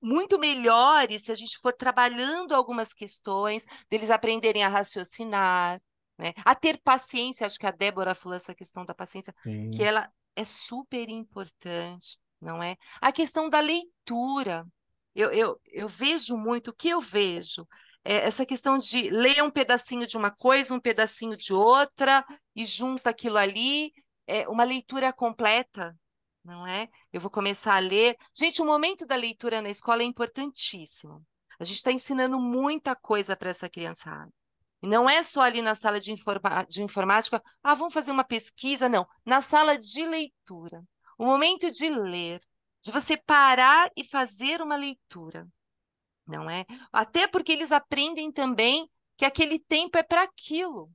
muito 0.02 0.40
melhores 0.40 1.26
se 1.26 1.32
a 1.32 1.36
gente 1.36 1.60
for 1.60 1.72
trabalhando 1.74 2.56
algumas 2.56 2.92
questões, 2.92 3.68
deles 3.88 4.10
aprenderem 4.10 4.64
a 4.64 4.68
raciocinar, 4.68 5.80
né? 6.18 6.34
A 6.44 6.56
ter 6.56 6.80
paciência, 6.80 7.46
acho 7.46 7.60
que 7.60 7.68
a 7.68 7.72
Débora 7.72 8.16
falou 8.16 8.36
essa 8.36 8.56
questão 8.56 8.84
da 8.84 8.96
paciência, 8.96 9.32
Sim. 9.44 9.70
que 9.70 9.84
ela 9.84 10.10
é 10.36 10.44
super 10.44 11.08
importante, 11.08 12.18
não 12.42 12.64
é? 12.64 12.78
A 13.00 13.12
questão 13.12 13.48
da 13.50 13.60
leitura. 13.60 14.66
Eu, 15.14 15.32
eu, 15.34 15.62
eu 15.68 15.88
vejo 15.88 16.36
muito, 16.36 16.70
o 16.72 16.74
que 16.74 16.90
eu 16.90 17.00
vejo? 17.00 17.68
É 18.04 18.26
essa 18.26 18.44
questão 18.44 18.80
de 18.80 19.12
ler 19.12 19.44
um 19.44 19.52
pedacinho 19.52 20.08
de 20.08 20.18
uma 20.18 20.32
coisa, 20.32 20.74
um 20.74 20.80
pedacinho 20.80 21.38
de 21.38 21.54
outra, 21.54 22.26
e 22.56 22.66
junta 22.66 23.12
aquilo 23.12 23.38
ali, 23.38 23.94
é 24.28 24.48
uma 24.48 24.64
leitura 24.64 25.12
completa, 25.14 25.98
não 26.44 26.68
é? 26.68 26.90
Eu 27.12 27.22
vou 27.22 27.32
começar 27.32 27.76
a 27.76 27.80
ler. 27.80 28.18
Gente, 28.38 28.62
o 28.62 28.66
momento 28.66 29.06
da 29.06 29.16
leitura 29.16 29.62
na 29.62 29.70
escola 29.70 30.02
é 30.02 30.06
importantíssimo. 30.06 31.26
A 31.60 31.64
gente 31.64 31.78
está 31.78 31.92
ensinando 31.92 32.40
muita 32.40 32.96
coisa 32.96 33.36
para 33.36 33.50
essa 33.50 33.70
criançada. 33.70 34.32
E 34.82 34.88
não 34.88 35.10
é 35.10 35.24
só 35.24 35.42
ali 35.42 35.62
na 35.62 35.74
sala 35.74 36.00
de, 36.00 36.14
de 36.70 36.84
informática, 36.84 37.42
ah, 37.64 37.74
vamos 37.74 37.94
fazer 37.94 38.12
uma 38.12 38.24
pesquisa, 38.24 38.88
não. 38.88 39.08
Na 39.26 39.42
sala 39.42 39.78
de 39.78 40.06
leitura. 40.06 40.84
O 41.18 41.26
momento 41.26 41.72
de 41.72 41.90
ler, 41.90 42.40
de 42.82 42.92
você 42.92 43.18
parar 43.18 43.92
e 43.96 44.04
fazer 44.04 44.62
uma 44.62 44.76
leitura, 44.76 45.48
não 46.28 46.48
é? 46.48 46.66
Até 46.92 47.28
porque 47.28 47.52
eles 47.52 47.72
aprendem 47.72 48.32
também 48.32 48.88
que 49.18 49.26
aquele 49.26 49.58
tempo 49.58 49.98
é 49.98 50.04
para 50.04 50.22
aquilo, 50.22 50.92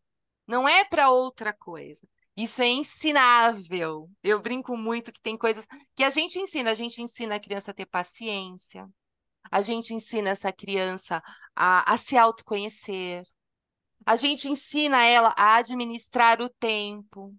não 0.47 0.68
é 0.68 0.85
para 0.85 1.11
outra 1.11 1.53
coisa. 1.53 2.07
Isso 2.37 2.62
é 2.62 2.68
ensinável. 2.68 4.11
Eu 4.22 4.41
brinco 4.41 4.76
muito 4.76 5.12
que 5.12 5.20
tem 5.20 5.37
coisas 5.37 5.66
que 5.95 6.03
a 6.03 6.11
gente 6.11 6.39
ensina. 6.39 6.70
A 6.70 6.74
gente 6.74 7.03
ensina 7.03 7.37
a 7.37 7.41
criança 7.41 7.70
a 7.70 7.74
ter 7.74 7.87
paciência. 7.87 8.89
A 9.51 9.61
gente 9.61 9.93
ensina 9.93 10.30
essa 10.30 10.53
criança 10.53 11.22
a, 11.55 11.93
a 11.93 11.97
se 11.99 12.16
autoconhecer. 12.16 13.22
A 14.07 14.16
gente 14.16 14.49
ensina 14.49 15.05
ela 15.05 15.35
a 15.37 15.57
administrar 15.57 16.41
o 16.41 16.49
tempo. 16.49 17.35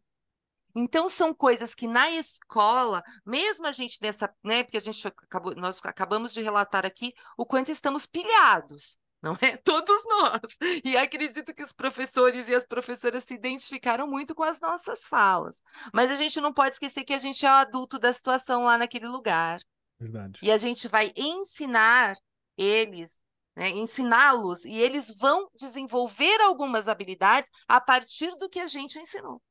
Então, 0.75 1.07
são 1.07 1.33
coisas 1.33 1.75
que 1.75 1.87
na 1.87 2.09
escola, 2.11 3.03
mesmo 3.25 3.67
a 3.67 3.71
gente 3.71 3.99
nessa, 4.01 4.33
né, 4.43 4.63
porque 4.63 4.77
a 4.77 4.81
gente 4.81 5.07
acabou, 5.07 5.55
nós 5.55 5.79
acabamos 5.83 6.33
de 6.33 6.41
relatar 6.41 6.85
aqui 6.85 7.13
o 7.37 7.45
quanto 7.45 7.71
estamos 7.71 8.05
pilhados 8.05 8.97
não 9.23 9.37
é? 9.41 9.55
Todos 9.63 10.05
nós. 10.05 10.57
E 10.83 10.97
acredito 10.97 11.53
que 11.53 11.63
os 11.63 11.71
professores 11.71 12.49
e 12.49 12.53
as 12.53 12.65
professoras 12.65 13.23
se 13.23 13.33
identificaram 13.33 14.05
muito 14.05 14.35
com 14.35 14.43
as 14.43 14.59
nossas 14.59 15.07
falas. 15.07 15.63
Mas 15.93 16.11
a 16.11 16.15
gente 16.15 16.41
não 16.41 16.53
pode 16.53 16.75
esquecer 16.75 17.05
que 17.05 17.13
a 17.13 17.17
gente 17.17 17.45
é 17.45 17.49
o 17.49 17.53
adulto 17.53 17.97
da 17.97 18.11
situação 18.11 18.65
lá 18.65 18.77
naquele 18.77 19.07
lugar. 19.07 19.61
Verdade. 19.97 20.39
E 20.43 20.51
a 20.51 20.57
gente 20.57 20.89
vai 20.89 21.13
ensinar 21.15 22.17
eles, 22.57 23.23
né, 23.55 23.69
ensiná-los, 23.69 24.65
e 24.65 24.75
eles 24.75 25.09
vão 25.17 25.49
desenvolver 25.55 26.41
algumas 26.41 26.89
habilidades 26.89 27.49
a 27.65 27.79
partir 27.79 28.35
do 28.37 28.49
que 28.49 28.59
a 28.59 28.67
gente 28.67 28.99
ensinou. 28.99 29.41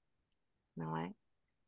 Não 0.76 0.94
é? 0.96 1.10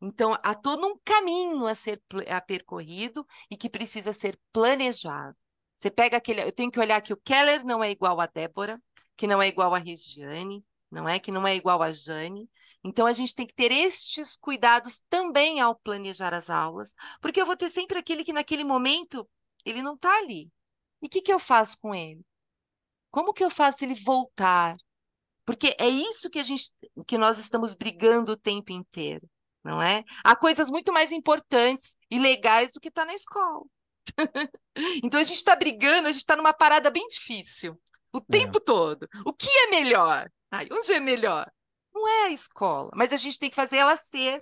Então, 0.02 0.38
há 0.42 0.54
todo 0.54 0.86
um 0.86 0.98
caminho 1.02 1.66
a 1.66 1.74
ser 1.74 2.02
a 2.28 2.38
percorrido 2.38 3.26
e 3.50 3.56
que 3.56 3.70
precisa 3.70 4.12
ser 4.12 4.38
planejado. 4.52 5.34
Você 5.76 5.90
pega 5.90 6.16
aquele. 6.16 6.42
Eu 6.42 6.52
tenho 6.52 6.70
que 6.70 6.80
olhar 6.80 7.00
que 7.00 7.12
o 7.12 7.16
Keller 7.16 7.64
não 7.64 7.82
é 7.82 7.90
igual 7.90 8.20
a 8.20 8.26
Débora, 8.26 8.80
que 9.16 9.26
não 9.26 9.40
é 9.42 9.48
igual 9.48 9.74
a 9.74 9.78
Regiane, 9.78 10.64
não 10.90 11.08
é? 11.08 11.18
Que 11.18 11.30
não 11.30 11.46
é 11.46 11.54
igual 11.54 11.82
a 11.82 11.90
Jane. 11.90 12.48
Então, 12.82 13.06
a 13.06 13.12
gente 13.12 13.34
tem 13.34 13.46
que 13.46 13.54
ter 13.54 13.72
estes 13.72 14.36
cuidados 14.36 15.02
também 15.08 15.60
ao 15.60 15.74
planejar 15.74 16.34
as 16.34 16.50
aulas, 16.50 16.94
porque 17.20 17.40
eu 17.40 17.46
vou 17.46 17.56
ter 17.56 17.70
sempre 17.70 17.98
aquele 17.98 18.22
que, 18.22 18.32
naquele 18.32 18.62
momento, 18.62 19.28
ele 19.64 19.82
não 19.82 19.94
está 19.94 20.18
ali. 20.18 20.50
E 21.02 21.06
o 21.06 21.08
que, 21.08 21.22
que 21.22 21.32
eu 21.32 21.38
faço 21.38 21.78
com 21.80 21.94
ele? 21.94 22.24
Como 23.10 23.32
que 23.32 23.44
eu 23.44 23.50
faço 23.50 23.84
ele 23.84 23.94
voltar? 23.94 24.76
Porque 25.44 25.74
é 25.78 25.88
isso 25.88 26.30
que 26.30 26.38
a 26.38 26.42
gente, 26.42 26.70
que 27.06 27.18
nós 27.18 27.38
estamos 27.38 27.74
brigando 27.74 28.32
o 28.32 28.36
tempo 28.36 28.72
inteiro, 28.72 29.28
não 29.62 29.82
é? 29.82 30.04
Há 30.22 30.36
coisas 30.36 30.70
muito 30.70 30.92
mais 30.92 31.12
importantes 31.12 31.96
e 32.10 32.18
legais 32.18 32.72
do 32.72 32.80
que 32.80 32.88
estar 32.88 33.02
tá 33.02 33.06
na 33.06 33.14
escola. 33.14 33.64
então 35.02 35.20
a 35.20 35.24
gente 35.24 35.36
está 35.36 35.56
brigando, 35.56 36.08
a 36.08 36.12
gente 36.12 36.20
está 36.20 36.36
numa 36.36 36.52
parada 36.52 36.90
bem 36.90 37.06
difícil 37.08 37.80
o 38.14 38.18
é. 38.18 38.24
tempo 38.30 38.60
todo. 38.60 39.08
O 39.24 39.32
que 39.32 39.48
é 39.48 39.66
melhor? 39.68 40.30
Ai, 40.50 40.68
onde 40.70 40.92
é 40.92 41.00
melhor? 41.00 41.50
Não 41.92 42.08
é 42.08 42.26
a 42.26 42.30
escola, 42.30 42.90
mas 42.94 43.12
a 43.12 43.16
gente 43.16 43.38
tem 43.38 43.50
que 43.50 43.56
fazer 43.56 43.78
ela 43.78 43.96
ser. 43.96 44.40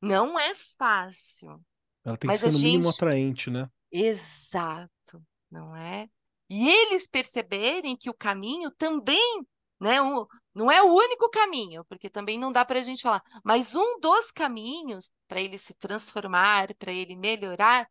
Não 0.00 0.38
é 0.38 0.54
fácil. 0.54 1.60
Ela 2.04 2.16
tem 2.16 2.28
mas 2.28 2.40
que 2.40 2.46
ser 2.46 2.52
no 2.52 2.58
gente... 2.58 2.72
mínimo 2.72 2.90
atraente, 2.90 3.50
né? 3.50 3.68
Exato, 3.90 5.22
não 5.50 5.74
é? 5.74 6.08
E 6.48 6.68
eles 6.68 7.06
perceberem 7.06 7.96
que 7.96 8.08
o 8.08 8.14
caminho 8.14 8.70
também, 8.70 9.46
né, 9.80 10.00
um, 10.00 10.24
não 10.54 10.70
é 10.70 10.82
o 10.82 10.92
único 10.94 11.28
caminho, 11.30 11.84
porque 11.84 12.08
também 12.08 12.38
não 12.38 12.50
dá 12.50 12.64
para 12.64 12.78
a 12.78 12.82
gente 12.82 13.02
falar, 13.02 13.22
mas 13.44 13.74
um 13.74 14.00
dos 14.00 14.30
caminhos 14.30 15.10
para 15.26 15.40
ele 15.40 15.58
se 15.58 15.74
transformar, 15.74 16.74
para 16.76 16.92
ele 16.92 17.16
melhorar, 17.16 17.88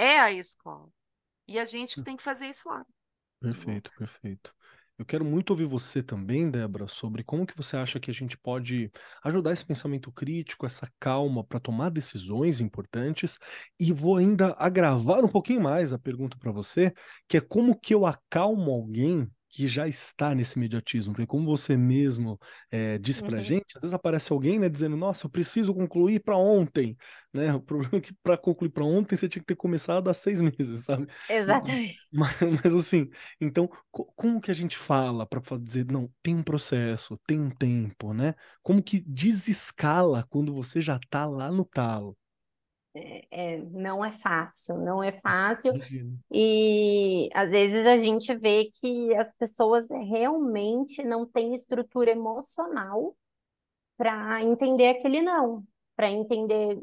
é 0.00 0.18
a 0.18 0.32
escola. 0.32 0.88
E 1.46 1.58
a 1.58 1.64
gente 1.64 1.94
que 1.94 2.00
hum. 2.00 2.04
tem 2.04 2.16
que 2.16 2.22
fazer 2.22 2.46
isso 2.46 2.68
lá. 2.68 2.84
Perfeito, 3.40 3.90
perfeito. 3.96 4.54
Eu 4.98 5.06
quero 5.06 5.24
muito 5.24 5.50
ouvir 5.50 5.64
você 5.64 6.02
também, 6.02 6.50
Débora, 6.50 6.86
sobre 6.86 7.24
como 7.24 7.46
que 7.46 7.56
você 7.56 7.74
acha 7.74 7.98
que 7.98 8.10
a 8.10 8.14
gente 8.14 8.36
pode 8.36 8.90
ajudar 9.24 9.52
esse 9.52 9.64
pensamento 9.64 10.12
crítico, 10.12 10.66
essa 10.66 10.86
calma 11.00 11.42
para 11.42 11.58
tomar 11.58 11.90
decisões 11.90 12.60
importantes. 12.60 13.38
E 13.78 13.92
vou 13.92 14.16
ainda 14.16 14.54
agravar 14.58 15.24
um 15.24 15.28
pouquinho 15.28 15.62
mais 15.62 15.90
a 15.90 15.98
pergunta 15.98 16.36
para 16.38 16.52
você, 16.52 16.92
que 17.26 17.38
é 17.38 17.40
como 17.40 17.78
que 17.78 17.94
eu 17.94 18.04
acalmo 18.04 18.70
alguém 18.70 19.26
que 19.50 19.66
já 19.66 19.88
está 19.88 20.34
nesse 20.34 20.56
imediatismo, 20.56 21.12
porque 21.12 21.26
como 21.26 21.44
você 21.44 21.76
mesmo 21.76 22.38
é, 22.70 22.98
disse 22.98 23.22
para 23.22 23.38
uhum. 23.38 23.42
gente, 23.42 23.76
às 23.76 23.82
vezes 23.82 23.92
aparece 23.92 24.32
alguém, 24.32 24.60
né, 24.60 24.68
dizendo, 24.68 24.96
nossa, 24.96 25.26
eu 25.26 25.30
preciso 25.30 25.74
concluir 25.74 26.20
para 26.20 26.36
ontem, 26.36 26.96
né, 27.34 27.52
o 27.52 27.60
problema 27.60 27.96
é 27.98 28.00
que 28.00 28.14
para 28.22 28.36
concluir 28.36 28.70
para 28.70 28.84
ontem 28.84 29.16
você 29.16 29.28
tinha 29.28 29.42
que 29.42 29.46
ter 29.46 29.56
começado 29.56 30.08
há 30.08 30.14
seis 30.14 30.40
meses, 30.40 30.84
sabe? 30.84 31.08
Exatamente. 31.28 31.98
Mas, 32.12 32.36
mas 32.62 32.74
assim, 32.74 33.10
então, 33.40 33.68
como 33.90 34.40
que 34.40 34.52
a 34.52 34.54
gente 34.54 34.76
fala 34.76 35.26
para 35.26 35.40
dizer, 35.58 35.84
não, 35.90 36.08
tem 36.22 36.36
um 36.36 36.42
processo, 36.44 37.18
tem 37.26 37.40
um 37.40 37.50
tempo, 37.50 38.14
né? 38.14 38.34
Como 38.62 38.82
que 38.82 39.00
desescala 39.00 40.24
quando 40.30 40.54
você 40.54 40.80
já 40.80 40.96
está 40.96 41.26
lá 41.26 41.50
no 41.50 41.64
talo? 41.64 42.16
É, 42.92 43.26
é, 43.30 43.58
não 43.58 44.04
é 44.04 44.10
fácil, 44.10 44.76
não 44.78 45.02
é 45.02 45.12
fácil. 45.12 45.72
E 46.30 47.28
às 47.32 47.50
vezes 47.50 47.86
a 47.86 47.96
gente 47.96 48.34
vê 48.34 48.70
que 48.80 49.14
as 49.14 49.32
pessoas 49.34 49.88
realmente 49.90 51.02
não 51.04 51.24
têm 51.24 51.54
estrutura 51.54 52.10
emocional 52.10 53.16
para 53.96 54.42
entender 54.42 54.88
aquele 54.88 55.22
não, 55.22 55.62
para 55.94 56.10
entender 56.10 56.78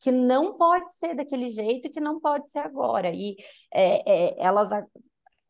que 0.00 0.10
não 0.10 0.58
pode 0.58 0.92
ser 0.92 1.14
daquele 1.14 1.48
jeito, 1.48 1.90
que 1.90 2.00
não 2.00 2.20
pode 2.20 2.50
ser 2.50 2.58
agora. 2.58 3.10
E 3.14 3.36
é, 3.72 4.34
é, 4.34 4.44
elas, 4.44 4.70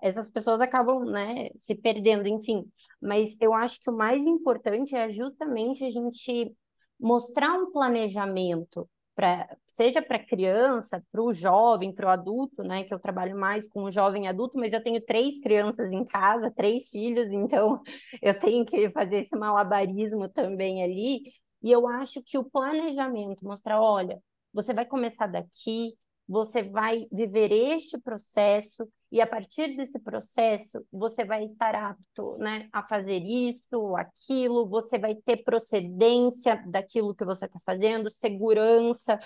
essas 0.01 0.31
pessoas 0.31 0.61
acabam, 0.61 1.05
né, 1.05 1.49
se 1.59 1.75
perdendo, 1.75 2.29
enfim. 2.29 2.71
Mas 3.01 3.37
eu 3.41 3.53
acho 3.53 3.81
que 3.81 3.91
o 3.91 3.97
mais 3.97 4.27
importante 4.27 4.95
é 4.95 5.09
justamente 5.09 5.85
a 5.85 5.91
gente 5.91 6.55
mostrar 7.01 7.55
um 7.55 7.73
planejamento 7.73 8.89
para 9.19 9.49
seja 9.73 10.01
para 10.01 10.19
criança, 10.19 11.05
para 11.11 11.21
o 11.21 11.33
jovem, 11.33 11.93
para 11.93 12.07
o 12.07 12.11
adulto, 12.11 12.63
né? 12.63 12.85
Que 12.85 12.95
eu 12.95 13.01
trabalho 13.01 13.37
mais 13.37 13.69
com 13.69 13.83
o 13.83 13.91
jovem 13.91 14.29
adulto, 14.29 14.57
mas 14.57 14.73
eu 14.73 14.83
tenho 14.83 15.01
três 15.05 15.41
crianças 15.41 15.93
em 15.93 16.05
casa, 16.05 16.53
três 16.53 16.89
filhos, 16.89 17.27
então 17.33 17.83
eu 18.23 18.39
tenho 18.39 18.65
que 18.65 18.89
fazer 18.91 19.17
esse 19.17 19.37
malabarismo 19.37 20.29
também 20.29 20.85
ali. 20.85 21.23
E 21.61 21.73
eu 21.73 21.89
acho 21.89 22.23
que 22.23 22.39
o 22.39 22.45
planejamento, 22.45 23.45
mostrar, 23.45 23.81
olha, 23.81 24.23
você 24.53 24.73
vai 24.73 24.87
começar 24.87 25.27
daqui, 25.27 25.95
você 26.29 26.63
vai 26.63 27.09
viver 27.11 27.51
este 27.51 27.99
processo 27.99 28.89
e 29.11 29.21
a 29.21 29.27
partir 29.27 29.77
desse 29.77 29.99
processo 29.99 30.85
você 30.93 31.25
vai 31.25 31.45
estar 31.45 31.75
apto, 31.75 32.37
né, 32.39 32.69
a 32.73 32.83
fazer 32.83 33.23
isso, 33.23 33.97
aquilo, 33.97 34.69
você 34.69 34.99
vai 34.99 35.15
ter 35.15 35.39
procedência 35.39 36.63
daquilo 36.67 37.15
que 37.15 37.25
você 37.25 37.47
está 37.47 37.59
fazendo, 37.61 38.11
segurança, 38.11 39.19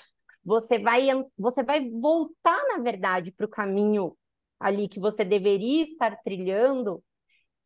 você 0.44 0.78
vai 0.78 1.08
você 1.36 1.62
vai 1.62 1.88
voltar 1.90 2.58
na 2.68 2.78
verdade 2.78 3.32
para 3.32 3.46
o 3.46 3.50
caminho 3.50 4.16
ali 4.58 4.88
que 4.88 5.00
você 5.00 5.24
deveria 5.24 5.82
estar 5.82 6.16
trilhando 6.22 7.02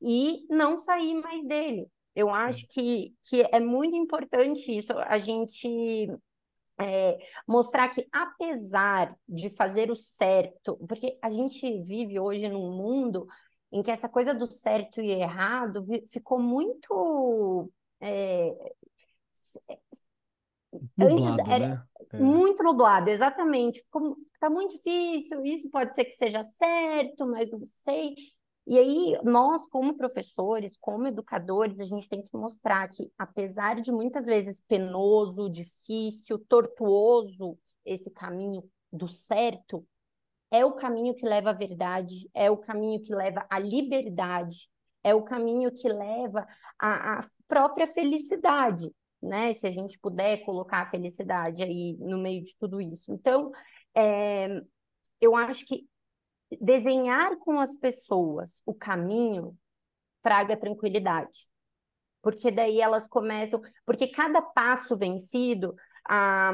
e 0.01 0.47
não 0.49 0.79
sair 0.79 1.14
mais 1.14 1.47
dele. 1.47 1.87
Eu 2.14 2.31
acho 2.31 2.67
que, 2.69 3.14
que 3.29 3.43
é 3.53 3.61
muito 3.61 3.95
importante 3.95 4.77
isso, 4.77 4.93
a 4.95 5.19
gente 5.19 6.09
é, 6.79 7.18
mostrar 7.47 7.89
que, 7.89 8.07
apesar 8.12 9.16
de 9.29 9.49
fazer 9.51 9.91
o 9.91 9.97
certo, 9.97 10.77
porque 10.89 11.18
a 11.22 11.31
gente 11.31 11.83
vive 11.83 12.18
hoje 12.18 12.49
num 12.49 12.70
mundo 12.77 13.27
em 13.72 13.83
que 13.83 13.91
essa 13.91 14.09
coisa 14.09 14.35
do 14.35 14.51
certo 14.51 15.01
e 15.01 15.11
errado 15.11 15.85
ficou 16.09 16.39
muito. 16.39 17.70
É, 18.01 18.55
Nublado, 20.97 21.41
antes 21.41 21.53
era, 21.53 21.68
né? 21.68 21.83
É. 22.12 22.18
Muito 22.18 22.62
nublado, 22.62 23.11
exatamente. 23.11 23.81
Ficou, 23.81 24.16
tá 24.41 24.51
muito 24.51 24.72
difícil, 24.72 25.45
isso 25.45 25.70
pode 25.70 25.95
ser 25.95 26.05
que 26.05 26.12
seja 26.12 26.43
certo, 26.43 27.27
mas 27.27 27.51
não 27.51 27.64
sei. 27.64 28.14
E 28.67 28.79
aí, 28.79 29.19
nós, 29.23 29.69
como 29.69 29.97
professores, 29.97 30.77
como 30.77 31.07
educadores, 31.07 31.79
a 31.79 31.85
gente 31.85 32.09
tem 32.09 32.21
que 32.21 32.37
mostrar 32.37 32.89
que, 32.89 33.12
apesar 33.17 33.81
de 33.81 33.93
muitas 33.93 34.27
vezes 34.27 34.61
penoso, 34.61 35.49
difícil, 35.49 36.39
tortuoso, 36.49 37.57
esse 37.85 38.11
caminho 38.11 38.69
do 38.93 39.07
certo, 39.07 39.87
é 40.51 40.64
o 40.64 40.73
caminho 40.73 41.14
que 41.14 41.25
leva 41.25 41.51
à 41.51 41.53
verdade, 41.53 42.29
é 42.35 42.51
o 42.51 42.57
caminho 42.57 43.01
que 43.01 43.14
leva 43.14 43.47
à 43.49 43.59
liberdade, 43.59 44.69
é 45.05 45.14
o 45.14 45.23
caminho 45.23 45.73
que 45.73 45.89
leva 45.89 46.45
à, 46.79 47.19
à 47.19 47.21
própria 47.47 47.87
felicidade, 47.87 48.91
né? 49.23 49.53
Se 49.55 49.69
a 49.69 49.71
gente 49.71 49.99
puder 50.01 50.39
colocar 50.45 50.83
a 50.83 50.87
felicidade 50.87 51.62
aí 51.62 51.97
no 52.01 52.19
meio 52.19 52.43
de 52.43 52.57
tudo 52.59 52.81
isso. 52.81 53.12
Então, 53.12 53.53
é, 53.95 54.61
eu 55.21 55.37
acho 55.37 55.64
que 55.67 55.87
desenhar 56.61 57.36
com 57.38 57.59
as 57.59 57.76
pessoas 57.76 58.62
o 58.64 58.74
caminho 58.74 59.57
traga 60.22 60.57
tranquilidade. 60.57 61.49
Porque 62.22 62.51
daí 62.51 62.80
elas 62.80 63.07
começam. 63.07 63.61
Porque 63.84 64.09
cada 64.09 64.42
passo 64.42 64.97
vencido, 64.97 65.74
a, 66.09 66.53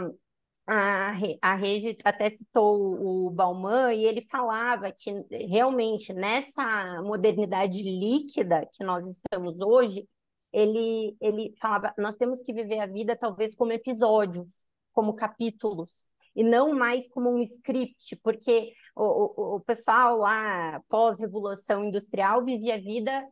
a, 0.66 1.12
a 1.40 1.54
Regi 1.54 1.96
até 2.04 2.28
citou 2.28 3.26
o 3.26 3.30
Bauman 3.30 3.92
e 3.94 4.04
ele 4.04 4.20
falava 4.20 4.92
que 4.92 5.10
realmente 5.48 6.12
nessa 6.12 7.02
modernidade 7.02 7.82
líquida 7.82 8.68
que 8.72 8.84
nós 8.84 9.06
estamos 9.06 9.60
hoje, 9.60 10.06
ele, 10.52 11.16
ele 11.20 11.54
falava: 11.58 11.94
nós 11.96 12.16
temos 12.16 12.42
que 12.42 12.52
viver 12.52 12.80
a 12.80 12.86
vida 12.86 13.16
talvez 13.16 13.54
como 13.54 13.72
episódios, 13.72 14.66
como 14.92 15.14
capítulos 15.14 16.08
e 16.34 16.42
não 16.42 16.74
mais 16.74 17.08
como 17.08 17.30
um 17.30 17.42
script, 17.42 18.16
porque 18.22 18.72
o, 18.94 19.04
o, 19.04 19.56
o 19.56 19.60
pessoal 19.60 20.18
lá, 20.18 20.80
pós-revolução 20.88 21.84
industrial, 21.84 22.44
vivia 22.44 22.74
a 22.74 22.80
vida 22.80 23.26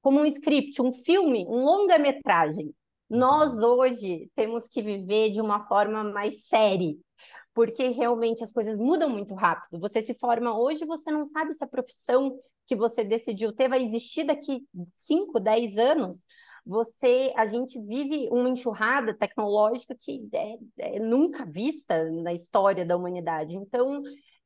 como 0.00 0.20
um 0.20 0.26
script, 0.26 0.80
um 0.82 0.92
filme, 0.92 1.46
um 1.48 1.64
longa-metragem. 1.64 2.74
Nós 3.08 3.62
uhum. 3.62 3.70
hoje 3.70 4.30
temos 4.34 4.68
que 4.68 4.82
viver 4.82 5.30
de 5.30 5.40
uma 5.40 5.66
forma 5.66 6.04
mais 6.04 6.44
séria, 6.46 6.94
porque 7.54 7.88
realmente 7.88 8.42
as 8.44 8.52
coisas 8.52 8.78
mudam 8.78 9.08
muito 9.08 9.34
rápido. 9.34 9.80
Você 9.80 10.02
se 10.02 10.14
forma 10.14 10.58
hoje, 10.58 10.84
você 10.84 11.10
não 11.10 11.24
sabe 11.24 11.54
se 11.54 11.64
a 11.64 11.68
profissão 11.68 12.38
que 12.66 12.76
você 12.76 13.04
decidiu 13.04 13.52
ter 13.52 13.68
vai 13.68 13.82
existir 13.82 14.24
daqui 14.24 14.66
5, 14.94 15.38
10 15.38 15.78
anos 15.78 16.26
você, 16.66 17.32
a 17.36 17.44
gente 17.44 17.78
vive 17.82 18.28
uma 18.30 18.48
enxurrada 18.48 19.12
tecnológica 19.12 19.94
que 19.94 20.26
é, 20.32 20.56
é 20.78 20.98
nunca 20.98 21.44
vista 21.44 22.10
na 22.10 22.32
história 22.32 22.86
da 22.86 22.96
humanidade. 22.96 23.54
Então, 23.54 24.02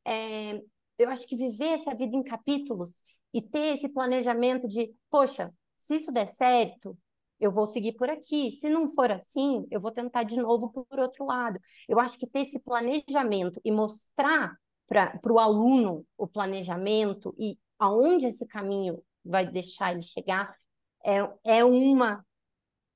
é, 0.09 0.61
eu 0.99 1.11
acho 1.11 1.27
que 1.27 1.37
viver 1.37 1.75
essa 1.75 1.95
vida 1.95 2.17
em 2.17 2.23
capítulos 2.23 3.03
e 3.33 3.43
ter 3.43 3.77
esse 3.77 3.89
planejamento 3.89 4.67
de, 4.67 4.95
poxa, 5.11 5.53
se 5.77 5.97
isso 5.97 6.11
der 6.11 6.27
certo, 6.27 6.97
eu 7.39 7.53
vou 7.53 7.67
seguir 7.67 7.93
por 7.93 8.11
aqui. 8.11 8.51
Se 8.51 8.69
não 8.69 8.89
for 8.89 9.13
assim, 9.13 9.67
eu 9.71 9.81
vou 9.81 9.93
tentar 9.93 10.25
de 10.25 10.37
novo 10.37 10.71
por 10.71 10.99
outro 10.99 11.25
lado. 11.25 11.61
Eu 11.89 12.01
acho 12.01 12.19
que 12.19 12.27
ter 12.27 12.41
esse 12.41 12.59
planejamento 12.59 13.61
e 13.65 13.71
mostrar 13.71 14.57
para 14.87 15.21
o 15.31 15.39
aluno 15.39 16.05
o 16.17 16.27
planejamento 16.27 17.35
e 17.39 17.59
aonde 17.79 18.27
esse 18.27 18.47
caminho 18.47 19.03
vai 19.25 19.47
deixar 19.47 19.93
ele 19.93 20.03
chegar, 20.03 20.57
é, 21.05 21.19
é 21.45 21.65
uma 21.65 22.25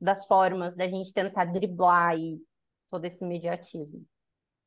das 0.01 0.27
formas 0.27 0.75
da 0.75 0.89
gente 0.89 1.13
tentar 1.13 1.45
driblar 1.45 2.11
aí 2.11 2.41
todo 2.91 3.05
esse 3.05 3.25
imediatismo. 3.25 4.05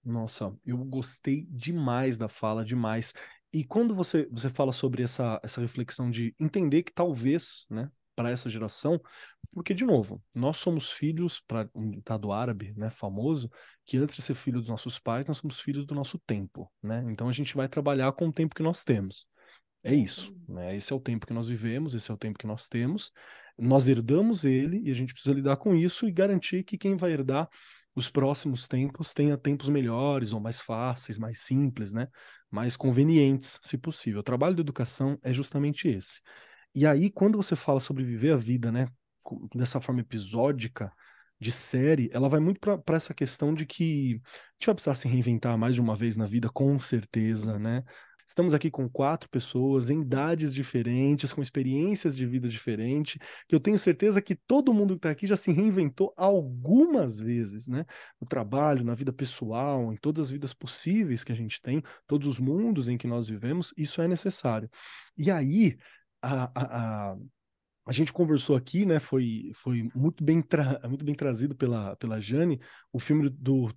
Nossa, 0.05 0.55
eu 0.63 0.77
gostei 0.77 1.47
demais 1.49 2.17
da 2.17 2.29
fala, 2.29 2.63
demais. 2.63 3.11
E 3.51 3.63
quando 3.63 3.95
você, 3.95 4.27
você 4.29 4.49
fala 4.49 4.71
sobre 4.71 5.01
essa, 5.01 5.39
essa 5.43 5.59
reflexão 5.59 6.11
de 6.11 6.35
entender 6.39 6.83
que 6.83 6.93
talvez, 6.93 7.65
né, 7.69 7.89
para 8.15 8.29
essa 8.29 8.49
geração, 8.49 9.01
porque, 9.51 9.73
de 9.73 9.83
novo, 9.83 10.21
nós 10.33 10.57
somos 10.57 10.91
filhos, 10.91 11.41
para 11.41 11.67
um 11.73 11.89
ditado 11.89 12.31
árabe, 12.31 12.73
né, 12.77 12.89
famoso, 12.89 13.49
que 13.83 13.97
antes 13.97 14.15
de 14.15 14.21
ser 14.21 14.35
filho 14.35 14.59
dos 14.59 14.69
nossos 14.69 14.99
pais, 14.99 15.25
nós 15.25 15.37
somos 15.37 15.59
filhos 15.59 15.85
do 15.85 15.95
nosso 15.95 16.19
tempo, 16.19 16.71
né? 16.83 17.03
Então 17.09 17.27
a 17.27 17.31
gente 17.31 17.55
vai 17.55 17.67
trabalhar 17.67 18.11
com 18.13 18.27
o 18.27 18.33
tempo 18.33 18.55
que 18.55 18.63
nós 18.63 18.83
temos. 18.83 19.27
É 19.83 19.93
isso, 19.93 20.35
né? 20.47 20.75
Esse 20.75 20.93
é 20.93 20.95
o 20.95 20.99
tempo 20.99 21.25
que 21.25 21.33
nós 21.33 21.47
vivemos, 21.47 21.95
esse 21.95 22.09
é 22.09 22.13
o 22.13 22.17
tempo 22.17 22.37
que 22.37 22.47
nós 22.47 22.67
temos. 22.67 23.11
Nós 23.57 23.87
herdamos 23.87 24.43
ele 24.43 24.81
e 24.83 24.91
a 24.91 24.93
gente 24.93 25.13
precisa 25.13 25.33
lidar 25.33 25.57
com 25.57 25.75
isso 25.75 26.07
e 26.07 26.11
garantir 26.11 26.63
que 26.63 26.77
quem 26.77 26.95
vai 26.95 27.11
herdar 27.11 27.49
os 27.95 28.09
próximos 28.09 28.67
tempos 28.67 29.13
tenha 29.13 29.37
tempos 29.37 29.69
melhores 29.69 30.33
ou 30.33 30.39
mais 30.39 30.59
fáceis, 30.59 31.17
mais 31.17 31.39
simples, 31.39 31.93
né? 31.93 32.07
Mais 32.51 32.75
convenientes, 32.75 33.59
se 33.63 33.77
possível. 33.77 34.19
O 34.19 34.23
trabalho 34.23 34.55
da 34.55 34.61
educação 34.61 35.17
é 35.23 35.33
justamente 35.33 35.87
esse. 35.87 36.19
E 36.73 36.85
aí, 36.85 37.09
quando 37.09 37.37
você 37.37 37.55
fala 37.55 37.79
sobre 37.79 38.03
viver 38.03 38.33
a 38.33 38.37
vida, 38.37 38.71
né, 38.71 38.87
dessa 39.55 39.79
forma 39.79 40.01
episódica, 40.01 40.91
de 41.39 41.51
série, 41.51 42.09
ela 42.13 42.29
vai 42.29 42.39
muito 42.39 42.59
para 42.59 42.95
essa 42.95 43.13
questão 43.13 43.53
de 43.53 43.65
que 43.65 44.21
a 44.23 44.53
gente 44.53 44.65
vai 44.67 44.75
precisar 44.75 44.95
se 44.95 45.07
reinventar 45.07 45.57
mais 45.57 45.75
de 45.75 45.81
uma 45.81 45.95
vez 45.95 46.15
na 46.15 46.25
vida, 46.25 46.49
com 46.49 46.79
certeza, 46.79 47.59
né? 47.59 47.83
Estamos 48.27 48.53
aqui 48.53 48.71
com 48.71 48.89
quatro 48.89 49.29
pessoas 49.29 49.89
em 49.89 50.01
idades 50.01 50.53
diferentes, 50.53 51.31
com 51.31 51.41
experiências 51.41 52.15
de 52.15 52.25
vida 52.25 52.47
diferentes, 52.47 53.17
que 53.47 53.53
eu 53.53 53.59
tenho 53.59 53.77
certeza 53.77 54.21
que 54.21 54.35
todo 54.35 54.73
mundo 54.73 54.95
que 54.95 54.99
está 54.99 55.11
aqui 55.11 55.27
já 55.27 55.37
se 55.37 55.51
reinventou 55.51 56.13
algumas 56.17 57.19
vezes, 57.19 57.67
né? 57.67 57.85
No 58.19 58.27
trabalho, 58.27 58.83
na 58.83 58.95
vida 58.95 59.13
pessoal, 59.13 59.93
em 59.93 59.97
todas 59.97 60.27
as 60.27 60.31
vidas 60.31 60.53
possíveis 60.53 61.23
que 61.23 61.31
a 61.31 61.35
gente 61.35 61.61
tem, 61.61 61.83
todos 62.07 62.27
os 62.27 62.39
mundos 62.39 62.89
em 62.89 62.97
que 62.97 63.07
nós 63.07 63.27
vivemos, 63.27 63.73
isso 63.77 64.01
é 64.01 64.07
necessário. 64.07 64.69
E 65.17 65.29
aí, 65.29 65.77
a, 66.21 66.43
a, 66.45 67.11
a 67.11 67.17
a 67.87 67.91
gente 67.91 68.11
conversou 68.11 68.55
aqui, 68.55 68.83
né? 68.83 68.99
Foi, 68.99 69.51
foi 69.53 69.87
muito, 69.93 70.23
bem 70.23 70.41
tra... 70.41 70.81
muito 70.89 71.05
bem 71.05 71.13
trazido 71.13 71.55
pela, 71.55 71.95
pela 71.97 72.19
Jane, 72.19 72.59
o 72.91 72.99
filme 72.99 73.29
do 73.29 73.71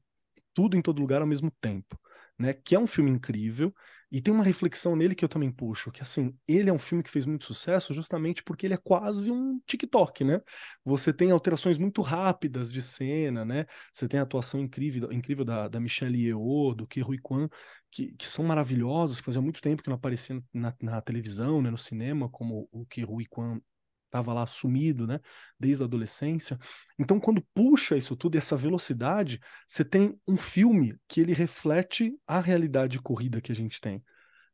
Tudo 0.55 0.78
em 0.78 0.80
Todo 0.80 0.99
Lugar 0.99 1.20
ao 1.20 1.26
mesmo 1.26 1.51
tempo 1.61 1.99
né? 2.38 2.53
Que 2.55 2.74
é 2.74 2.78
um 2.78 2.86
filme 2.86 3.11
incrível 3.11 3.74
e 4.11 4.20
tem 4.22 4.32
uma 4.32 4.42
reflexão 4.44 4.96
nele 4.96 5.14
que 5.14 5.24
eu 5.24 5.28
também 5.28 5.50
puxo, 5.52 5.90
que 5.90 6.00
assim, 6.00 6.34
ele 6.46 6.70
é 6.70 6.72
um 6.72 6.78
filme 6.78 7.02
que 7.04 7.11
fez 7.11 7.26
muito 7.26 7.44
sucesso 7.44 7.92
justamente 7.92 8.42
porque 8.42 8.66
ele 8.66 8.74
é 8.74 8.78
quase 8.78 9.30
um 9.30 9.61
TikTok, 9.66 10.24
né? 10.24 10.40
Você 10.84 11.12
tem 11.12 11.30
alterações 11.30 11.76
muito 11.78 12.00
rápidas 12.00 12.72
de 12.72 12.80
cena, 12.80 13.44
né? 13.44 13.66
Você 13.92 14.09
tem 14.09 14.18
a 14.18 14.22
atuação 14.22 14.61
incrível, 14.61 15.12
incrível 15.12 15.44
da, 15.44 15.68
da 15.68 15.78
Michelle 15.78 16.18
Yeoh, 16.18 16.74
do 16.74 16.86
Ke 16.86 17.02
Huy 17.02 17.18
Quan, 17.18 17.48
que, 17.90 18.12
que 18.12 18.26
são 18.26 18.44
maravilhosos, 18.44 19.20
que 19.20 19.26
fazia 19.26 19.42
muito 19.42 19.61
tempo 19.61 19.82
que 19.82 19.88
não 19.88 19.96
apareciam 19.96 20.42
na, 20.52 20.74
na 20.80 21.00
televisão, 21.02 21.61
né, 21.61 21.70
no 21.70 21.78
cinema, 21.78 22.28
como 22.30 22.68
o 22.72 22.86
Ke 22.86 23.04
Huy 23.04 23.26
Quan 23.26 23.61
estava 24.09 24.32
lá 24.32 24.46
sumido, 24.46 25.06
né, 25.06 25.20
desde 25.59 25.82
a 25.82 25.86
adolescência. 25.86 26.59
Então, 26.98 27.20
quando 27.20 27.44
puxa 27.54 27.96
isso 27.96 28.16
tudo 28.16 28.34
e 28.34 28.38
essa 28.38 28.56
velocidade, 28.56 29.40
você 29.66 29.84
tem 29.84 30.18
um 30.26 30.36
filme 30.36 30.96
que 31.06 31.20
ele 31.20 31.32
reflete 31.32 32.12
a 32.26 32.40
realidade 32.40 33.00
corrida 33.00 33.40
que 33.40 33.52
a 33.52 33.54
gente 33.54 33.80
tem. 33.80 34.02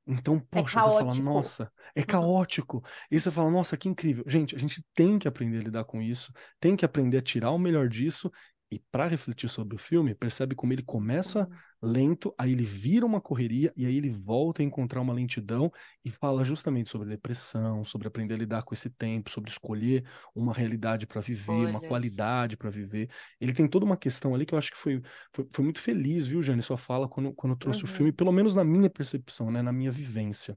Então, 0.06 0.36
é 0.52 0.60
poxa, 0.60 0.78
é 0.78 0.82
você 0.82 0.98
fala, 0.98 1.14
nossa, 1.14 1.72
é 1.94 2.00
uhum. 2.00 2.06
caótico. 2.06 2.84
E 3.10 3.18
você 3.18 3.30
fala, 3.30 3.50
nossa, 3.50 3.76
que 3.76 3.88
incrível. 3.88 4.24
Gente, 4.26 4.54
a 4.54 4.58
gente 4.58 4.84
tem 4.94 5.18
que 5.18 5.26
aprender 5.26 5.58
a 5.58 5.62
lidar 5.62 5.84
com 5.84 6.02
isso, 6.02 6.32
tem 6.60 6.76
que 6.76 6.84
aprender 6.84 7.18
a 7.18 7.22
tirar 7.22 7.50
o 7.52 7.58
melhor 7.58 7.88
disso 7.88 8.30
e 8.70 8.78
para 8.90 9.06
refletir 9.06 9.48
sobre 9.48 9.76
o 9.76 9.78
filme, 9.78 10.14
percebe 10.14 10.54
como 10.54 10.72
ele 10.72 10.82
começa 10.82 11.44
Sim. 11.44 11.56
Lento, 11.84 12.34
aí 12.38 12.52
ele 12.52 12.62
vira 12.62 13.04
uma 13.04 13.20
correria 13.20 13.72
e 13.76 13.86
aí 13.86 13.96
ele 13.96 14.08
volta 14.10 14.62
a 14.62 14.64
encontrar 14.64 15.00
uma 15.00 15.12
lentidão 15.12 15.70
e 16.04 16.10
fala 16.10 16.44
justamente 16.44 16.90
sobre 16.90 17.08
depressão, 17.08 17.84
sobre 17.84 18.08
aprender 18.08 18.34
a 18.34 18.38
lidar 18.38 18.62
com 18.62 18.74
esse 18.74 18.90
tempo, 18.90 19.30
sobre 19.30 19.50
escolher 19.50 20.04
uma 20.34 20.52
realidade 20.52 21.06
para 21.06 21.20
viver, 21.20 21.52
Olha. 21.52 21.70
uma 21.70 21.80
qualidade 21.80 22.56
para 22.56 22.70
viver. 22.70 23.10
Ele 23.40 23.52
tem 23.52 23.68
toda 23.68 23.84
uma 23.84 23.96
questão 23.96 24.34
ali 24.34 24.46
que 24.46 24.54
eu 24.54 24.58
acho 24.58 24.70
que 24.70 24.78
foi, 24.78 25.02
foi, 25.32 25.46
foi 25.50 25.64
muito 25.64 25.80
feliz, 25.80 26.26
viu, 26.26 26.42
Jane, 26.42 26.62
sua 26.62 26.76
fala 26.76 27.08
quando, 27.08 27.32
quando 27.32 27.56
trouxe 27.56 27.84
uhum. 27.84 27.90
o 27.90 27.92
filme, 27.92 28.12
pelo 28.12 28.32
menos 28.32 28.54
na 28.54 28.64
minha 28.64 28.90
percepção, 28.90 29.50
né, 29.50 29.62
na 29.62 29.72
minha 29.72 29.90
vivência. 29.90 30.56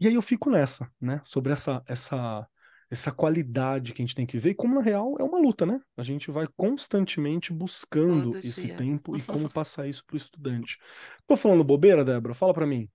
E 0.00 0.06
aí 0.06 0.14
eu 0.14 0.22
fico 0.22 0.50
nessa, 0.50 0.90
né, 1.00 1.20
sobre 1.24 1.52
essa 1.52 1.82
essa 1.86 2.46
essa 2.90 3.12
qualidade 3.12 3.92
que 3.92 4.00
a 4.00 4.04
gente 4.04 4.14
tem 4.14 4.26
que 4.26 4.38
ver, 4.38 4.50
e 4.50 4.54
como 4.54 4.74
na 4.74 4.80
real 4.80 5.16
é 5.18 5.22
uma 5.22 5.38
luta, 5.38 5.66
né? 5.66 5.80
A 5.96 6.02
gente 6.02 6.30
vai 6.30 6.46
constantemente 6.56 7.52
buscando 7.52 8.30
Todo 8.30 8.38
esse 8.38 8.66
dia. 8.66 8.76
tempo 8.76 9.16
e 9.16 9.22
como 9.22 9.48
passar 9.52 9.86
isso 9.86 10.04
para 10.06 10.14
o 10.14 10.16
estudante. 10.16 10.78
Tô 11.26 11.36
falando 11.36 11.62
bobeira, 11.62 12.04
Débora? 12.04 12.34
Fala 12.34 12.54
para 12.54 12.66
mim. 12.66 12.88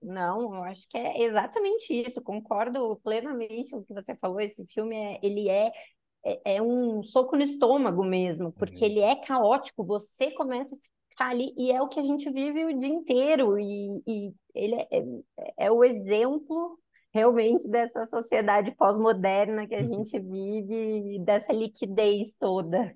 Não, 0.00 0.54
eu 0.54 0.62
acho 0.64 0.88
que 0.88 0.96
é 0.96 1.24
exatamente 1.24 1.92
isso. 1.92 2.22
Concordo 2.22 2.98
plenamente 3.02 3.70
com 3.70 3.78
o 3.78 3.84
que 3.84 3.92
você 3.92 4.14
falou. 4.14 4.40
Esse 4.40 4.64
filme 4.66 4.96
é, 4.96 5.18
ele 5.22 5.48
é, 5.48 5.70
é, 6.24 6.56
é 6.56 6.62
um 6.62 7.02
soco 7.02 7.36
no 7.36 7.42
estômago 7.42 8.04
mesmo, 8.04 8.52
porque 8.52 8.84
uhum. 8.84 8.90
ele 8.90 9.00
é 9.00 9.16
caótico. 9.16 9.84
Você 9.84 10.30
começa 10.30 10.74
a 10.74 10.78
ficar 11.10 11.30
ali 11.30 11.52
e 11.58 11.70
é 11.70 11.82
o 11.82 11.88
que 11.88 12.00
a 12.00 12.04
gente 12.04 12.30
vive 12.30 12.64
o 12.64 12.78
dia 12.78 12.88
inteiro 12.88 13.58
e, 13.58 14.02
e 14.06 14.32
ele 14.54 14.76
é, 14.76 14.88
é, 14.90 15.66
é 15.66 15.70
o 15.70 15.84
exemplo 15.84 16.78
realmente 17.12 17.68
dessa 17.68 18.06
sociedade 18.06 18.74
pós-moderna 18.76 19.66
que 19.66 19.74
a 19.74 19.80
uhum. 19.80 19.84
gente 19.84 20.18
vive, 20.18 21.18
dessa 21.24 21.52
liquidez 21.52 22.36
toda. 22.36 22.94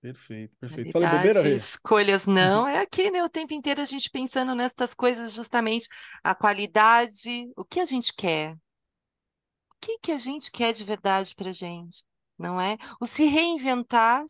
Perfeito, 0.00 0.54
perfeito. 0.60 0.92
Falei 0.92 1.08
bobeira, 1.08 1.42
Rê? 1.42 1.54
escolhas 1.54 2.26
não. 2.26 2.66
É 2.68 2.80
aqui, 2.80 3.10
né? 3.10 3.24
O 3.24 3.28
tempo 3.28 3.54
inteiro 3.54 3.80
a 3.80 3.84
gente 3.84 4.10
pensando 4.10 4.54
nessas 4.54 4.94
coisas, 4.94 5.32
justamente 5.32 5.88
a 6.22 6.34
qualidade, 6.34 7.50
o 7.56 7.64
que 7.64 7.80
a 7.80 7.84
gente 7.84 8.12
quer. 8.14 8.54
O 8.54 9.76
que 9.80 9.98
que 9.98 10.12
a 10.12 10.18
gente 10.18 10.50
quer 10.50 10.72
de 10.72 10.84
verdade 10.84 11.34
pra 11.34 11.52
gente, 11.52 12.04
não 12.38 12.60
é? 12.60 12.76
O 13.00 13.06
se 13.06 13.24
reinventar, 13.26 14.24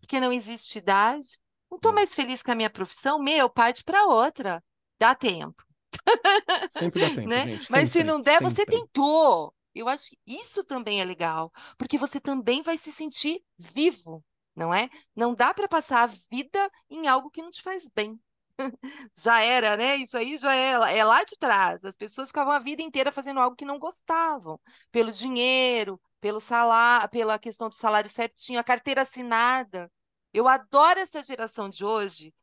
porque 0.00 0.20
não 0.20 0.32
existe 0.32 0.78
idade. 0.78 1.38
Não 1.70 1.78
tô 1.78 1.90
É. 1.90 1.92
mais 1.92 2.14
feliz 2.14 2.42
com 2.42 2.50
a 2.52 2.54
minha 2.54 2.70
profissão, 2.70 3.18
meu, 3.22 3.48
parte 3.48 3.82
para 3.84 4.06
outra. 4.06 4.62
Dá 4.98 5.14
tempo, 5.14 5.64
Sempre 6.70 7.00
dá 7.00 7.14
tempo, 7.14 7.28
né? 7.28 7.44
gente. 7.44 7.70
Mas 7.70 7.88
se 7.90 7.98
sempre, 7.98 8.08
não 8.08 8.20
der, 8.20 8.40
você 8.40 8.56
sempre. 8.56 8.76
tentou. 8.76 9.54
Eu 9.74 9.88
acho 9.88 10.10
que 10.10 10.18
isso 10.26 10.62
também 10.64 11.00
é 11.00 11.04
legal, 11.04 11.50
porque 11.78 11.96
você 11.96 12.20
também 12.20 12.62
vai 12.62 12.76
se 12.76 12.92
sentir 12.92 13.42
vivo, 13.58 14.22
não 14.54 14.72
é? 14.72 14.90
Não 15.16 15.34
dá 15.34 15.54
para 15.54 15.66
passar 15.68 16.02
a 16.02 16.12
vida 16.30 16.70
em 16.90 17.08
algo 17.08 17.30
que 17.30 17.40
não 17.40 17.50
te 17.50 17.62
faz 17.62 17.88
bem. 17.94 18.20
Já 19.16 19.42
era, 19.42 19.76
né? 19.76 19.96
Isso 19.96 20.16
aí 20.16 20.36
já 20.36 20.54
é, 20.54 20.98
é 20.98 21.04
lá 21.04 21.24
de 21.24 21.36
trás. 21.38 21.84
As 21.84 21.96
pessoas 21.96 22.28
ficavam 22.28 22.52
a 22.52 22.58
vida 22.58 22.82
inteira 22.82 23.10
fazendo 23.10 23.40
algo 23.40 23.56
que 23.56 23.64
não 23.64 23.78
gostavam, 23.78 24.60
pelo 24.90 25.10
dinheiro, 25.10 26.00
pelo 26.20 26.40
salário, 26.40 27.08
pela 27.08 27.38
questão 27.38 27.68
do 27.68 27.74
salário 27.76 28.10
certinho, 28.10 28.60
a 28.60 28.64
carteira 28.64 29.02
assinada. 29.02 29.90
Eu 30.32 30.48
adoro 30.48 31.00
essa 31.00 31.22
geração 31.22 31.68
de 31.68 31.84
hoje, 31.84 32.34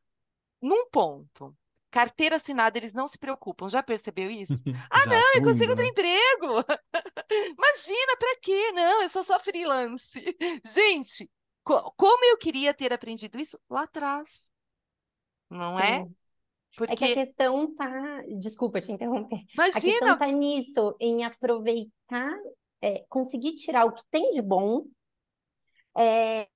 num 0.62 0.89
ponto. 0.89 1.56
Carteira 1.92 2.36
assinada, 2.38 2.78
eles 2.78 2.94
não 2.94 3.08
se 3.08 3.18
preocupam. 3.18 3.70
Já 3.70 3.82
percebeu 3.84 4.30
isso? 4.30 4.64
Ah, 4.92 5.06
Já, 5.06 5.10
não, 5.10 5.36
eu 5.36 5.42
consigo 5.44 5.72
outro 5.72 5.86
né? 5.86 5.88
emprego. 5.88 6.66
Imagina, 7.58 8.18
pra 8.18 8.36
quê? 8.42 8.72
Não, 8.74 9.02
eu 9.04 9.10
sou 9.10 9.24
só 9.24 9.40
freelance. 9.40 10.22
Gente, 10.66 11.30
co- 11.64 11.92
como 11.98 12.26
eu 12.26 12.38
queria 12.38 12.74
ter 12.74 12.94
aprendido 12.94 13.40
isso 13.40 13.60
lá 13.70 13.84
atrás, 13.84 14.50
não 15.50 15.80
é? 15.80 16.06
Sim. 16.06 16.16
É 16.88 16.96
que 16.98 17.06
a 17.06 17.10
Porque, 17.10 17.14
questão 17.14 17.76
tá. 17.76 18.24
Desculpa 18.42 18.82
te 18.82 18.92
interromper. 18.92 19.42
A 19.74 19.82
questão 19.82 20.16
imagina, 20.16 20.18
tá 20.18 20.28
nisso, 20.28 20.96
em 21.00 21.24
aproveitar, 21.26 22.38
é, 22.82 23.06
conseguir 23.10 23.56
tirar 23.58 23.86
o 23.86 23.94
que 23.94 24.04
tem 24.12 24.32
de 24.34 24.42
bom, 24.42 24.86
é, 25.98 26.48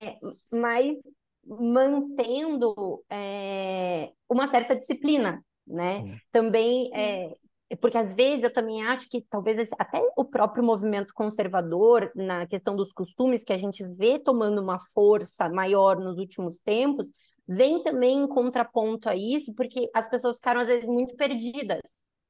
mas 0.51 0.97
mantendo 1.45 3.03
é, 3.09 4.11
uma 4.29 4.47
certa 4.47 4.75
disciplina, 4.75 5.43
né? 5.67 6.17
Também 6.31 6.89
é, 6.93 7.35
porque 7.77 7.97
às 7.97 8.13
vezes 8.13 8.43
eu 8.43 8.53
também 8.53 8.83
acho 8.85 9.09
que 9.09 9.21
talvez 9.29 9.71
até 9.79 10.01
o 10.15 10.25
próprio 10.25 10.63
movimento 10.63 11.13
conservador, 11.13 12.11
na 12.15 12.45
questão 12.45 12.75
dos 12.75 12.91
costumes, 12.91 13.43
que 13.43 13.53
a 13.53 13.57
gente 13.57 13.83
vê 13.97 14.19
tomando 14.19 14.61
uma 14.61 14.79
força 14.79 15.49
maior 15.49 15.97
nos 15.97 16.17
últimos 16.17 16.59
tempos, 16.59 17.09
vem 17.47 17.81
também 17.81 18.19
em 18.19 18.27
contraponto 18.27 19.09
a 19.09 19.15
isso, 19.15 19.53
porque 19.55 19.89
as 19.93 20.09
pessoas 20.09 20.35
ficaram 20.35 20.61
às 20.61 20.67
vezes 20.67 20.87
muito 20.87 21.15
perdidas. 21.15 21.81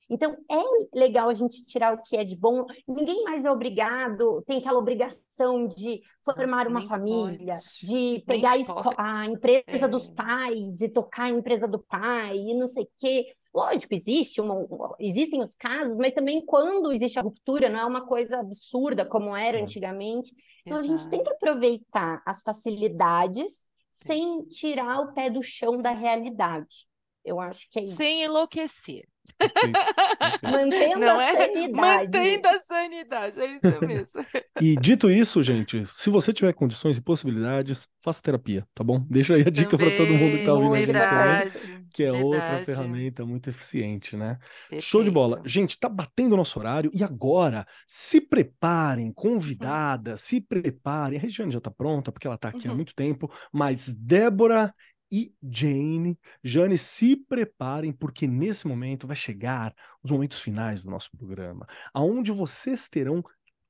Então, 0.10 0.36
é 0.50 0.98
legal 0.98 1.30
a 1.30 1.34
gente 1.34 1.66
tirar 1.66 1.94
o 1.94 2.02
que 2.04 2.16
é 2.18 2.24
de 2.24 2.36
bom. 2.36 2.66
Ninguém 2.88 3.24
mais 3.24 3.46
é 3.46 3.52
obrigado, 3.52 4.44
tem 4.46 4.60
aquela 4.60 4.78
obrigação 4.80 5.68
de 5.68 6.02
formar 6.24 6.68
uma 6.68 6.80
nem 6.80 6.88
família, 6.90 7.54
pode, 7.54 7.86
de 7.86 8.24
pegar 8.26 8.54
a, 8.98 9.22
a 9.22 9.26
empresa 9.26 9.88
dos 9.88 10.08
É. 10.10 10.14
pais 10.14 10.82
e 10.82 10.90
tocar 10.90 11.24
a 11.24 11.30
empresa 11.30 11.68
do 11.68 11.80
pai 11.80 12.36
e 12.38 12.54
não 12.54 12.68
sei 12.68 12.84
o 12.84 12.90
quê. 12.98 13.28
Lógico, 13.54 13.94
existe 13.94 14.42
uma, 14.42 14.66
existem 15.00 15.42
os 15.42 15.56
casos, 15.56 15.96
mas 15.98 16.14
também 16.14 16.44
quando 16.46 16.92
existe 16.92 17.20
a 17.20 17.22
ruptura, 17.22 17.70
não 17.70 17.80
é 17.80 17.86
uma 17.86 18.06
coisa 18.06 18.40
absurda 18.40 19.06
como 19.06 19.36
era 19.36 19.60
É. 19.60 19.62
antigamente. 19.62 20.34
Então, 20.66 20.78
a 20.80 20.84
gente 20.84 21.08
tem 21.10 21.20
Exato. 21.20 21.24
que 21.24 21.36
aproveitar 21.36 22.22
as 22.26 22.42
facilidades 22.42 23.64
sem 23.92 24.42
tirar 24.48 25.00
o 25.02 25.14
pé 25.14 25.30
do 25.30 25.42
chão 25.42 25.78
da 25.82 25.92
realidade. 25.92 26.88
Eu 27.24 27.40
acho 27.40 27.70
que 27.70 27.80
é 27.80 27.82
isso. 27.84 27.96
Sem 27.96 28.24
enlouquecer. 28.24 29.08
Perfeito, 29.38 29.82
perfeito. 30.22 30.46
Mantendo 30.46 31.00
Não 31.00 31.20
a 31.20 31.20
é? 31.20 31.32
sanidade. 31.32 31.68
Mantendo 31.74 32.48
a 32.48 32.60
sanidade, 32.62 33.40
é 33.42 33.46
isso 33.58 33.82
mesmo. 33.82 34.26
E 34.60 34.78
dito 34.78 35.10
isso, 35.10 35.42
gente, 35.44 35.84
se 35.86 36.10
você 36.10 36.32
tiver 36.32 36.54
condições 36.54 36.96
e 36.98 37.02
possibilidades, 37.02 37.88
faça 38.04 38.22
terapia, 38.22 38.66
tá 38.74 38.84
bom? 38.84 39.00
Deixa 39.10 39.36
aí 39.36 39.42
a 39.42 39.50
dica 39.50 39.78
para 39.78 39.92
todo 39.92 40.16
mundo 40.16 40.38
que 40.38 40.44
tá 40.44 40.54
ouvindo 40.54 40.78
a 40.78 40.82
Também, 40.82 40.86
gente 40.86 41.08
também, 41.08 41.44
verdade, 41.44 41.86
que 41.92 42.04
é 42.04 42.14
outra 42.14 42.60
verdade. 42.60 42.62
ferramenta 42.62 43.26
muito 43.26 43.50
eficiente, 43.50 44.16
né? 44.16 44.38
Show 44.78 45.04
de 45.04 45.12
bola. 45.12 45.42
Perfeito. 45.42 45.46
Gente, 45.46 45.78
tá 45.78 45.90
batendo 45.90 46.34
o 46.34 46.38
nosso 46.38 46.60
horário 46.60 46.90
e 46.94 47.04
agora 47.04 47.66
se 47.88 48.22
preparem, 48.22 49.12
convidadas, 49.12 50.22
se 50.22 50.40
preparem. 50.40 51.18
A 51.18 51.22
Regiane 51.22 51.52
já 51.52 51.60
tá 51.60 51.72
pronta, 51.72 52.12
porque 52.12 52.28
ela 52.28 52.38
tá 52.38 52.50
aqui 52.50 52.68
há 52.68 52.72
Uhum. 52.72 52.76
muito 52.76 52.94
tempo, 52.96 53.30
mas 53.52 53.94
Débora 53.94 54.74
e 55.14 55.32
Jane, 55.44 56.18
Jane, 56.44 56.76
se 56.76 57.16
preparem, 57.16 57.94
porque 57.94 58.26
nesse 58.26 58.68
momento 58.68 59.06
vai 59.06 59.16
chegar 59.16 59.76
os 60.02 60.10
momentos 60.10 60.40
finais 60.40 60.82
do 60.82 60.90
nosso 60.90 61.12
programa, 61.16 61.68
aonde 61.94 62.32
vocês 62.32 62.90
terão 62.90 63.24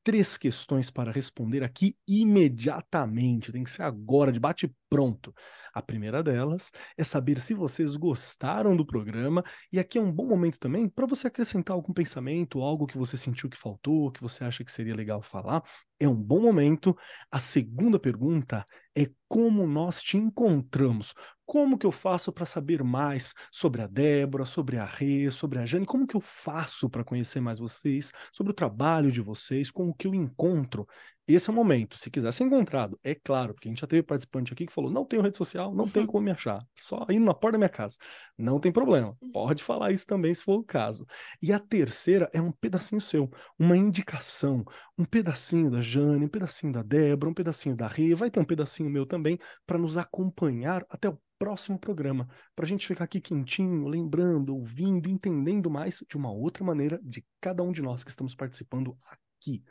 três 0.06 0.38
questões 0.38 0.90
para 0.90 1.12
responder 1.12 1.62
aqui 1.62 1.98
imediatamente. 2.08 3.52
Tem 3.52 3.64
que 3.64 3.72
ser 3.72 3.82
agora, 3.82 4.32
de 4.32 4.40
bate 4.40 4.74
pronto. 4.90 5.36
A 5.74 5.82
primeira 5.82 6.24
delas 6.24 6.72
é 6.98 7.04
saber 7.04 7.42
se 7.42 7.54
vocês 7.54 7.98
gostaram 7.98 8.76
do 8.76 8.86
programa 8.86 9.44
e 9.72 9.80
aqui 9.80 9.98
é 9.98 10.02
um 10.02 10.12
bom 10.12 10.26
momento 10.26 10.60
também 10.60 10.88
para 10.88 11.06
você 11.06 11.28
acrescentar 11.28 11.76
algum 11.76 11.92
pensamento, 11.92 12.62
algo 12.62 12.88
que 12.88 12.98
você 12.98 13.18
sentiu 13.18 13.50
que 13.50 13.58
faltou, 13.58 14.12
que 14.12 14.22
você 14.22 14.46
acha 14.46 14.64
que 14.64 14.72
seria 14.72 14.96
legal 14.96 15.22
falar. 15.22 15.62
É 16.04 16.08
um 16.10 16.16
bom 16.22 16.42
momento. 16.42 16.98
A 17.32 17.40
segunda 17.40 17.98
pergunta 17.98 18.66
é 18.94 19.10
como 19.26 19.66
nós 19.66 20.04
te 20.04 20.18
encontramos. 20.18 21.14
Como 21.46 21.78
que 21.78 21.86
eu 21.86 21.94
faço 21.94 22.34
para 22.34 22.46
saber 22.46 22.84
mais 22.84 23.34
sobre 23.50 23.82
a 23.82 23.88
Débora, 23.88 24.44
sobre 24.44 24.78
a 24.78 24.84
Rê, 24.84 25.32
sobre 25.32 25.60
a 25.60 25.66
Jane? 25.66 25.86
Como 25.86 26.06
que 26.06 26.16
eu 26.18 26.20
faço 26.20 26.90
para 26.90 27.06
conhecer 27.06 27.40
mais 27.40 27.58
vocês, 27.58 28.12
sobre 28.34 28.52
o 28.52 28.54
trabalho 28.54 29.10
de 29.14 29.22
vocês, 29.22 29.72
como 29.72 29.96
que 29.96 30.06
eu 30.06 30.14
encontro? 30.14 30.86
Esse 31.26 31.50
é 31.50 31.54
o 31.54 31.56
momento. 31.56 31.98
Se 31.98 32.12
quiser 32.12 32.34
ser 32.34 32.44
encontrado, 32.44 33.00
é 33.02 33.16
claro, 33.16 33.54
porque 33.54 33.70
a 33.70 33.72
gente 33.72 33.80
já 33.80 33.88
teve 33.88 34.04
participante 34.04 34.52
aqui 34.52 34.66
que 34.66 34.74
falou: 34.74 34.92
não 34.92 35.06
tenho 35.06 35.22
rede 35.22 35.38
social, 35.38 35.74
não 35.74 35.88
tem 35.88 36.06
como 36.06 36.26
me 36.26 36.32
achar, 36.32 36.60
só 36.78 37.06
indo 37.10 37.26
na 37.26 37.34
porta 37.34 37.54
da 37.54 37.60
minha 37.60 37.70
casa. 37.70 37.98
Não 38.38 38.60
tem 38.60 38.74
problema, 38.74 39.18
pode 39.32 39.64
falar 39.64 39.92
isso 39.92 40.06
também 40.06 40.36
se 40.36 40.44
for 40.44 40.56
o 40.60 40.64
caso. 40.64 41.06
E 41.42 41.54
a 41.54 41.60
terceira 41.60 42.30
é 42.34 42.42
um 42.42 42.52
pedacinho 42.52 43.00
seu, 43.00 43.30
uma 43.58 43.78
indicação, 43.78 44.66
um 44.98 45.06
pedacinho 45.06 45.72
da 45.72 45.80
Jane, 45.80 46.26
um 46.26 46.30
pedacinho 46.30 46.74
da 46.74 46.84
Débora, 46.84 47.32
um 47.32 47.34
pedacinho 47.34 47.76
da 47.76 47.88
Rê, 47.88 48.14
vai 48.14 48.30
ter 48.30 48.42
um 48.42 48.46
pedacinho 48.46 48.90
meu 48.90 49.06
também, 49.06 49.40
para 49.66 49.78
nos 49.78 49.96
acompanhar 49.96 50.86
até 50.90 51.08
o 51.08 51.18
próximo 51.40 51.80
programa, 51.80 52.28
para 52.56 52.66
a 52.66 52.68
gente 52.68 52.86
ficar 52.88 53.06
aqui 53.06 53.22
quentinho, 53.22 53.88
lembrando, 53.88 54.56
ouvindo, 54.56 55.10
entendendo 55.10 55.70
mais 55.70 56.04
de 56.08 56.18
uma 56.18 56.32
outra 56.32 56.64
maneira 56.64 57.00
de 57.02 57.26
cada 57.40 57.64
um 57.64 57.72
de 57.72 57.82
nós 57.82 58.04
que 58.04 58.10
estamos 58.10 58.36
participando 58.36 58.98
aqui. 59.06 59.64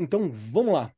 Então, 0.00 0.32
vamos 0.32 0.72
lá. 0.72 0.90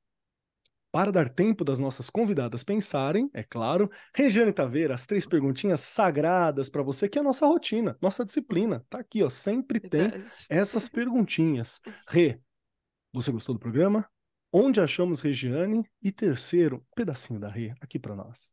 Para 0.93 1.11
dar 1.11 1.29
tempo 1.29 1.65
das 1.65 1.81
nossas 1.81 2.09
convidadas 2.09 2.63
pensarem, 2.63 3.29
é 3.33 3.43
claro, 3.43 3.91
Regiane 4.15 4.53
Taveira, 4.53 4.95
as 4.95 5.07
três 5.07 5.27
perguntinhas 5.27 5.81
sagradas 5.81 6.69
para 6.69 6.83
você, 6.83 7.09
que 7.09 7.19
é 7.19 7.21
a 7.21 7.25
nossa 7.25 7.47
rotina, 7.47 7.97
nossa 8.01 8.25
disciplina. 8.25 8.85
Tá 8.89 8.99
aqui, 8.99 9.25
ó, 9.25 9.31
sempre 9.31 9.81
tem 9.81 10.13
essas 10.49 10.89
perguntinhas. 10.89 11.81
Rê, 12.07 12.39
você 13.13 13.33
gostou 13.33 13.55
do 13.55 13.59
programa? 13.59 14.09
Onde 14.53 14.81
achamos 14.81 15.21
Regiane? 15.21 15.83
E 16.03 16.13
terceiro, 16.13 16.77
um 16.77 16.95
pedacinho 16.95 17.41
da 17.41 17.49
Rê 17.49 17.75
aqui 17.81 17.99
para 17.99 18.15
nós. 18.15 18.53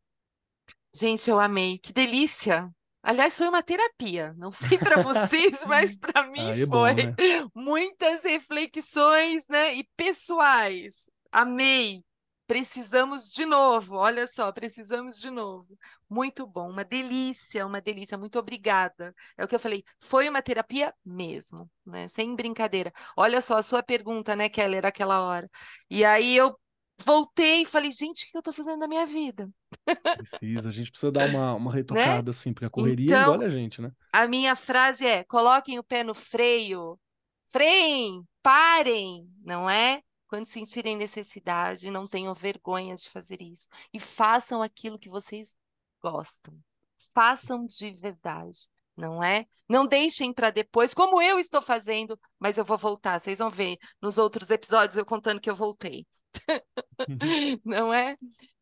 Gente, 0.95 1.29
eu 1.29 1.39
amei. 1.39 1.77
Que 1.77 1.93
delícia. 1.93 2.73
Aliás, 3.01 3.37
foi 3.37 3.47
uma 3.47 3.63
terapia. 3.63 4.33
Não 4.37 4.51
sei 4.51 4.77
para 4.77 4.97
vocês, 4.97 5.63
mas 5.65 5.97
para 5.97 6.23
mim 6.29 6.53
Aí 6.53 6.61
é 6.61 6.65
bom, 6.65 6.87
foi. 6.87 6.93
né? 6.93 7.15
Muitas 7.55 8.23
reflexões, 8.23 9.47
né? 9.47 9.75
E 9.75 9.83
pessoais. 9.95 11.09
Amei. 11.31 12.03
Precisamos 12.47 13.31
de 13.31 13.45
novo. 13.45 13.95
Olha 13.95 14.25
só, 14.27 14.51
precisamos 14.51 15.19
de 15.19 15.29
novo. 15.29 15.67
Muito 16.09 16.47
bom, 16.47 16.69
uma 16.71 16.83
delícia, 16.83 17.65
uma 17.65 17.79
delícia. 17.79 18.17
Muito 18.17 18.39
obrigada. 18.39 19.13
É 19.37 19.43
o 19.45 19.47
que 19.47 19.55
eu 19.55 19.59
falei. 19.59 19.83
Foi 19.99 20.27
uma 20.27 20.41
terapia 20.41 20.93
mesmo, 21.05 21.69
né? 21.85 22.07
Sem 22.07 22.35
brincadeira. 22.35 22.91
Olha 23.15 23.39
só 23.39 23.57
a 23.57 23.63
sua 23.63 23.83
pergunta, 23.83 24.35
né, 24.35 24.49
Keller, 24.49 24.85
aquela 24.85 25.21
hora. 25.21 25.49
E 25.89 26.03
aí 26.03 26.35
eu 26.35 26.59
voltei 27.05 27.61
e 27.61 27.65
falei, 27.65 27.91
gente, 27.91 28.25
o 28.27 28.31
que 28.31 28.37
eu 28.37 28.41
tô 28.41 28.51
fazendo 28.51 28.79
da 28.79 28.87
minha 28.87 29.05
vida? 29.05 29.47
Precisa, 30.17 30.69
a 30.69 30.71
gente 30.71 30.91
precisa 30.91 31.11
dar 31.11 31.29
uma, 31.29 31.53
uma 31.53 31.71
retocada, 31.73 32.31
assim, 32.31 32.53
porque 32.53 32.65
a 32.65 32.69
correria 32.69 33.15
Né? 33.15 33.21
Então, 33.21 33.33
engole 33.33 33.45
a 33.45 33.49
gente, 33.49 33.81
né? 33.81 33.91
A 34.11 34.27
minha 34.27 34.55
frase 34.55 35.05
é: 35.05 35.23
coloquem 35.23 35.79
o 35.79 35.83
pé 35.83 36.03
no 36.03 36.13
freio, 36.13 36.99
freiem, 37.51 38.23
parem, 38.41 39.27
não 39.43 39.69
é? 39.69 40.01
Quando 40.27 40.45
sentirem 40.45 40.95
necessidade, 40.95 41.89
não 41.89 42.07
tenham 42.07 42.33
vergonha 42.33 42.95
de 42.95 43.09
fazer 43.09 43.41
isso. 43.41 43.67
E 43.91 43.99
façam 43.99 44.61
aquilo 44.61 44.99
que 44.99 45.09
vocês 45.09 45.55
gostam. 46.01 46.55
Façam 47.15 47.65
de 47.65 47.91
verdade, 47.91 48.67
não 48.95 49.23
é? 49.23 49.47
Não 49.67 49.87
deixem 49.87 50.31
para 50.31 50.51
depois, 50.51 50.93
como 50.93 51.21
eu 51.21 51.39
estou 51.39 51.61
fazendo, 51.61 52.19
mas 52.39 52.57
eu 52.57 52.65
vou 52.65 52.77
voltar. 52.77 53.19
Vocês 53.19 53.39
vão 53.39 53.49
ver 53.49 53.77
nos 54.01 54.19
outros 54.19 54.51
episódios 54.51 54.97
eu 54.97 55.05
contando 55.05 55.41
que 55.41 55.49
eu 55.49 55.55
voltei. 55.55 56.05
Uhum. 57.07 57.59
Não 57.65 57.93
é? 57.93 58.15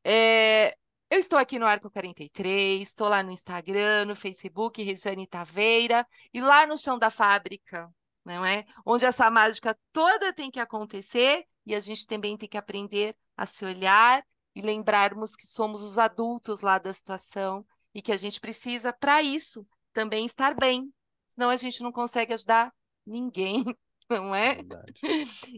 É, 0.03 0.75
Eu 1.09 1.19
estou 1.19 1.39
aqui 1.39 1.57
no 1.57 1.65
Arco 1.65 1.89
43, 1.89 2.81
estou 2.81 3.07
lá 3.07 3.23
no 3.23 3.31
Instagram, 3.31 4.05
no 4.05 4.15
Facebook, 4.15 4.83
Regiane 4.83 5.25
Taveira, 5.25 6.05
e 6.33 6.41
lá 6.41 6.67
no 6.67 6.77
chão 6.77 6.99
da 6.99 7.09
fábrica, 7.09 7.89
não 8.25 8.45
é? 8.45 8.65
Onde 8.85 9.05
essa 9.05 9.31
mágica 9.31 9.77
toda 9.93 10.33
tem 10.33 10.51
que 10.51 10.59
acontecer 10.59 11.45
e 11.65 11.73
a 11.73 11.79
gente 11.79 12.05
também 12.05 12.37
tem 12.37 12.49
que 12.49 12.57
aprender 12.57 13.15
a 13.37 13.45
se 13.45 13.63
olhar 13.63 14.21
e 14.53 14.61
lembrarmos 14.61 15.33
que 15.33 15.47
somos 15.47 15.81
os 15.81 15.97
adultos 15.97 16.59
lá 16.59 16.77
da 16.77 16.93
situação 16.93 17.65
e 17.93 18.01
que 18.01 18.11
a 18.11 18.17
gente 18.17 18.41
precisa, 18.41 18.91
para 18.91 19.21
isso, 19.21 19.65
também 19.93 20.25
estar 20.25 20.55
bem. 20.55 20.91
Senão 21.25 21.49
a 21.49 21.55
gente 21.55 21.81
não 21.81 21.91
consegue 21.91 22.33
ajudar 22.33 22.73
ninguém, 23.05 23.63
não 24.09 24.35
é? 24.35 24.55
Verdade. 24.55 24.99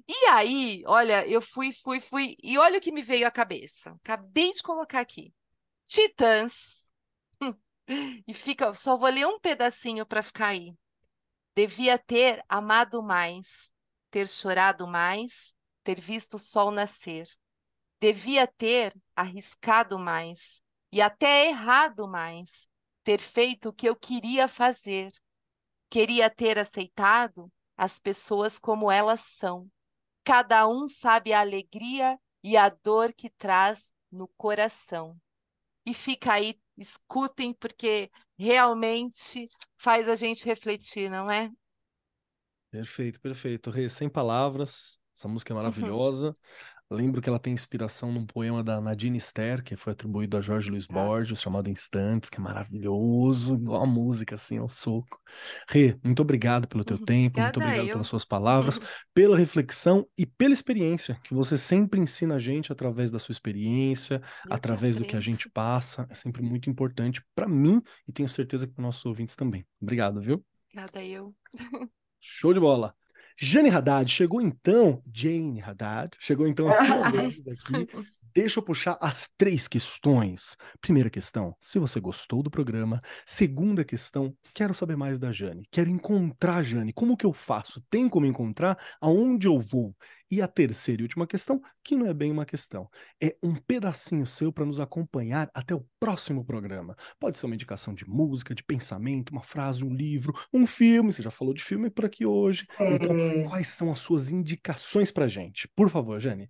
E 0.08 0.26
aí, 0.28 0.84
olha, 0.86 1.28
eu 1.28 1.41
fui, 1.41 1.74
fui, 1.74 2.00
fui, 2.00 2.38
e 2.43 2.56
olha 2.60 2.78
o 2.78 2.82
que 2.82 2.91
me 2.91 3.02
veio 3.02 3.26
à 3.26 3.32
cabeça. 3.32 3.91
Acabei 4.04 4.54
de 4.54 4.62
colocar 4.62 5.00
aqui. 5.00 5.34
Titãs. 5.90 6.94
E 8.28 8.36
fica, 8.36 8.72
só 8.76 8.96
vou 8.96 9.10
ler 9.10 9.26
um 9.26 9.40
pedacinho 9.40 10.06
para 10.06 10.22
ficar 10.22 10.50
aí. 10.50 10.76
Devia 11.56 11.98
ter 11.98 12.46
amado 12.48 13.02
mais, 13.02 13.74
ter 14.12 14.28
chorado 14.30 14.86
mais, 14.88 15.56
ter 15.84 16.00
visto 16.00 16.36
o 16.36 16.40
sol 16.40 16.70
nascer. 16.70 17.28
Devia 18.00 18.46
ter 18.46 18.96
arriscado 19.16 19.98
mais 19.98 20.62
e 20.92 21.02
até 21.02 21.48
errado 21.48 22.08
mais, 22.08 22.68
ter 23.04 23.20
feito 23.20 23.70
o 23.70 23.74
que 23.74 23.90
eu 23.90 23.96
queria 23.96 24.48
fazer. 24.48 25.12
Queria 25.90 26.30
ter 26.30 26.60
aceitado 26.60 27.52
as 27.76 27.98
pessoas 27.98 28.60
como 28.60 28.92
elas 28.92 29.22
são. 29.22 29.68
Cada 30.24 30.68
um 30.68 30.88
sabe 30.88 31.34
a 31.34 31.40
alegria 31.40 32.20
e 32.44 32.56
a 32.56 32.70
dor 32.70 33.12
que 33.12 33.32
traz 33.32 33.92
no 34.12 34.28
coração 34.38 35.20
e 35.90 35.94
fica 35.94 36.34
aí, 36.34 36.56
escutem, 36.78 37.54
porque 37.54 38.12
realmente 38.38 39.50
faz 39.78 40.08
a 40.08 40.16
gente 40.16 40.46
refletir, 40.46 41.10
não 41.10 41.30
é? 41.30 41.52
Perfeito, 42.70 43.20
perfeito. 43.20 43.72
Rê, 43.72 43.90
sem 43.90 44.08
palavras, 44.08 45.00
essa 45.16 45.28
música 45.28 45.52
é 45.52 45.56
uhum. 45.56 46.32
Lembro 46.92 47.22
que 47.22 47.30
ela 47.30 47.38
tem 47.38 47.54
inspiração 47.54 48.12
num 48.12 48.26
poema 48.26 48.64
da 48.64 48.82
Nadine 48.82 49.20
Ster, 49.20 49.64
que 49.64 49.76
foi 49.76 49.94
atribuído 49.94 50.36
a 50.36 50.42
Jorge 50.42 50.72
Luiz 50.72 50.88
Borges, 50.88 51.40
chamado 51.40 51.70
Instantes, 51.70 52.32
que 52.32 52.38
é 52.38 52.42
maravilhoso, 52.42 53.54
igual 53.56 53.84
a 53.84 53.86
música, 53.86 54.34
assim, 54.34 54.58
ao 54.58 54.68
soco. 54.68 55.22
Rê, 55.68 55.96
muito 56.04 56.22
obrigado 56.24 56.68
pelo 56.68 56.84
teu 56.84 56.98
uhum. 56.98 57.06
tempo, 57.06 57.40
muito 57.40 57.60
obrigado 57.60 57.86
eu. 57.86 57.94
pelas 57.94 58.08
suas 58.08 58.26
palavras, 58.26 58.80
pela 59.14 59.38
reflexão 59.38 60.08
e 60.18 60.26
pela 60.26 60.52
experiência, 60.52 61.20
que 61.24 61.34
você 61.34 61.60
sempre 61.60 62.00
ensina 62.00 62.36
a 62.36 62.40
gente 62.40 62.72
através 62.72 63.12
da 63.12 63.20
sua 63.20 63.34
experiência, 63.34 64.20
eu 64.48 64.54
através 64.54 64.96
do 64.96 65.06
que 65.06 65.16
a 65.16 65.20
gente 65.20 65.48
passa. 65.48 66.08
É 66.10 66.16
sempre 66.16 66.42
muito 66.42 66.72
importante 66.72 67.22
para 67.36 67.48
mim 67.48 67.84
e 68.08 68.12
tenho 68.12 68.28
certeza 68.28 68.66
que 68.66 68.74
para 68.74 68.82
nossos 68.82 69.06
ouvintes 69.06 69.36
também. 69.36 69.64
Obrigado, 69.80 70.20
viu? 70.22 70.44
Obrigada 70.72 71.04
eu. 71.04 71.36
Show 72.20 72.52
de 72.52 72.60
bola. 72.60 72.96
Jane 73.42 73.70
Haddad, 73.70 74.12
chegou 74.12 74.42
então, 74.42 75.02
Jane 75.14 75.62
Haddad, 75.62 76.18
chegou 76.20 76.48
então 76.48 76.68
a 76.68 76.74
sua 76.74 77.10
vez 77.10 77.40
aqui. 77.48 77.88
Deixa 78.42 78.60
eu 78.60 78.64
puxar 78.64 78.98
as 79.02 79.30
três 79.38 79.68
questões. 79.68 80.56
Primeira 80.80 81.10
questão, 81.10 81.54
se 81.60 81.78
você 81.78 82.00
gostou 82.00 82.42
do 82.42 82.50
programa. 82.50 83.02
Segunda 83.26 83.84
questão, 83.84 84.34
quero 84.54 84.74
saber 84.74 84.96
mais 84.96 85.20
da 85.20 85.30
Jane. 85.30 85.68
Quero 85.70 85.90
encontrar 85.90 86.56
a 86.56 86.64
Jane. 86.64 86.94
Como 86.94 87.18
que 87.18 87.26
eu 87.26 87.34
faço? 87.34 87.84
Tem 87.90 88.08
como 88.08 88.26
encontrar? 88.26 88.80
Aonde 89.02 89.50
eu 89.50 89.60
vou? 89.60 89.94
E 90.32 90.42
a 90.42 90.48
terceira 90.48 91.02
e 91.02 91.04
última 91.04 91.28
questão, 91.28 91.62
que 91.84 91.98
não 91.98 92.06
é 92.06 92.14
bem 92.14 92.32
uma 92.32 92.46
questão, 92.46 92.88
é 93.22 93.36
um 93.44 93.56
pedacinho 93.56 94.26
seu 94.26 94.54
para 94.54 94.66
nos 94.66 94.80
acompanhar 94.80 95.52
até 95.54 95.76
o 95.76 95.86
próximo 96.00 96.46
programa. 96.46 96.96
Pode 97.20 97.38
ser 97.38 97.46
uma 97.46 97.56
indicação 97.56 97.94
de 97.94 98.08
música, 98.08 98.56
de 98.56 98.64
pensamento, 98.64 99.32
uma 99.32 99.44
frase, 99.44 99.84
um 99.84 99.94
livro, 99.94 100.34
um 100.54 100.66
filme. 100.66 101.12
Você 101.12 101.22
já 101.22 101.32
falou 101.32 101.54
de 101.54 101.62
filme 101.62 101.90
por 101.90 102.06
aqui 102.06 102.26
hoje. 102.26 102.66
Então, 102.80 103.18
é... 103.20 103.44
quais 103.50 103.68
são 103.68 103.92
as 103.92 104.00
suas 104.00 104.32
indicações 104.32 105.12
para 105.12 105.28
gente? 105.28 105.68
Por 105.76 105.90
favor, 105.90 106.22
Jane. 106.22 106.50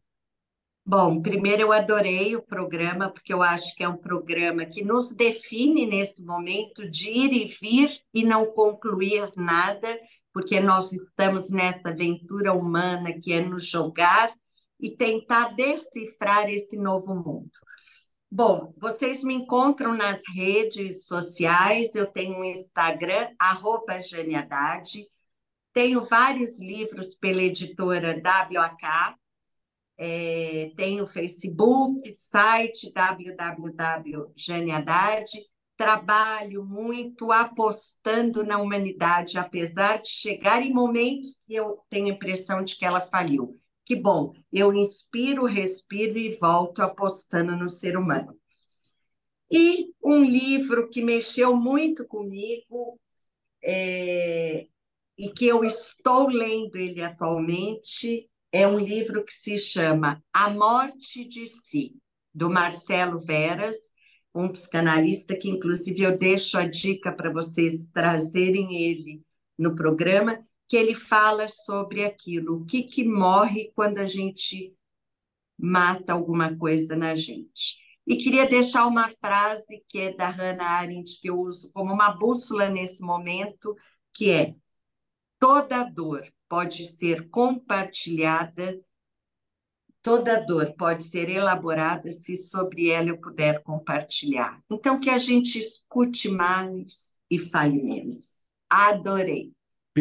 Bom, 0.86 1.22
primeiro 1.22 1.62
eu 1.62 1.72
adorei 1.72 2.36
o 2.36 2.42
programa, 2.42 3.12
porque 3.12 3.32
eu 3.32 3.44
acho 3.44 3.76
que 3.76 3.84
é 3.84 3.88
um 3.88 3.98
programa 3.98 4.66
que 4.66 4.84
nos 4.84 5.14
define 5.14 5.86
nesse 5.86 6.24
momento 6.24 6.90
de 6.90 7.10
ir 7.10 7.32
e 7.32 7.46
vir 7.46 8.02
e 8.14 8.24
não 8.24 8.48
concluir 8.48 9.32
nada, 9.36 10.00
porque 10.34 10.60
nós 10.60 10.92
estamos 10.92 11.52
nessa 11.52 11.90
aventura 11.90 12.54
humana 12.54 13.14
que 13.22 13.32
é 13.34 13.42
nos 13.42 13.66
jogar 13.66 14.34
e 14.80 14.90
tentar 14.90 15.54
decifrar 15.56 16.50
esse 16.50 16.76
novo 16.78 17.14
mundo. 17.14 17.52
Bom, 18.32 18.74
vocês 18.78 19.24
me 19.24 19.34
encontram 19.34 19.96
nas 19.96 20.22
redes 20.36 21.06
sociais, 21.06 21.96
eu 21.96 22.06
tenho 22.06 22.40
um 22.40 22.44
Instagram, 22.44 23.30
arroba 23.40 24.02
Janiadade, 24.02 25.06
tenho 25.74 26.06
vários 26.06 26.60
livros 26.60 27.16
pela 27.16 27.42
editora 27.42 28.22
WAK, 28.24 29.16
é, 30.02 30.72
tem 30.78 31.02
o 31.02 31.08
Facebook, 31.08 32.10
site 32.14 32.89
www.janeadade. 32.93 35.41
Trabalho 35.76 36.64
muito 36.66 37.34
apostando 37.34 38.45
na 38.45 38.60
humanidade, 38.60 39.38
apesar 39.38 40.02
de 40.02 40.08
chegar 40.10 40.66
em 40.66 40.74
momentos 40.74 41.38
que 41.45 41.54
eu 41.54 41.82
tenho 41.89 42.08
a 42.08 42.12
impressão 42.12 42.64
de 42.64 42.78
que 42.78 42.86
ela 42.86 43.02
faliu. 43.02 43.60
Que 43.84 43.93
bom, 43.95 44.32
eu 44.54 44.74
inspiro, 44.74 45.43
respiro 45.43 46.18
e 46.18 46.30
volto 46.30 46.82
apostando 46.82 47.58
no 47.58 47.70
ser 47.70 47.97
humano. 47.97 48.39
E 49.52 49.93
um 50.02 50.24
livro 50.24 50.89
que 50.89 51.02
mexeu 51.02 51.58
muito 51.58 52.08
comigo 52.08 52.97
é, 53.62 54.66
e 55.18 55.30
que 55.30 55.45
eu 55.45 55.66
estou 55.66 56.30
lendo 56.30 56.78
ele 56.78 57.02
atualmente 57.02 58.29
é 58.52 58.68
um 58.68 58.80
livro 58.80 59.24
que 59.24 59.34
se 59.34 59.58
chama 59.60 60.24
A 60.34 60.50
Morte 60.50 61.24
de 61.26 61.47
Si, 61.47 61.95
do 62.34 62.50
Marcelo 62.50 63.20
Veras, 63.20 63.78
um 64.34 64.50
psicanalista 64.52 65.36
que, 65.36 65.50
inclusive, 65.50 66.02
eu 66.02 66.18
deixo 66.18 66.58
a 66.58 66.66
dica 66.66 67.12
para 67.12 67.32
vocês 67.32 67.86
trazerem 67.93 68.76
ele 68.76 69.22
no 69.58 69.76
programa, 69.76 70.39
que 70.68 70.78
ele 70.78 70.93
fala 70.93 71.47
sobre 71.47 72.04
aquilo, 72.04 72.58
o 72.58 72.66
que, 72.66 72.84
que 72.84 73.04
morre 73.04 73.72
quando 73.76 73.97
a 73.97 74.06
gente 74.06 74.74
mata 75.58 76.14
alguma 76.14 76.56
coisa 76.56 76.95
na 76.95 77.16
gente. 77.16 77.78
E 78.08 78.16
queria 78.18 78.47
deixar 78.47 78.88
uma 78.88 79.10
frase 79.10 79.84
que 79.88 80.00
é 80.00 80.14
da 80.16 80.30
Hannah 80.30 80.66
Arendt, 80.66 81.20
que 81.20 81.30
eu 81.30 81.39
uso 81.39 81.72
como 81.74 81.93
uma 81.93 82.12
bússola 82.12 82.70
nesse 82.70 83.02
momento, 83.02 83.76
que 84.14 84.32
é: 84.32 84.56
toda 85.39 85.84
dor 85.84 86.24
pode 86.50 86.86
ser 86.88 87.30
compartilhada, 87.30 88.82
toda 90.02 90.43
dor 90.43 90.74
pode 90.76 91.04
ser 91.04 91.30
elaborada 91.30 92.12
se 92.12 92.36
sobre 92.36 92.89
ela 92.89 93.10
eu 93.10 93.18
puder 93.18 93.62
compartilhar. 93.62 94.60
Então, 94.70 95.00
que 95.00 95.10
a 95.10 95.18
gente 95.18 95.60
escute 95.60 96.28
mais 96.28 97.20
e 97.30 97.38
fale 97.38 97.82
menos. 97.82 98.43
Adorei. 98.70 99.54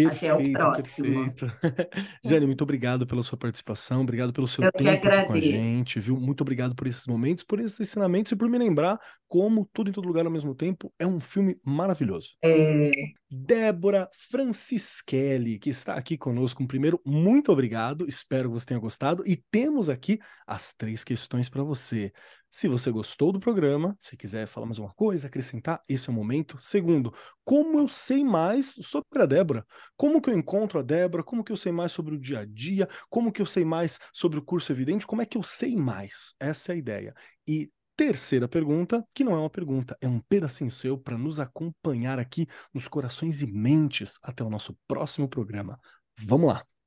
Perfeito, 0.04 0.34
Até 0.34 0.34
o 0.34 0.52
próximo. 0.52 1.32
Perfeito. 1.32 1.52
Jane, 2.24 2.46
muito 2.46 2.62
obrigado 2.62 3.06
pela 3.06 3.22
sua 3.22 3.38
participação, 3.38 4.02
obrigado 4.02 4.32
pelo 4.32 4.46
seu 4.46 4.64
Eu 4.64 4.72
tempo 4.72 5.02
com 5.26 5.32
a 5.32 5.40
gente, 5.40 5.98
viu? 6.00 6.16
Muito 6.16 6.40
obrigado 6.40 6.74
por 6.74 6.86
esses 6.86 7.06
momentos, 7.06 7.44
por 7.44 7.60
esses 7.60 7.80
ensinamentos 7.80 8.32
e 8.32 8.36
por 8.36 8.48
me 8.48 8.58
lembrar 8.58 8.98
como 9.26 9.68
Tudo 9.72 9.90
em 9.90 9.92
Todo 9.92 10.06
Lugar 10.06 10.24
ao 10.24 10.32
mesmo 10.32 10.54
tempo 10.54 10.92
é 10.98 11.06
um 11.06 11.20
filme 11.20 11.58
maravilhoso. 11.64 12.36
É... 12.42 12.90
Débora 13.30 14.08
Francischelli, 14.30 15.58
que 15.58 15.68
está 15.68 15.94
aqui 15.94 16.16
conosco. 16.16 16.66
Primeiro, 16.66 17.00
muito 17.04 17.52
obrigado, 17.52 18.06
espero 18.08 18.48
que 18.48 18.58
você 18.58 18.66
tenha 18.66 18.80
gostado. 18.80 19.22
E 19.26 19.36
temos 19.50 19.90
aqui 19.90 20.18
as 20.46 20.72
três 20.72 21.04
questões 21.04 21.48
para 21.48 21.62
você. 21.62 22.10
Se 22.50 22.66
você 22.66 22.90
gostou 22.90 23.30
do 23.30 23.38
programa, 23.38 23.96
se 24.00 24.16
quiser 24.16 24.46
falar 24.46 24.66
mais 24.66 24.78
uma 24.78 24.92
coisa, 24.94 25.26
acrescentar, 25.26 25.82
esse 25.88 26.08
é 26.08 26.12
o 26.12 26.14
momento. 26.14 26.58
Segundo, 26.60 27.12
como 27.44 27.78
eu 27.78 27.86
sei 27.86 28.24
mais 28.24 28.74
sobre 28.82 29.22
a 29.22 29.26
Débora? 29.26 29.66
Como 29.96 30.20
que 30.20 30.30
eu 30.30 30.36
encontro 30.36 30.78
a 30.78 30.82
Débora? 30.82 31.22
Como 31.22 31.44
que 31.44 31.52
eu 31.52 31.56
sei 31.56 31.72
mais 31.72 31.92
sobre 31.92 32.14
o 32.14 32.18
dia 32.18 32.40
a 32.40 32.44
dia? 32.46 32.88
Como 33.10 33.30
que 33.30 33.42
eu 33.42 33.46
sei 33.46 33.64
mais 33.64 33.98
sobre 34.12 34.38
o 34.38 34.42
curso 34.42 34.72
Evidente? 34.72 35.06
Como 35.06 35.20
é 35.20 35.26
que 35.26 35.36
eu 35.36 35.42
sei 35.42 35.76
mais? 35.76 36.34
Essa 36.40 36.72
é 36.72 36.74
a 36.74 36.78
ideia. 36.78 37.14
E 37.46 37.70
terceira 37.94 38.48
pergunta, 38.48 39.04
que 39.12 39.24
não 39.24 39.34
é 39.34 39.38
uma 39.38 39.50
pergunta, 39.50 39.96
é 40.00 40.08
um 40.08 40.20
pedacinho 40.20 40.70
seu 40.70 40.96
para 40.96 41.18
nos 41.18 41.38
acompanhar 41.40 42.18
aqui 42.18 42.46
nos 42.72 42.88
corações 42.88 43.42
e 43.42 43.46
mentes 43.46 44.18
até 44.22 44.42
o 44.42 44.50
nosso 44.50 44.76
próximo 44.86 45.28
programa. 45.28 45.78
Vamos 46.16 46.48
lá! 46.48 46.77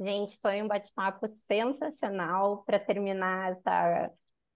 Gente, 0.00 0.38
foi 0.40 0.62
um 0.62 0.68
bate-papo 0.68 1.26
sensacional 1.28 2.62
para 2.64 2.78
terminar 2.78 3.50
essa. 3.50 4.10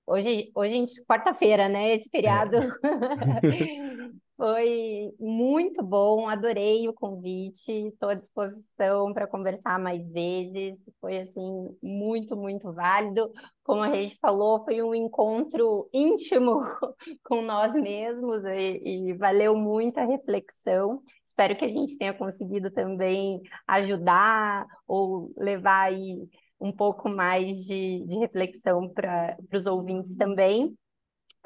Hoje, 0.06 0.50
hoje, 0.54 0.84
quarta-feira, 1.06 1.68
né? 1.68 1.94
Esse 1.94 2.08
feriado. 2.08 2.56
É. 2.56 2.62
Foi 4.42 5.14
muito 5.20 5.84
bom, 5.84 6.28
adorei 6.28 6.88
o 6.88 6.92
convite, 6.92 7.70
estou 7.70 8.08
à 8.08 8.14
disposição 8.14 9.12
para 9.12 9.28
conversar 9.28 9.78
mais 9.78 10.10
vezes. 10.10 10.82
Foi 11.00 11.18
assim 11.18 11.76
muito, 11.80 12.36
muito 12.36 12.72
válido. 12.72 13.30
Como 13.62 13.82
a 13.82 13.92
gente 13.94 14.18
falou, 14.18 14.64
foi 14.64 14.82
um 14.82 14.96
encontro 14.96 15.88
íntimo 15.92 16.60
com 17.24 17.40
nós 17.40 17.72
mesmos 17.74 18.42
e, 18.44 19.10
e 19.10 19.12
valeu 19.12 19.54
muito 19.54 19.98
a 19.98 20.04
reflexão. 20.04 21.00
Espero 21.32 21.56
que 21.56 21.64
a 21.64 21.68
gente 21.68 21.96
tenha 21.96 22.12
conseguido 22.12 22.70
também 22.70 23.40
ajudar 23.66 24.66
ou 24.86 25.32
levar 25.34 25.84
aí 25.88 26.28
um 26.60 26.70
pouco 26.70 27.08
mais 27.08 27.64
de, 27.64 28.04
de 28.06 28.18
reflexão 28.18 28.86
para 28.90 29.38
os 29.50 29.64
ouvintes 29.64 30.14
também. 30.14 30.76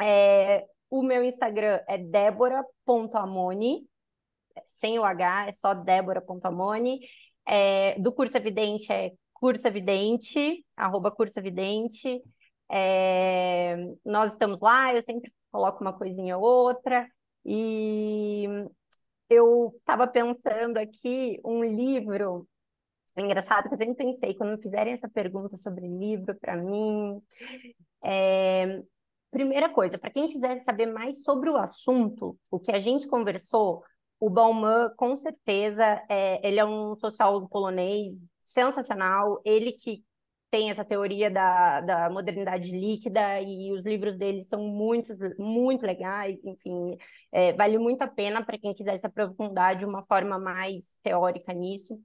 É, 0.01 0.66
o 0.91 1.05
meu 1.05 1.22
Instagram 1.22 1.80
é 1.87 1.99
débora.amoni, 1.99 3.87
sem 4.64 4.99
o 4.99 5.05
H, 5.05 5.51
é 5.51 5.53
só 5.53 5.72
débora.amoni. 5.72 6.99
É, 7.47 7.97
do 8.01 8.12
Curso 8.12 8.37
Evidente 8.37 8.93
é 8.93 9.12
Curso 9.34 9.68
Evidente, 9.68 10.66
arroba 10.76 11.12
Curso 11.12 11.39
Evidente. 11.39 12.20
É, 12.68 13.76
nós 14.05 14.32
estamos 14.32 14.59
lá, 14.61 14.93
eu 14.93 15.03
sempre 15.05 15.32
coloco 15.53 15.80
uma 15.80 15.93
coisinha 15.97 16.37
ou 16.37 16.45
outra. 16.45 17.09
E 17.45 18.49
eu 19.29 19.74
estava 19.79 20.07
pensando 20.07 20.79
aqui 20.79 21.41
um 21.45 21.64
livro 21.64 22.49
engraçado 23.16 23.68
que 23.68 23.74
eu 23.74 23.79
sempre 23.79 23.95
pensei, 23.95 24.35
quando 24.35 24.61
fizerem 24.61 24.93
essa 24.93 25.09
pergunta 25.09 25.57
sobre 25.57 25.87
livro 25.87 26.35
para 26.39 26.57
mim, 26.57 27.20
é, 28.05 28.83
Primeira 29.37 29.68
coisa, 29.68 29.99
para 29.99 30.11
quem 30.11 30.31
quiser 30.31 30.59
saber 30.61 30.87
mais 30.87 31.22
sobre 31.22 31.51
o 31.51 31.59
assunto, 31.59 32.39
o 32.51 32.59
que 32.59 32.72
a 32.72 32.79
gente 32.79 33.07
conversou, 33.07 33.85
o 34.18 34.31
Bauman, 34.31 34.91
com 34.97 35.14
certeza, 35.14 36.03
é, 36.09 36.41
ele 36.47 36.59
é 36.59 36.64
um 36.64 36.97
sociólogo 36.97 37.47
polonês 37.47 38.14
sensacional, 38.43 39.39
ele 39.45 39.72
que 39.72 40.03
tem 40.51 40.71
essa 40.71 40.85
teoria 40.85 41.31
da, 41.31 41.81
da 41.81 42.11
modernidade 42.11 42.71
líquida 42.71 43.41
e 43.41 43.73
os 43.73 43.85
livros 43.85 44.17
dele 44.17 44.43
são 44.43 44.63
muito, 44.63 45.15
muito 45.39 45.85
legais, 45.85 46.45
enfim, 46.45 46.97
é, 47.33 47.53
vale 47.53 47.79
muito 47.79 48.03
a 48.03 48.07
pena 48.07 48.45
para 48.45 48.59
quem 48.59 48.75
quiser 48.75 48.97
se 48.97 49.07
aprofundar 49.07 49.77
de 49.77 49.85
uma 49.85 50.03
forma 50.03 50.39
mais 50.39 50.99
teórica 51.03 51.53
nisso. 51.53 52.01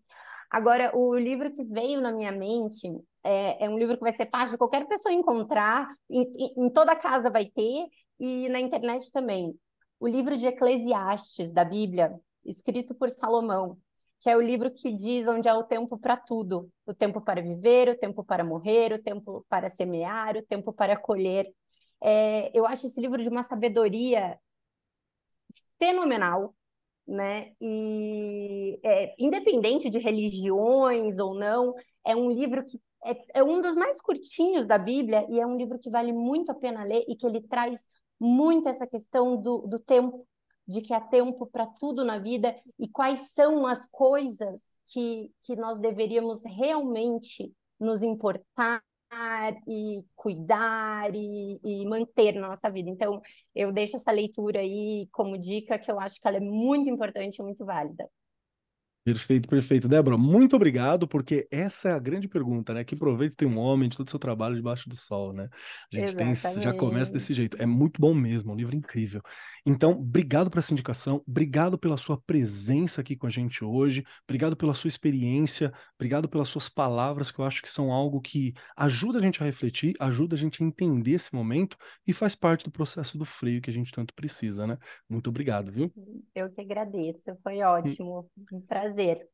Agora, 0.50 0.92
o 0.96 1.16
livro 1.16 1.54
que 1.54 1.64
veio 1.64 2.02
na 2.02 2.12
minha 2.12 2.32
mente 2.32 2.92
é, 3.24 3.66
é 3.66 3.70
um 3.70 3.78
livro 3.78 3.96
que 3.96 4.04
vai 4.04 4.14
ser 4.14 4.30
fácil 4.30 4.52
de 4.52 4.58
qualquer 4.58 4.86
pessoa 4.88 5.14
encontrar, 5.14 5.88
em, 6.10 6.26
em, 6.58 6.70
toda 6.70 6.96
casa 6.96 7.30
vai 7.30 7.46
ter, 7.46 7.86
e 8.20 8.50
na 8.50 8.60
internet 8.60 9.12
também. 9.12 9.58
O 10.00 10.08
livro 10.08 10.36
de 10.38 10.48
Eclesiastes, 10.48 11.52
da 11.54 11.64
Bíblia, 11.64 12.14
escrito 12.44 12.94
por 12.94 13.10
Salomão, 13.10 13.78
que 14.22 14.30
é 14.30 14.38
o 14.38 14.42
livro 14.42 14.72
que 14.72 14.94
diz 14.94 15.28
onde 15.28 15.50
há 15.50 15.58
o 15.58 15.64
tempo 15.64 15.98
para 15.98 16.16
tudo: 16.18 16.72
o 16.86 16.94
tempo 16.94 17.22
para 17.22 17.42
viver, 17.42 17.90
o 17.90 17.98
tempo 17.98 18.24
para 18.24 18.44
morrer, 18.44 18.94
o 18.94 19.02
tempo 19.04 19.46
para 19.50 19.70
semear, 19.70 20.38
o 20.38 20.44
tempo 20.44 20.72
para 20.74 20.96
colher. 20.98 21.48
É, 22.02 22.52
eu 22.58 22.66
acho 22.66 22.88
esse 22.88 23.02
livro 23.02 23.22
de 23.22 23.30
uma 23.30 23.44
sabedoria 23.44 24.40
fenomenal, 25.80 26.56
né? 27.08 27.54
E 27.60 28.80
é, 28.84 29.16
independente 29.20 29.90
de 29.90 30.00
religiões 30.00 31.20
ou 31.20 31.34
não, 31.36 31.74
é 32.06 32.16
um 32.16 32.32
livro 32.32 32.64
que 32.64 32.80
é, 33.04 33.40
é, 33.40 33.44
um 33.44 33.62
dos 33.62 33.76
mais 33.76 34.00
curtinhos 34.02 34.68
da 34.68 34.78
Bíblia 34.78 35.26
e 35.30 35.40
é 35.40 35.46
um 35.46 35.58
livro 35.58 35.80
que 35.80 35.90
vale 35.90 36.14
muito 36.14 36.52
a 36.52 36.56
pena 36.56 36.84
ler 36.84 37.04
e 37.08 37.16
que 37.16 37.26
ele 37.26 37.42
traz 37.42 37.80
muito 38.20 38.70
essa 38.70 38.86
questão 38.86 39.42
do, 39.42 39.60
do 39.68 39.80
tempo, 39.80 40.28
de 40.68 40.82
que 40.82 40.94
há 40.94 41.02
tempo 41.02 41.46
para 41.48 41.66
tudo 41.66 42.04
na 42.04 42.18
vida 42.18 42.56
e 42.80 42.88
quais 42.88 43.32
são 43.32 43.66
as 43.66 43.86
coisas 43.88 44.62
que, 44.88 45.32
que 45.42 45.56
nós 45.56 45.80
deveríamos 45.80 46.42
realmente 46.46 47.52
nos 47.80 48.04
importar 48.04 48.84
e 49.68 50.06
cuidar 50.16 51.14
e, 51.14 51.60
e, 51.64 51.86
manter 51.86 52.34
na 52.36 52.50
nossa 52.50 52.70
vida. 52.70 52.90
Então, 52.90 53.22
eu 53.54 53.72
deixo 53.72 53.98
essa 53.98 54.12
leitura 54.12 54.60
aí 54.60 55.08
como 55.12 55.38
dica, 55.38 55.78
que 55.78 55.92
eu 55.92 56.00
acho 56.00 56.20
que 56.20 56.28
ela 56.28 56.38
é 56.38 56.40
muito 56.40 56.90
importante 56.90 57.38
e 57.38 57.44
muito 57.44 57.66
válida. 57.66 58.10
Perfeito, 59.04 59.50
perfeito. 59.50 59.88
Débora, 59.88 60.16
muito 60.16 60.56
obrigado, 60.56 61.08
porque 61.08 61.48
essa 61.50 61.90
é 61.90 61.92
a 61.92 61.98
grande 61.98 62.28
pergunta, 62.28 62.72
né? 62.72 62.84
Que 62.84 62.96
proveito 62.96 63.36
tem 63.36 63.48
um 63.48 63.58
homem 63.58 63.90
de 63.90 63.98
todo 63.98 64.06
o 64.06 64.10
seu 64.10 64.20
trabalho 64.20 64.56
debaixo 64.56 64.88
do 64.88 64.96
sol, 64.96 65.34
né? 65.34 65.50
A 65.92 65.96
gente 65.96 66.16
tem, 66.16 66.36
já 66.36 66.72
começa 66.72 67.12
desse 67.12 67.34
jeito. 67.34 67.58
É 67.60 67.66
muito 67.66 68.00
bom 68.00 68.14
mesmo, 68.14 68.54
um 68.54 68.56
livro 68.56 68.76
incrível. 68.76 69.20
Então, 69.66 69.94
obrigado 69.94 70.52
por 70.52 70.60
essa 70.60 70.72
indicação, 70.72 71.24
obrigado 71.28 71.80
pela 71.80 71.98
sua 71.98 72.22
presença 72.22 73.02
aqui 73.02 73.16
com 73.16 73.26
a 73.26 73.30
gente 73.30 73.64
hoje, 73.64 74.04
obrigado 74.24 74.56
pela 74.56 74.74
sua 74.74 74.88
experiência, 74.88 75.74
obrigado 75.96 76.30
pelas 76.30 76.50
suas 76.50 76.70
palavras, 76.70 77.32
que 77.32 77.40
eu 77.40 77.46
acho 77.46 77.62
que 77.64 77.70
são 77.72 77.92
algo 77.92 78.22
que 78.22 78.54
ajuda 78.78 79.18
a 79.18 79.22
gente 79.22 79.42
a 79.42 79.46
refletir, 79.46 79.96
ajuda 80.00 80.36
a 80.36 80.38
gente 80.38 80.62
a 80.64 80.66
entender 80.66 81.14
esse 81.14 81.34
momento 81.34 81.76
e 82.06 82.14
faz 82.14 82.36
parte 82.36 82.66
do 82.66 82.72
processo 82.72 83.18
do 83.18 83.26
freio 83.26 83.62
que 83.62 83.70
a 83.70 83.74
gente 83.74 83.92
tanto 83.92 84.14
precisa, 84.14 84.68
né? 84.68 84.78
Muito 85.10 85.30
obrigado, 85.30 85.72
viu? 85.72 85.92
Eu 86.36 86.52
que 86.52 86.62
agradeço, 86.62 87.36
foi 87.44 87.62
ótimo, 87.64 88.30
um 88.52 88.62
prazer 88.62 88.91
prazer. 88.92 89.28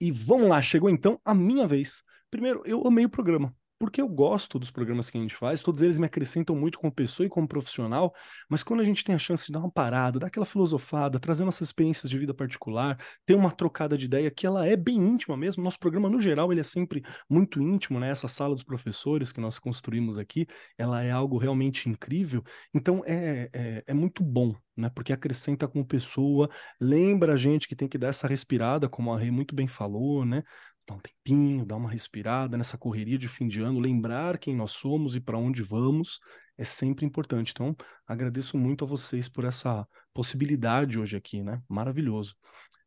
E 0.00 0.10
vamos 0.12 0.48
lá, 0.48 0.60
chegou 0.60 0.90
então 0.90 1.20
a 1.24 1.34
minha 1.34 1.66
vez. 1.66 2.02
Primeiro, 2.30 2.62
eu 2.64 2.86
amei 2.86 3.04
o 3.04 3.10
programa 3.10 3.54
porque 3.78 4.00
eu 4.00 4.08
gosto 4.08 4.58
dos 4.58 4.70
programas 4.70 5.08
que 5.08 5.16
a 5.16 5.20
gente 5.20 5.36
faz, 5.36 5.62
todos 5.62 5.82
eles 5.82 5.98
me 5.98 6.06
acrescentam 6.06 6.56
muito 6.56 6.78
como 6.78 6.92
pessoa 6.92 7.26
e 7.26 7.30
como 7.30 7.46
profissional, 7.46 8.14
mas 8.48 8.62
quando 8.62 8.80
a 8.80 8.84
gente 8.84 9.04
tem 9.04 9.14
a 9.14 9.18
chance 9.18 9.46
de 9.46 9.52
dar 9.52 9.60
uma 9.60 9.70
parada, 9.70 10.18
dar 10.18 10.26
aquela 10.26 10.46
filosofada, 10.46 11.20
trazer 11.20 11.44
nossas 11.44 11.68
experiências 11.68 12.10
de 12.10 12.18
vida 12.18 12.34
particular, 12.34 12.98
ter 13.24 13.34
uma 13.34 13.50
trocada 13.50 13.96
de 13.96 14.06
ideia 14.06 14.30
que 14.30 14.46
ela 14.46 14.66
é 14.66 14.76
bem 14.76 14.96
íntima 14.96 15.36
mesmo, 15.36 15.62
nosso 15.62 15.78
programa 15.78 16.08
no 16.08 16.20
geral 16.20 16.50
ele 16.52 16.60
é 16.60 16.64
sempre 16.64 17.02
muito 17.28 17.62
íntimo, 17.62 18.00
né? 18.00 18.10
Essa 18.10 18.28
sala 18.28 18.54
dos 18.54 18.64
professores 18.64 19.32
que 19.32 19.40
nós 19.40 19.58
construímos 19.58 20.18
aqui, 20.18 20.46
ela 20.76 21.02
é 21.02 21.10
algo 21.10 21.38
realmente 21.38 21.88
incrível, 21.88 22.42
então 22.74 23.02
é, 23.06 23.48
é, 23.52 23.84
é 23.86 23.94
muito 23.94 24.22
bom, 24.24 24.54
né? 24.76 24.90
Porque 24.94 25.12
acrescenta 25.12 25.68
como 25.68 25.86
pessoa, 25.86 26.50
lembra 26.80 27.34
a 27.34 27.36
gente 27.36 27.68
que 27.68 27.76
tem 27.76 27.88
que 27.88 27.98
dar 27.98 28.08
essa 28.08 28.26
respirada, 28.26 28.88
como 28.88 29.12
a 29.12 29.18
Rê 29.18 29.30
muito 29.30 29.54
bem 29.54 29.68
falou, 29.68 30.24
né? 30.24 30.42
Dar 30.88 30.94
um 30.94 31.00
tempinho, 31.00 31.66
dar 31.66 31.76
uma 31.76 31.90
respirada 31.90 32.56
nessa 32.56 32.78
correria 32.78 33.18
de 33.18 33.28
fim 33.28 33.46
de 33.46 33.60
ano, 33.60 33.78
lembrar 33.78 34.38
quem 34.38 34.56
nós 34.56 34.72
somos 34.72 35.14
e 35.14 35.20
para 35.20 35.38
onde 35.38 35.62
vamos 35.62 36.18
é 36.56 36.64
sempre 36.64 37.06
importante. 37.06 37.52
Então, 37.52 37.76
agradeço 38.06 38.58
muito 38.58 38.84
a 38.84 38.88
vocês 38.88 39.28
por 39.28 39.44
essa 39.44 39.86
possibilidade 40.12 40.98
hoje 40.98 41.16
aqui, 41.16 41.42
né? 41.42 41.62
Maravilhoso. 41.68 42.34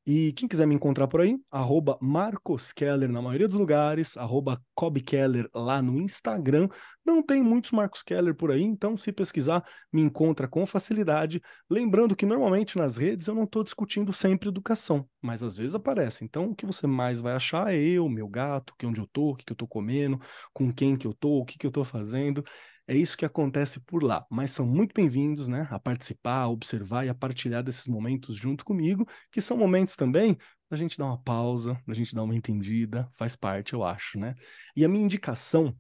E 0.06 0.34
quem 0.34 0.48
quiser 0.48 0.66
me 0.66 0.74
encontrar 0.74 1.08
por 1.08 1.22
aí, 1.22 1.38
arroba 1.52 1.96
Marcos 2.02 2.74
Keller 2.74 3.12
na 3.12 3.22
maioria 3.22 3.48
dos 3.48 3.58
lugares, 3.58 4.18
arroba 4.18 4.60
Keller 5.06 5.48
lá 5.54 5.80
no 5.80 6.02
Instagram. 6.02 6.68
Não 7.06 7.22
tem 7.22 7.44
muitos 7.44 7.72
Marcos 7.72 8.02
Keller 8.02 8.34
por 8.34 8.52
aí, 8.52 8.64
então 8.64 8.98
se 8.98 9.12
pesquisar, 9.12 9.64
me 9.94 10.02
encontra 10.02 10.48
com 10.48 10.66
facilidade. 10.66 11.40
Lembrando 11.70 12.16
que 12.16 12.26
normalmente 12.26 12.80
nas 12.80 12.98
redes 12.98 13.28
eu 13.28 13.36
não 13.36 13.44
estou 13.44 13.64
discutindo 13.64 14.12
sempre 14.12 14.50
educação, 14.50 15.08
mas 15.22 15.44
às 15.44 15.56
vezes 15.56 15.76
aparece. 15.76 16.24
Então 16.24 16.46
o 16.50 16.56
que 16.56 16.66
você 16.66 16.88
mais 16.88 17.22
vai 17.22 17.34
achar 17.34 17.72
é 17.72 17.78
eu, 17.78 18.10
meu 18.10 18.28
gato, 18.28 18.74
que 18.80 18.88
onde 18.88 19.00
eu 19.00 19.08
tô, 19.08 19.32
o 19.32 19.36
que, 19.36 19.46
que 19.46 19.52
eu 19.54 19.58
tô 19.58 19.68
comendo, 19.68 20.20
com 20.52 20.74
quem 20.74 20.98
que 20.98 21.06
eu 21.06 21.14
tô, 21.14 21.42
o 21.42 21.46
que, 21.46 21.60
que 21.60 21.68
eu 21.68 21.72
tô 21.72 21.84
fazendo. 21.84 22.44
É 22.92 22.96
isso 22.98 23.16
que 23.16 23.24
acontece 23.24 23.80
por 23.80 24.04
lá. 24.04 24.28
Mas 24.30 24.52
são 24.52 24.66
muito 24.68 24.94
bem-vindos, 24.94 25.48
né, 25.48 25.66
a 25.72 25.80
participar, 25.80 26.42
a 26.42 26.50
observar 26.50 27.06
e 27.06 27.10
a 27.10 27.16
partilhar 27.16 27.64
desses 27.64 27.88
momentos 27.88 28.36
junto 28.36 28.66
comigo, 28.66 29.08
que 29.32 29.40
são 29.40 29.56
momentos 29.56 29.96
também 29.96 30.38
da 30.70 30.76
gente 30.76 30.98
dar 30.98 31.06
uma 31.06 31.18
pausa, 31.18 31.82
da 31.88 31.94
gente 31.94 32.14
dar 32.14 32.24
uma 32.24 32.36
entendida, 32.36 33.10
faz 33.18 33.34
parte, 33.34 33.72
eu 33.72 33.82
acho, 33.82 34.20
né? 34.20 34.36
E 34.76 34.84
a 34.84 34.90
minha 34.90 35.06
indicação 35.06 35.74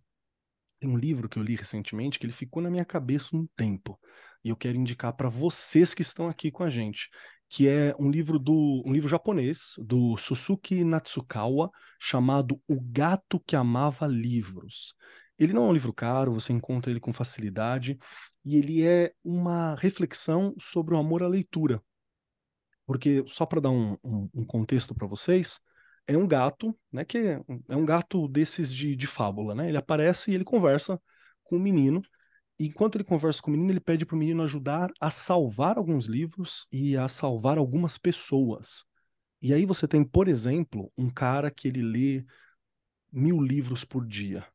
tem 0.80 0.90
um 0.90 0.96
livro 0.96 1.28
que 1.28 1.38
eu 1.38 1.44
li 1.44 1.54
recentemente 1.54 2.18
que 2.18 2.26
ele 2.26 2.32
ficou 2.32 2.64
na 2.64 2.70
minha 2.70 2.86
cabeça 2.86 3.36
um 3.36 3.46
tempo. 3.58 4.00
E 4.42 4.48
eu 4.48 4.56
quero 4.56 4.78
indicar 4.78 5.12
para 5.12 5.28
vocês 5.28 5.94
que 5.94 6.04
estão 6.04 6.30
aqui 6.30 6.50
com 6.50 6.64
a 6.64 6.70
gente, 6.70 7.10
que 7.50 7.68
é 7.68 7.94
um 8.00 8.10
livro 8.10 8.40
do 8.40 8.84
um 8.86 8.94
livro 8.94 9.10
japonês 9.10 9.74
do 9.80 10.16
Susuki 10.16 10.86
Natsukawa 10.86 11.72
chamado 12.00 12.58
O 12.70 12.80
Gato 12.80 13.38
que 13.46 13.58
Amava 13.58 14.08
Livros. 14.08 14.96
Ele 15.42 15.54
não 15.54 15.66
é 15.66 15.70
um 15.70 15.74
livro 15.74 15.92
caro, 15.92 16.34
você 16.34 16.54
encontra 16.54 16.92
ele 16.92 17.00
com 17.00 17.12
facilidade, 17.12 17.98
e 18.46 18.58
ele 18.58 18.86
é 18.86 19.12
uma 19.24 19.74
reflexão 19.74 20.56
sobre 20.60 20.94
o 20.94 21.00
amor 21.00 21.24
à 21.24 21.28
leitura. 21.28 21.82
Porque, 22.86 23.24
só 23.26 23.44
para 23.44 23.60
dar 23.60 23.72
um, 23.72 23.98
um, 24.04 24.30
um 24.36 24.46
contexto 24.46 24.94
para 24.94 25.08
vocês, 25.08 25.60
é 26.06 26.16
um 26.16 26.28
gato, 26.28 26.78
né, 26.92 27.04
que 27.04 27.18
é, 27.18 27.42
é 27.70 27.76
um 27.76 27.84
gato 27.84 28.28
desses 28.28 28.72
de, 28.72 28.96
de 28.96 29.08
fábula, 29.08 29.56
né? 29.56 29.68
Ele 29.68 29.78
aparece 29.78 30.30
e 30.30 30.36
ele 30.36 30.44
conversa 30.44 31.02
com 31.44 31.56
o 31.56 31.60
menino, 31.60 32.02
e 32.60 32.68
enquanto 32.68 32.96
ele 32.98 33.04
conversa 33.04 33.42
com 33.42 33.50
o 33.50 33.54
menino, 33.54 33.72
ele 33.72 33.80
pede 33.80 34.06
para 34.06 34.16
o 34.16 34.20
menino 34.20 34.44
ajudar 34.44 34.92
a 35.00 35.10
salvar 35.10 35.80
alguns 35.80 36.06
livros 36.06 36.68
e 36.72 36.96
a 36.96 37.08
salvar 37.08 37.58
algumas 37.58 37.98
pessoas. 37.98 38.86
E 39.42 39.56
aí 39.56 39.66
você 39.66 39.88
tem, 39.88 40.04
por 40.04 40.28
exemplo, 40.28 40.94
um 40.96 41.10
cara 41.10 41.50
que 41.50 41.68
ele 41.68 41.82
lê 41.82 42.24
mil 43.12 43.42
livros 43.42 43.84
por 43.84 44.06
dia. 44.06 44.46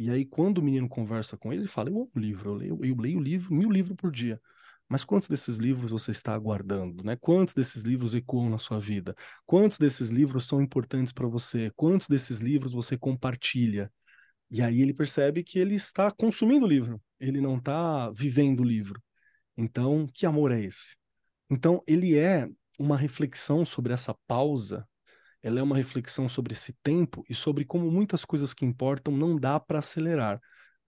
E 0.00 0.10
aí, 0.10 0.24
quando 0.24 0.58
o 0.58 0.62
menino 0.62 0.88
conversa 0.88 1.36
com 1.36 1.52
ele, 1.52 1.62
ele 1.62 1.68
fala: 1.68 1.90
Eu 1.90 1.96
amo 1.98 2.10
livro, 2.16 2.50
eu 2.50 2.54
leio, 2.54 2.78
eu 2.82 2.96
leio 2.96 3.20
livro, 3.20 3.52
mil 3.54 3.70
livros 3.70 3.94
por 3.96 4.10
dia. 4.10 4.40
Mas 4.88 5.04
quantos 5.04 5.28
desses 5.28 5.58
livros 5.58 5.90
você 5.90 6.10
está 6.10 6.34
aguardando, 6.34 7.04
né? 7.04 7.16
Quantos 7.16 7.54
desses 7.54 7.82
livros 7.82 8.14
ecoam 8.14 8.48
na 8.48 8.58
sua 8.58 8.80
vida? 8.80 9.14
Quantos 9.44 9.76
desses 9.78 10.08
livros 10.10 10.46
são 10.46 10.60
importantes 10.62 11.12
para 11.12 11.28
você? 11.28 11.70
Quantos 11.76 12.08
desses 12.08 12.40
livros 12.40 12.72
você 12.72 12.96
compartilha? 12.96 13.92
E 14.50 14.62
aí 14.62 14.80
ele 14.80 14.94
percebe 14.94 15.44
que 15.44 15.58
ele 15.58 15.74
está 15.74 16.10
consumindo 16.10 16.64
o 16.66 16.68
livro, 16.68 17.00
ele 17.20 17.40
não 17.40 17.58
está 17.58 18.10
vivendo 18.10 18.60
o 18.60 18.64
livro. 18.64 19.02
Então, 19.56 20.06
que 20.14 20.24
amor 20.26 20.50
é 20.50 20.60
esse? 20.62 20.96
Então, 21.50 21.82
ele 21.86 22.16
é 22.16 22.48
uma 22.78 22.96
reflexão 22.96 23.64
sobre 23.66 23.92
essa 23.92 24.14
pausa, 24.26 24.88
ela 25.42 25.60
é 25.60 25.62
uma 25.62 25.76
reflexão 25.76 26.28
sobre 26.28 26.52
esse 26.52 26.72
tempo 26.82 27.24
e 27.28 27.34
sobre 27.34 27.64
como 27.64 27.90
muitas 27.90 28.24
coisas 28.24 28.52
que 28.52 28.64
importam 28.64 29.16
não 29.16 29.36
dá 29.36 29.58
para 29.58 29.78
acelerar. 29.78 30.40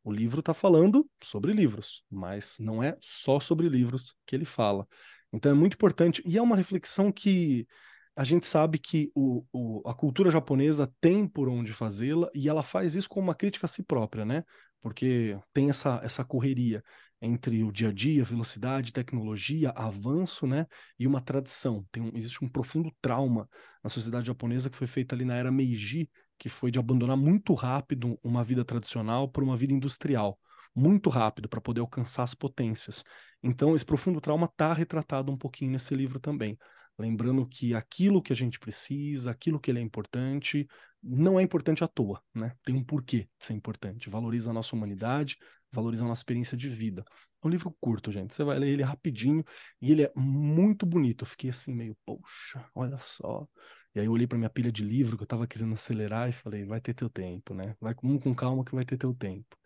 O 0.05 0.13
livro 0.13 0.41
está 0.41 0.53
falando 0.53 1.09
sobre 1.23 1.53
livros, 1.53 2.03
mas 2.11 2.57
não 2.59 2.83
é 2.83 2.97
só 3.01 3.39
sobre 3.39 3.69
livros 3.69 4.15
que 4.27 4.35
ele 4.35 4.45
fala. 4.45 4.87
Então 5.33 5.51
é 5.51 5.55
muito 5.55 5.75
importante, 5.75 6.23
e 6.27 6.37
é 6.37 6.43
uma 6.43 6.57
reflexão 6.57 7.11
que 7.11 7.67
a 8.15 8.25
gente 8.25 8.47
sabe 8.47 8.79
que 8.79 9.11
o, 9.15 9.45
o, 9.53 9.89
a 9.89 9.95
cultura 9.95 10.31
japonesa 10.31 10.93
tem 11.01 11.27
por 11.27 11.49
onde 11.49 11.73
fazê-la 11.73 12.29
e 12.35 12.49
ela 12.49 12.63
faz 12.63 12.95
isso 12.95 13.09
com 13.09 13.21
uma 13.21 13.35
crítica 13.35 13.65
a 13.65 13.69
si 13.69 13.83
própria, 13.83 14.25
né? 14.25 14.45
Porque 14.81 15.39
tem 15.53 15.71
essa, 15.71 15.99
essa 16.03 16.25
correria 16.25 16.83
entre 17.25 17.63
o 17.63 17.71
dia 17.71 17.91
a 17.91 17.93
dia, 17.93 18.25
velocidade, 18.25 18.93
tecnologia, 18.93 19.71
avanço, 19.71 20.45
né? 20.45 20.67
E 20.99 21.07
uma 21.07 21.21
tradição. 21.21 21.87
Tem 21.93 22.03
um, 22.03 22.11
existe 22.17 22.45
um 22.45 22.49
profundo 22.49 22.91
trauma 23.01 23.49
na 23.83 23.89
sociedade 23.89 24.27
japonesa 24.27 24.69
que 24.69 24.77
foi 24.77 24.89
feita 24.89 25.15
ali 25.15 25.25
na 25.25 25.37
era 25.37 25.53
Meiji, 25.53 26.11
que 26.37 26.49
foi 26.49 26.73
de 26.73 26.81
abandonar 26.81 27.17
muito 27.17 27.55
rápido 27.55 28.19
uma 28.25 28.43
vida 28.43 28.65
tradicional 28.65 29.29
por 29.29 29.45
uma 29.45 29.57
vida 29.57 29.73
industrial, 29.73 30.37
muito 30.75 31.09
rápido 31.09 31.49
para 31.49 31.61
poder 31.61 31.81
alcançar 31.81 32.25
as 32.25 32.35
potências. 32.35 33.05
Então, 33.41 33.77
esse 33.77 33.85
profundo 33.85 34.21
trauma 34.21 34.47
está 34.47 34.73
retratado 34.73 35.31
um 35.31 35.37
pouquinho 35.37 35.71
nesse 35.71 35.95
livro 35.95 36.19
também. 36.19 36.59
Lembrando 36.99 37.47
que 37.47 37.73
aquilo 37.73 38.21
que 38.21 38.33
a 38.33 38.37
gente 38.37 38.59
precisa, 38.59 39.31
aquilo 39.31 39.61
que 39.61 39.71
ele 39.71 39.79
é 39.79 39.83
importante, 39.83 40.67
não 41.03 41.39
é 41.39 41.43
importante 41.43 41.83
à 41.83 41.89
toa, 41.89 42.23
né? 42.35 42.55
Tem 42.65 42.75
um 42.75 42.85
porquê 42.85 43.29
de 43.39 43.47
ser 43.47 43.55
importante. 43.55 44.09
Valoriza 44.09 44.51
a 44.51 44.53
nossa 44.53 44.77
humanidade, 44.77 45.37
valoriza 45.71 46.05
a 46.05 46.09
nossa 46.09 46.21
experiência 46.21 46.57
de 46.57 46.69
vida. 46.69 47.05
É 47.43 47.47
um 47.47 47.51
livro 47.51 47.75
curto, 47.81 48.13
gente. 48.13 48.35
Você 48.35 48.45
vai 48.45 48.59
ler 48.59 48.69
ele 48.69 48.83
rapidinho 48.83 49.45
e 49.81 49.91
ele 49.91 50.05
é 50.05 50.13
muito 50.15 50.87
bonito. 50.87 51.23
Eu 51.23 51.27
fiquei 51.27 51.51
assim, 51.51 51.75
meio, 51.75 51.97
poxa, 52.05 52.65
olha 52.75 52.99
só. 52.99 53.47
E 53.95 54.01
aí 54.01 54.07
eu 54.07 54.13
olhei 54.13 54.27
para 54.27 54.39
minha 54.39 54.51
pilha 54.51 54.71
de 54.71 54.85
livro 54.85 55.17
que 55.17 55.23
eu 55.23 55.27
estava 55.27 55.47
querendo 55.47 55.75
acelerar 55.75 56.29
e 56.29 56.33
falei, 56.33 56.65
vai 56.65 56.81
ter 56.81 56.95
teu 56.95 57.11
tempo, 57.11 57.53
né? 57.53 57.75
Vai 57.81 57.95
com, 57.95 58.19
com 58.19 58.35
calma 58.35 58.65
que 58.65 58.75
vai 58.75 58.85
ter 58.85 58.97
teu 58.97 59.13
tempo. 59.13 59.57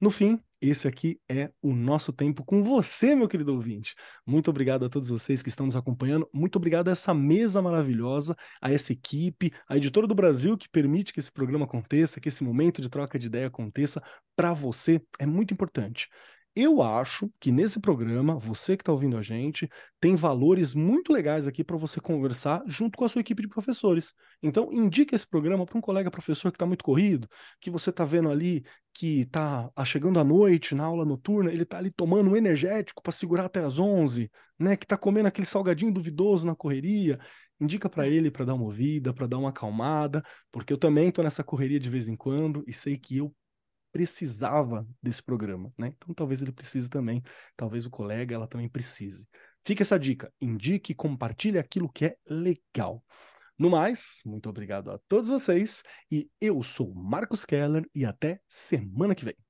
No 0.00 0.10
fim, 0.10 0.40
esse 0.60 0.86
aqui 0.86 1.20
é 1.28 1.50
o 1.62 1.74
nosso 1.74 2.12
tempo 2.12 2.44
com 2.44 2.62
você, 2.62 3.14
meu 3.14 3.28
querido 3.28 3.52
ouvinte. 3.54 3.94
Muito 4.26 4.50
obrigado 4.50 4.84
a 4.84 4.88
todos 4.88 5.08
vocês 5.08 5.42
que 5.42 5.48
estão 5.48 5.66
nos 5.66 5.76
acompanhando. 5.76 6.28
Muito 6.34 6.56
obrigado 6.56 6.88
a 6.88 6.92
essa 6.92 7.14
mesa 7.14 7.62
maravilhosa, 7.62 8.36
a 8.60 8.70
essa 8.72 8.92
equipe, 8.92 9.52
a 9.68 9.76
editora 9.76 10.06
do 10.06 10.14
Brasil 10.14 10.56
que 10.56 10.68
permite 10.68 11.12
que 11.12 11.20
esse 11.20 11.32
programa 11.32 11.64
aconteça, 11.64 12.20
que 12.20 12.28
esse 12.28 12.44
momento 12.44 12.82
de 12.82 12.88
troca 12.88 13.18
de 13.18 13.26
ideia 13.26 13.46
aconteça 13.46 14.02
para 14.36 14.52
você. 14.52 15.00
É 15.18 15.26
muito 15.26 15.54
importante. 15.54 16.08
Eu 16.54 16.82
acho 16.82 17.30
que 17.38 17.52
nesse 17.52 17.78
programa, 17.78 18.36
você 18.36 18.76
que 18.76 18.82
está 18.82 18.90
ouvindo 18.90 19.16
a 19.16 19.22
gente, 19.22 19.68
tem 20.00 20.16
valores 20.16 20.74
muito 20.74 21.12
legais 21.12 21.46
aqui 21.46 21.62
para 21.62 21.76
você 21.76 22.00
conversar 22.00 22.62
junto 22.66 22.98
com 22.98 23.04
a 23.04 23.08
sua 23.08 23.20
equipe 23.20 23.40
de 23.42 23.48
professores. 23.48 24.12
Então, 24.42 24.68
indique 24.72 25.14
esse 25.14 25.26
programa 25.26 25.64
para 25.64 25.78
um 25.78 25.80
colega 25.80 26.10
professor 26.10 26.50
que 26.50 26.56
está 26.56 26.66
muito 26.66 26.84
corrido, 26.84 27.28
que 27.60 27.70
você 27.70 27.90
está 27.90 28.04
vendo 28.04 28.28
ali 28.28 28.64
que 28.92 29.20
está 29.20 29.70
chegando 29.84 30.18
à 30.18 30.24
noite 30.24 30.74
na 30.74 30.84
aula 30.84 31.04
noturna, 31.04 31.52
ele 31.52 31.62
está 31.62 31.78
ali 31.78 31.90
tomando 31.92 32.30
um 32.30 32.36
energético 32.36 33.00
para 33.00 33.12
segurar 33.12 33.44
até 33.44 33.60
as 33.60 33.78
11, 33.78 34.28
né? 34.58 34.76
Que 34.76 34.84
está 34.84 34.96
comendo 34.96 35.28
aquele 35.28 35.46
salgadinho 35.46 35.92
duvidoso 35.92 36.44
na 36.46 36.56
correria. 36.56 37.18
Indica 37.60 37.88
para 37.88 38.08
ele 38.08 38.30
para 38.30 38.44
dar 38.44 38.54
uma 38.54 38.64
ouvida, 38.64 39.14
para 39.14 39.28
dar 39.28 39.38
uma 39.38 39.50
acalmada, 39.50 40.22
porque 40.50 40.72
eu 40.72 40.78
também 40.78 41.08
estou 41.08 41.22
nessa 41.22 41.44
correria 41.44 41.78
de 41.78 41.88
vez 41.88 42.08
em 42.08 42.16
quando 42.16 42.64
e 42.66 42.72
sei 42.72 42.98
que 42.98 43.18
eu 43.18 43.32
precisava 43.92 44.86
desse 45.02 45.22
programa, 45.22 45.72
né? 45.78 45.92
Então 45.96 46.14
talvez 46.14 46.42
ele 46.42 46.52
precise 46.52 46.88
também, 46.88 47.22
talvez 47.56 47.86
o 47.86 47.90
colega 47.90 48.34
ela 48.34 48.46
também 48.46 48.68
precise. 48.68 49.28
Fica 49.62 49.82
essa 49.82 49.98
dica, 49.98 50.32
indique, 50.40 50.94
compartilhe 50.94 51.58
aquilo 51.58 51.90
que 51.90 52.06
é 52.06 52.16
legal. 52.26 53.04
No 53.58 53.68
mais, 53.68 54.22
muito 54.24 54.48
obrigado 54.48 54.90
a 54.90 54.98
todos 55.06 55.28
vocês 55.28 55.82
e 56.10 56.30
eu 56.40 56.62
sou 56.62 56.94
Marcos 56.94 57.44
Keller 57.44 57.84
e 57.94 58.06
até 58.06 58.40
semana 58.48 59.14
que 59.14 59.24
vem. 59.24 59.49